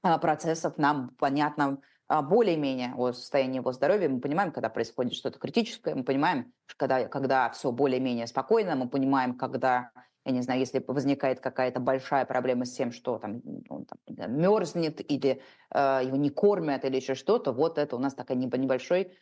процессов 0.00 0.78
нам 0.78 1.10
понятно 1.18 1.82
более-менее 2.08 2.94
о 2.96 3.12
состоянии 3.12 3.56
его 3.56 3.72
здоровья. 3.72 4.08
Мы 4.08 4.20
понимаем, 4.20 4.52
когда 4.52 4.68
происходит 4.68 5.14
что-то 5.14 5.38
критическое, 5.38 5.94
мы 5.94 6.04
понимаем, 6.04 6.52
когда, 6.76 7.08
когда 7.08 7.50
все 7.50 7.72
более-менее 7.72 8.26
спокойно, 8.26 8.76
мы 8.76 8.88
понимаем, 8.88 9.36
когда 9.36 9.90
я 10.24 10.32
не 10.32 10.42
знаю, 10.42 10.58
если 10.58 10.82
возникает 10.84 11.38
какая-то 11.38 11.78
большая 11.78 12.24
проблема 12.24 12.64
с 12.64 12.72
тем, 12.72 12.90
что 12.90 13.18
там, 13.18 13.42
он 13.68 13.86
там, 13.86 13.98
мерзнет 14.36 15.00
или 15.08 15.40
э, 15.72 16.00
его 16.04 16.16
не 16.16 16.30
кормят 16.30 16.84
или 16.84 16.96
еще 16.96 17.14
что-то, 17.14 17.52
вот 17.52 17.78
это 17.78 17.94
у 17.94 18.00
нас 18.00 18.12
такая 18.14 18.36
небольшой 18.36 19.16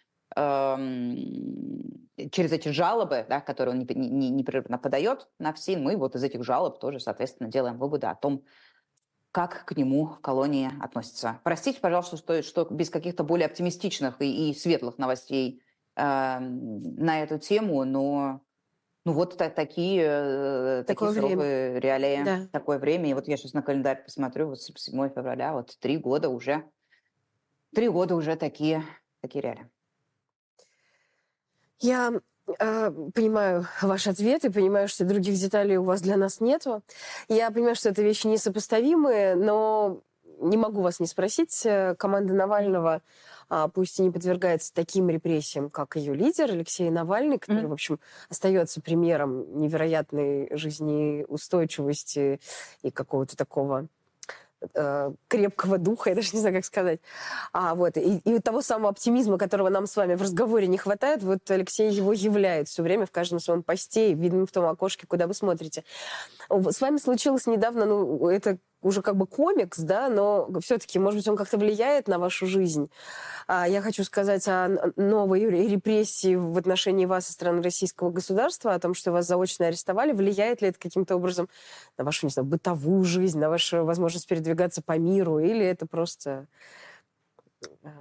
через 2.30 2.52
эти 2.52 2.68
жалобы, 2.70 3.26
да, 3.28 3.40
которые 3.40 3.74
он 3.76 3.80
непрерывно 3.82 4.78
подает 4.78 5.28
на 5.38 5.52
ФСИН, 5.52 5.82
мы 5.82 5.96
вот 5.96 6.16
из 6.16 6.24
этих 6.24 6.42
жалоб 6.42 6.80
тоже, 6.80 6.98
соответственно, 6.98 7.50
делаем 7.50 7.78
выводы 7.78 8.06
о 8.06 8.14
том, 8.14 8.42
как 9.34 9.64
к 9.64 9.76
нему 9.76 10.06
в 10.06 10.20
колонии 10.20 10.70
относятся. 10.80 11.40
Простите, 11.42 11.80
пожалуйста, 11.80 12.16
что, 12.16 12.40
что 12.44 12.68
без 12.70 12.88
каких-то 12.88 13.24
более 13.24 13.46
оптимистичных 13.46 14.22
и, 14.22 14.50
и 14.50 14.54
светлых 14.54 14.96
новостей 14.96 15.60
э, 15.96 16.38
на 16.38 17.20
эту 17.20 17.40
тему, 17.40 17.82
но 17.82 18.42
ну 19.04 19.12
вот 19.12 19.36
так, 19.36 19.56
такие, 19.56 20.04
э, 20.06 20.84
такие 20.86 21.12
суровые 21.12 21.80
реалии, 21.80 22.22
да. 22.24 22.46
такое 22.52 22.78
время. 22.78 23.10
И 23.10 23.14
вот 23.14 23.26
я 23.26 23.36
сейчас 23.36 23.54
на 23.54 23.62
календарь 23.62 24.04
посмотрю, 24.04 24.50
вот 24.50 24.62
7 24.62 25.08
февраля, 25.12 25.52
вот 25.52 25.76
три 25.80 25.96
года 25.96 26.28
уже, 26.28 26.70
три 27.74 27.88
года 27.88 28.14
уже 28.14 28.36
такие, 28.36 28.84
такие 29.20 29.42
реалии. 29.42 29.68
Я 31.80 32.20
понимаю 32.46 33.66
ваш 33.82 34.06
ответ 34.06 34.44
и 34.44 34.50
понимаю, 34.50 34.88
что 34.88 35.04
других 35.04 35.34
деталей 35.34 35.76
у 35.76 35.84
вас 35.84 36.02
для 36.02 36.16
нас 36.16 36.40
нету. 36.40 36.82
Я 37.28 37.50
понимаю, 37.50 37.74
что 37.74 37.88
это 37.88 38.02
вещи 38.02 38.26
несопоставимые, 38.26 39.34
но 39.34 40.00
не 40.40 40.56
могу 40.56 40.82
вас 40.82 41.00
не 41.00 41.06
спросить. 41.06 41.64
Э, 41.64 41.94
команда 41.96 42.34
Навального 42.34 43.02
а, 43.48 43.68
пусть 43.68 43.98
и 43.98 44.02
не 44.02 44.10
подвергается 44.10 44.72
таким 44.74 45.08
репрессиям, 45.10 45.70
как 45.70 45.96
ее 45.96 46.14
лидер 46.14 46.50
Алексей 46.50 46.90
Навальный, 46.90 47.38
который, 47.38 47.64
mm-hmm. 47.64 47.68
в 47.68 47.72
общем, 47.72 48.00
остается 48.28 48.80
примером 48.80 49.58
невероятной 49.58 50.48
жизнеустойчивости 50.56 52.40
и 52.82 52.90
какого-то 52.90 53.36
такого 53.36 53.86
э, 54.74 55.12
крепкого 55.28 55.78
духа, 55.78 56.10
я 56.10 56.16
даже 56.16 56.30
не 56.32 56.40
знаю, 56.40 56.54
как 56.54 56.64
сказать. 56.64 57.00
А, 57.52 57.74
вот, 57.74 57.96
и, 57.96 58.18
и 58.18 58.38
того 58.40 58.62
самого 58.62 58.90
оптимизма, 58.90 59.38
которого 59.38 59.68
нам 59.68 59.86
с 59.86 59.96
вами 59.96 60.14
в 60.14 60.22
разговоре 60.22 60.66
не 60.66 60.78
хватает, 60.78 61.22
вот 61.22 61.50
Алексей 61.50 61.90
его 61.90 62.12
являет 62.12 62.68
все 62.68 62.82
время 62.82 63.06
в 63.06 63.10
каждом 63.10 63.40
своем 63.40 63.62
посте, 63.62 64.14
видно 64.14 64.46
в 64.46 64.52
том 64.52 64.66
окошке, 64.66 65.06
куда 65.06 65.26
вы 65.26 65.34
смотрите. 65.34 65.84
С 66.48 66.80
вами 66.80 66.98
случилось 66.98 67.46
недавно, 67.46 67.86
ну, 67.86 68.28
это 68.28 68.58
уже 68.84 69.02
как 69.02 69.16
бы 69.16 69.26
комикс, 69.26 69.78
да, 69.78 70.08
но 70.08 70.48
все-таки, 70.60 70.98
может 70.98 71.18
быть, 71.18 71.28
он 71.28 71.36
как-то 71.36 71.56
влияет 71.56 72.06
на 72.06 72.18
вашу 72.18 72.46
жизнь. 72.46 72.90
А, 73.48 73.66
я 73.66 73.80
хочу 73.80 74.04
сказать 74.04 74.46
о 74.46 74.92
новой 74.96 75.46
репрессии 75.46 76.36
в 76.36 76.56
отношении 76.58 77.06
вас 77.06 77.26
со 77.26 77.32
стороны 77.32 77.62
российского 77.62 78.10
государства, 78.10 78.74
о 78.74 78.78
том, 78.78 78.94
что 78.94 79.10
вас 79.10 79.26
заочно 79.26 79.66
арестовали. 79.66 80.12
Влияет 80.12 80.60
ли 80.60 80.68
это 80.68 80.78
каким-то 80.78 81.16
образом 81.16 81.48
на 81.96 82.04
вашу, 82.04 82.26
не 82.26 82.30
знаю, 82.30 82.46
бытовую 82.46 83.04
жизнь, 83.04 83.38
на 83.38 83.48
вашу 83.48 83.84
возможность 83.84 84.28
передвигаться 84.28 84.82
по 84.82 84.98
миру, 84.98 85.38
или 85.38 85.64
это 85.64 85.86
просто 85.86 86.46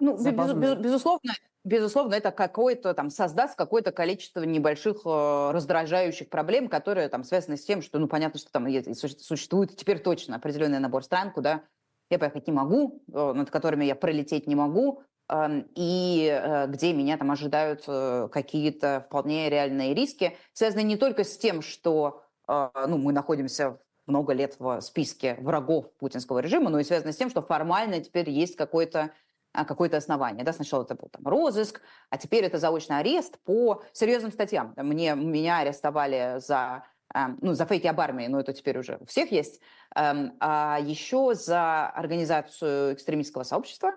ну, 0.02 0.18
без, 0.18 0.54
без, 0.54 0.76
безусловно, 0.76 1.32
безусловно, 1.64 2.16
это 2.16 2.32
какое-то 2.32 2.94
там 2.94 3.10
создаст 3.10 3.56
какое-то 3.56 3.92
количество 3.92 4.44
небольших 4.44 5.02
э, 5.06 5.52
раздражающих 5.52 6.30
проблем, 6.30 6.68
которые 6.68 7.10
там 7.10 7.24
связаны 7.24 7.58
с 7.58 7.66
тем, 7.66 7.82
что, 7.82 8.00
ну, 8.00 8.08
понятно, 8.08 8.40
что 8.40 8.52
там 8.52 8.68
существует 8.94 9.76
теперь 9.76 10.00
точно 10.00 10.36
определенный 10.36 10.80
набор 10.80 11.04
стран, 11.04 11.32
куда 11.32 11.64
я 12.10 12.20
поехать 12.20 12.48
не 12.48 12.54
могу, 12.54 13.04
э, 13.12 13.34
над 13.34 13.50
которыми 13.50 13.86
я 13.86 13.96
пролететь 13.96 14.48
не 14.48 14.56
могу, 14.56 15.04
э, 15.30 15.64
и 15.76 16.30
э, 16.30 16.68
где 16.68 16.94
меня 16.94 17.18
там 17.18 17.32
ожидают 17.32 17.84
э, 17.88 18.28
какие-то 18.32 19.06
вполне 19.08 19.50
реальные 19.50 19.94
риски, 19.94 20.38
связанные 20.54 20.86
не 20.86 20.98
только 20.98 21.24
с 21.24 21.38
тем, 21.38 21.62
что 21.62 22.22
ну, 22.46 22.98
мы 22.98 23.14
находимся 23.14 23.80
много 24.06 24.34
лет 24.34 24.58
в 24.60 24.82
списке 24.82 25.38
врагов 25.40 25.94
путинского 25.98 26.40
режима, 26.40 26.70
но 26.70 26.78
и 26.78 26.84
связано 26.84 27.14
с 27.14 27.16
тем, 27.16 27.30
что 27.30 27.42
формально 27.42 28.02
теперь 28.02 28.30
есть 28.30 28.58
какой-то 28.58 29.12
какое-то 29.54 29.98
основание. 29.98 30.44
Да? 30.44 30.54
Сначала 30.54 30.84
это 30.84 30.96
был 30.96 31.10
там, 31.10 31.26
розыск, 31.26 31.82
а 32.10 32.18
теперь 32.18 32.44
это 32.44 32.58
заочный 32.58 33.00
арест 33.00 33.40
по 33.44 33.84
серьезным 33.94 34.32
статьям. 34.32 34.74
Мне, 34.76 35.16
меня 35.16 35.60
арестовали 35.60 36.40
за 36.40 36.84
эм, 37.14 37.38
ну, 37.42 37.54
за 37.54 37.66
фейки 37.66 37.88
об 37.88 38.00
армии, 38.00 38.28
но 38.28 38.40
это 38.40 38.54
теперь 38.54 38.78
уже 38.78 38.98
у 39.00 39.06
всех 39.06 39.32
есть, 39.32 39.62
эм, 39.96 40.36
а 40.40 40.80
еще 40.82 41.34
за 41.36 41.88
организацию 41.88 42.94
экстремистского 42.94 43.44
сообщества 43.44 43.92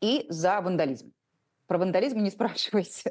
и 0.00 0.26
за 0.28 0.60
вандализм. 0.60 1.12
Про 1.66 1.78
вандализм 1.78 2.18
не 2.18 2.30
спрашивайте. 2.32 3.10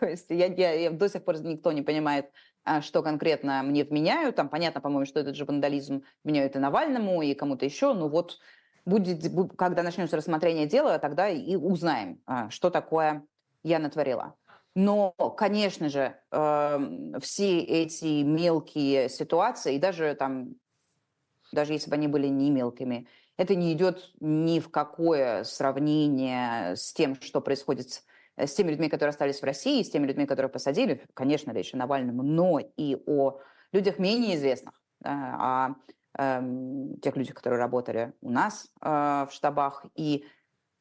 То 0.00 0.06
есть 0.06 0.26
я, 0.28 0.46
я, 0.46 0.72
я 0.72 0.90
до 0.90 1.08
сих 1.08 1.24
пор 1.24 1.40
никто 1.40 1.72
не 1.72 1.82
понимает, 1.82 2.30
а, 2.64 2.82
что 2.82 3.02
конкретно 3.02 3.62
мне 3.62 3.84
вменяют. 3.84 4.36
Там 4.36 4.48
понятно, 4.48 4.80
по-моему, 4.80 5.06
что 5.06 5.20
этот 5.20 5.36
же 5.36 5.44
вандализм 5.44 6.02
вменяют 6.24 6.56
и 6.56 6.58
Навальному, 6.58 7.22
и 7.22 7.34
кому-то 7.34 7.64
еще. 7.64 7.94
Ну 7.94 8.08
вот 8.08 8.38
будет, 8.86 9.30
когда 9.56 9.82
начнется 9.82 10.16
рассмотрение 10.16 10.66
дела, 10.66 10.98
тогда 10.98 11.28
и 11.28 11.56
узнаем, 11.56 12.20
а, 12.24 12.48
что 12.50 12.70
такое 12.70 13.26
я 13.62 13.78
натворила. 13.78 14.36
Но, 14.74 15.12
конечно 15.36 15.88
же, 15.88 16.16
эм, 16.30 17.18
все 17.20 17.60
эти 17.60 18.22
мелкие 18.22 19.08
ситуации, 19.08 19.74
и 19.74 19.78
даже 19.78 20.14
там, 20.14 20.54
даже 21.52 21.72
если 21.72 21.90
бы 21.90 21.96
они 21.96 22.08
были 22.08 22.28
не 22.28 22.50
мелкими, 22.50 23.08
это 23.36 23.54
не 23.54 23.72
идет 23.72 24.12
ни 24.20 24.60
в 24.60 24.70
какое 24.70 25.44
сравнение 25.44 26.76
с 26.76 26.92
тем, 26.92 27.20
что 27.20 27.40
происходит 27.40 28.02
с, 28.38 28.54
теми 28.54 28.70
людьми, 28.70 28.88
которые 28.88 29.10
остались 29.10 29.40
в 29.40 29.44
России, 29.44 29.82
с 29.82 29.90
теми 29.90 30.06
людьми, 30.06 30.26
которых 30.26 30.52
посадили, 30.52 31.02
конечно, 31.14 31.52
речь 31.52 31.74
о 31.74 31.78
Навальном, 31.78 32.18
но 32.18 32.58
и 32.58 32.96
о 33.06 33.40
людях 33.72 33.98
менее 33.98 34.36
известных, 34.36 34.74
о 35.02 35.68
Эм, 35.68 35.76
тех 36.16 37.16
людей, 37.16 37.32
которые 37.32 37.60
работали 37.60 38.14
у 38.22 38.30
нас 38.30 38.68
э, 38.80 38.88
в 38.88 39.28
штабах. 39.30 39.84
И 39.94 40.24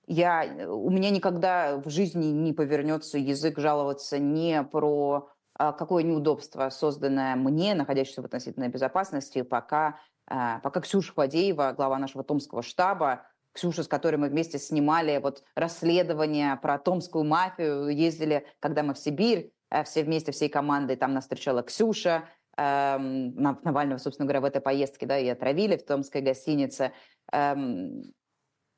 я, 0.07 0.45
у 0.69 0.89
меня 0.89 1.09
никогда 1.09 1.77
в 1.77 1.89
жизни 1.89 2.27
не 2.27 2.53
повернется 2.53 3.17
язык 3.17 3.59
жаловаться 3.59 4.17
не 4.17 4.63
про 4.63 5.29
э, 5.59 5.73
какое 5.77 6.03
неудобство, 6.03 6.69
созданное 6.69 7.35
мне, 7.35 7.73
находящееся 7.73 8.21
в 8.21 8.25
относительной 8.25 8.69
безопасности, 8.69 9.41
пока, 9.41 9.99
э, 10.29 10.59
пока 10.63 10.79
Ксюша 10.79 11.13
Фадеева, 11.13 11.73
глава 11.75 11.97
нашего 11.99 12.23
томского 12.23 12.61
штаба, 12.63 13.27
Ксюша, 13.51 13.83
с 13.83 13.87
которой 13.87 14.17
мы 14.17 14.29
вместе 14.29 14.57
снимали 14.57 15.17
вот 15.17 15.43
расследование 15.55 16.55
про 16.57 16.77
томскую 16.77 17.25
мафию, 17.25 17.89
ездили, 17.89 18.45
когда 18.59 18.83
мы 18.83 18.93
в 18.93 18.99
Сибирь, 18.99 19.51
все 19.83 20.03
вместе, 20.03 20.31
всей 20.31 20.49
командой, 20.49 20.95
там 20.95 21.13
нас 21.13 21.23
встречала 21.23 21.63
Ксюша, 21.63 22.15
эм, 22.15 22.25
Навального, 22.57 23.97
собственно 23.97 24.25
говоря, 24.25 24.41
в 24.41 24.45
этой 24.45 24.61
поездке, 24.61 25.05
да, 25.05 25.17
и 25.17 25.27
отравили 25.27 25.75
в 25.77 25.85
томской 25.85 26.21
гостинице. 26.21 26.93
Эм, 27.31 28.13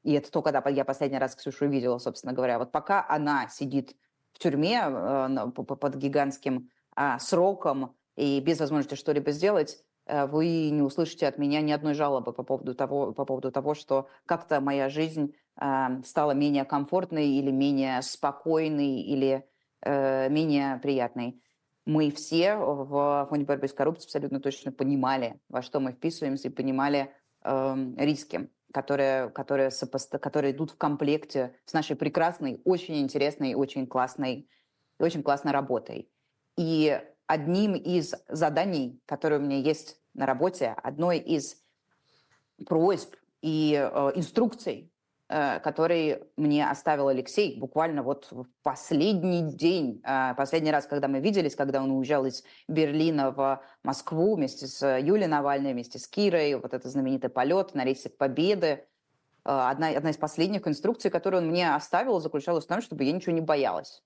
и 0.03 0.13
это 0.13 0.31
то, 0.31 0.41
когда 0.41 0.63
я 0.69 0.85
последний 0.85 1.17
раз 1.17 1.35
Ксюшу 1.35 1.65
увидела, 1.65 1.97
собственно 1.97 2.33
говоря. 2.33 2.59
Вот 2.59 2.71
пока 2.71 3.05
она 3.07 3.49
сидит 3.49 3.95
в 4.31 4.39
тюрьме 4.39 4.81
э, 4.87 5.51
под 5.53 5.95
гигантским 5.95 6.69
э, 6.95 7.19
сроком 7.19 7.95
и 8.15 8.39
без 8.39 8.59
возможности 8.59 8.95
что-либо 8.95 9.31
сделать, 9.31 9.83
э, 10.05 10.25
вы 10.25 10.69
не 10.69 10.81
услышите 10.81 11.27
от 11.27 11.37
меня 11.37 11.61
ни 11.61 11.71
одной 11.71 11.93
жалобы 11.93 12.31
по 12.31 12.43
поводу 12.43 12.73
того, 12.73 13.11
по 13.13 13.25
поводу 13.25 13.51
того 13.51 13.73
что 13.73 14.07
как-то 14.25 14.61
моя 14.61 14.87
жизнь 14.87 15.35
э, 15.59 16.01
стала 16.05 16.31
менее 16.31 16.63
комфортной 16.63 17.27
или 17.27 17.51
менее 17.51 18.01
спокойной 18.01 19.01
или 19.01 19.45
э, 19.81 20.29
менее 20.29 20.77
приятной 20.77 21.41
мы 21.87 22.11
все 22.11 22.57
в 22.57 23.27
фонде 23.29 23.45
борьбы 23.45 23.67
с 23.67 23.73
коррупцией 23.73 24.07
абсолютно 24.07 24.41
точно 24.41 24.73
понимали, 24.73 25.39
во 25.47 25.61
что 25.61 25.79
мы 25.79 25.93
вписываемся 25.93 26.49
и 26.49 26.51
понимали 26.51 27.13
э, 27.43 27.75
риски, 27.97 28.49
которые, 28.73 29.29
которые, 29.29 29.71
сопоста... 29.71 30.19
которые 30.19 30.51
идут 30.53 30.71
в 30.71 30.77
комплекте 30.77 31.55
с 31.65 31.71
нашей 31.71 31.95
прекрасной, 31.95 32.61
очень 32.65 32.99
интересной, 32.99 33.53
очень 33.53 33.87
классной, 33.87 34.49
очень 34.99 35.23
классной 35.23 35.53
работой. 35.53 36.09
И 36.57 37.01
одним 37.25 37.75
из 37.75 38.13
заданий, 38.27 39.01
которые 39.05 39.39
у 39.39 39.43
меня 39.43 39.57
есть 39.57 39.97
на 40.13 40.25
работе, 40.25 40.75
одной 40.83 41.19
из 41.19 41.63
просьб 42.65 43.15
и 43.41 43.75
э, 43.75 44.11
инструкций, 44.15 44.91
который 45.27 46.23
мне 46.37 46.69
оставил 46.69 47.09
Алексей 47.09 47.59
буквально 47.59 48.01
вот 48.01 48.27
в 48.31 48.45
последний 48.63 49.41
день, 49.41 50.01
э, 50.05 50.33
последний 50.35 50.71
раз, 50.71 50.87
когда 50.87 51.09
мы 51.09 51.19
виделись, 51.19 51.55
когда 51.55 51.83
он 51.83 51.91
уезжал 51.91 52.25
из 52.25 52.43
Берлина 52.69 53.31
в 53.31 53.61
Москву 53.83 54.35
вместе 54.35 54.67
с 54.67 54.99
Юлией 54.99 55.27
Навальной, 55.27 55.73
вместе 55.73 55.99
с 55.99 56.07
Кирой, 56.07 56.55
вот 56.55 56.73
этот 56.73 56.89
знаменитый 56.89 57.29
полет 57.29 57.75
на 57.75 57.83
рейсе 57.83 58.09
Победы. 58.09 58.87
Э, 59.43 59.67
одна, 59.69 59.89
одна 59.89 60.11
из 60.11 60.17
последних 60.17 60.67
инструкций, 60.67 61.11
которую 61.11 61.43
он 61.43 61.49
мне 61.49 61.73
оставил, 61.75 62.19
заключалась 62.21 62.65
в 62.65 62.69
том, 62.69 62.81
чтобы 62.81 63.03
я 63.03 63.11
ничего 63.11 63.33
не 63.33 63.41
боялась. 63.41 64.03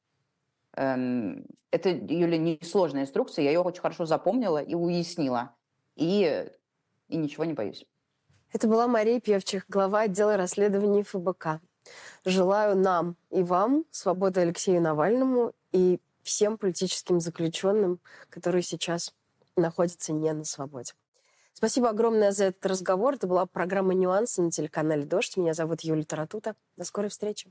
Эм, 0.76 1.46
это, 1.70 1.90
Юля, 1.90 2.38
несложная 2.38 3.04
инструкция, 3.04 3.44
я 3.44 3.52
ее 3.52 3.60
очень 3.60 3.82
хорошо 3.82 4.06
запомнила 4.06 4.62
и 4.62 4.74
уяснила. 4.74 5.56
И, 5.96 6.48
и 7.10 7.18
ничего 7.18 7.44
не 7.46 7.54
боюсь. 7.54 7.86
Это 8.54 8.68
была 8.68 8.86
Мария 8.88 9.22
Певчих, 9.22 9.64
глава 9.70 10.02
отдела 10.02 10.36
расследований 10.36 11.04
ФБК. 11.04 11.62
Желаю 12.26 12.76
нам 12.76 13.16
и 13.30 13.44
вам 13.44 13.86
свободы 13.92 14.42
Алексею 14.42 14.82
Навальному 14.82 15.54
и 15.72 16.02
всем 16.22 16.58
политическим 16.58 17.22
заключенным, 17.22 18.00
которые 18.30 18.62
сейчас 18.62 19.14
находятся 19.56 20.12
не 20.12 20.34
на 20.34 20.44
свободе. 20.44 20.94
Спасибо 21.54 21.90
огромное 21.90 22.32
за 22.32 22.46
этот 22.46 22.66
разговор. 22.66 23.14
Это 23.16 23.28
была 23.28 23.46
программа 23.46 23.94
«Нюансы» 23.94 24.42
на 24.42 24.52
телеканале 24.52 25.06
«Дождь». 25.06 25.38
Меня 25.38 25.54
зовут 25.54 25.82
Юлия 25.82 26.04
Таратута. 26.04 26.56
До 26.76 26.84
скорой 26.84 27.10
встречи. 27.10 27.50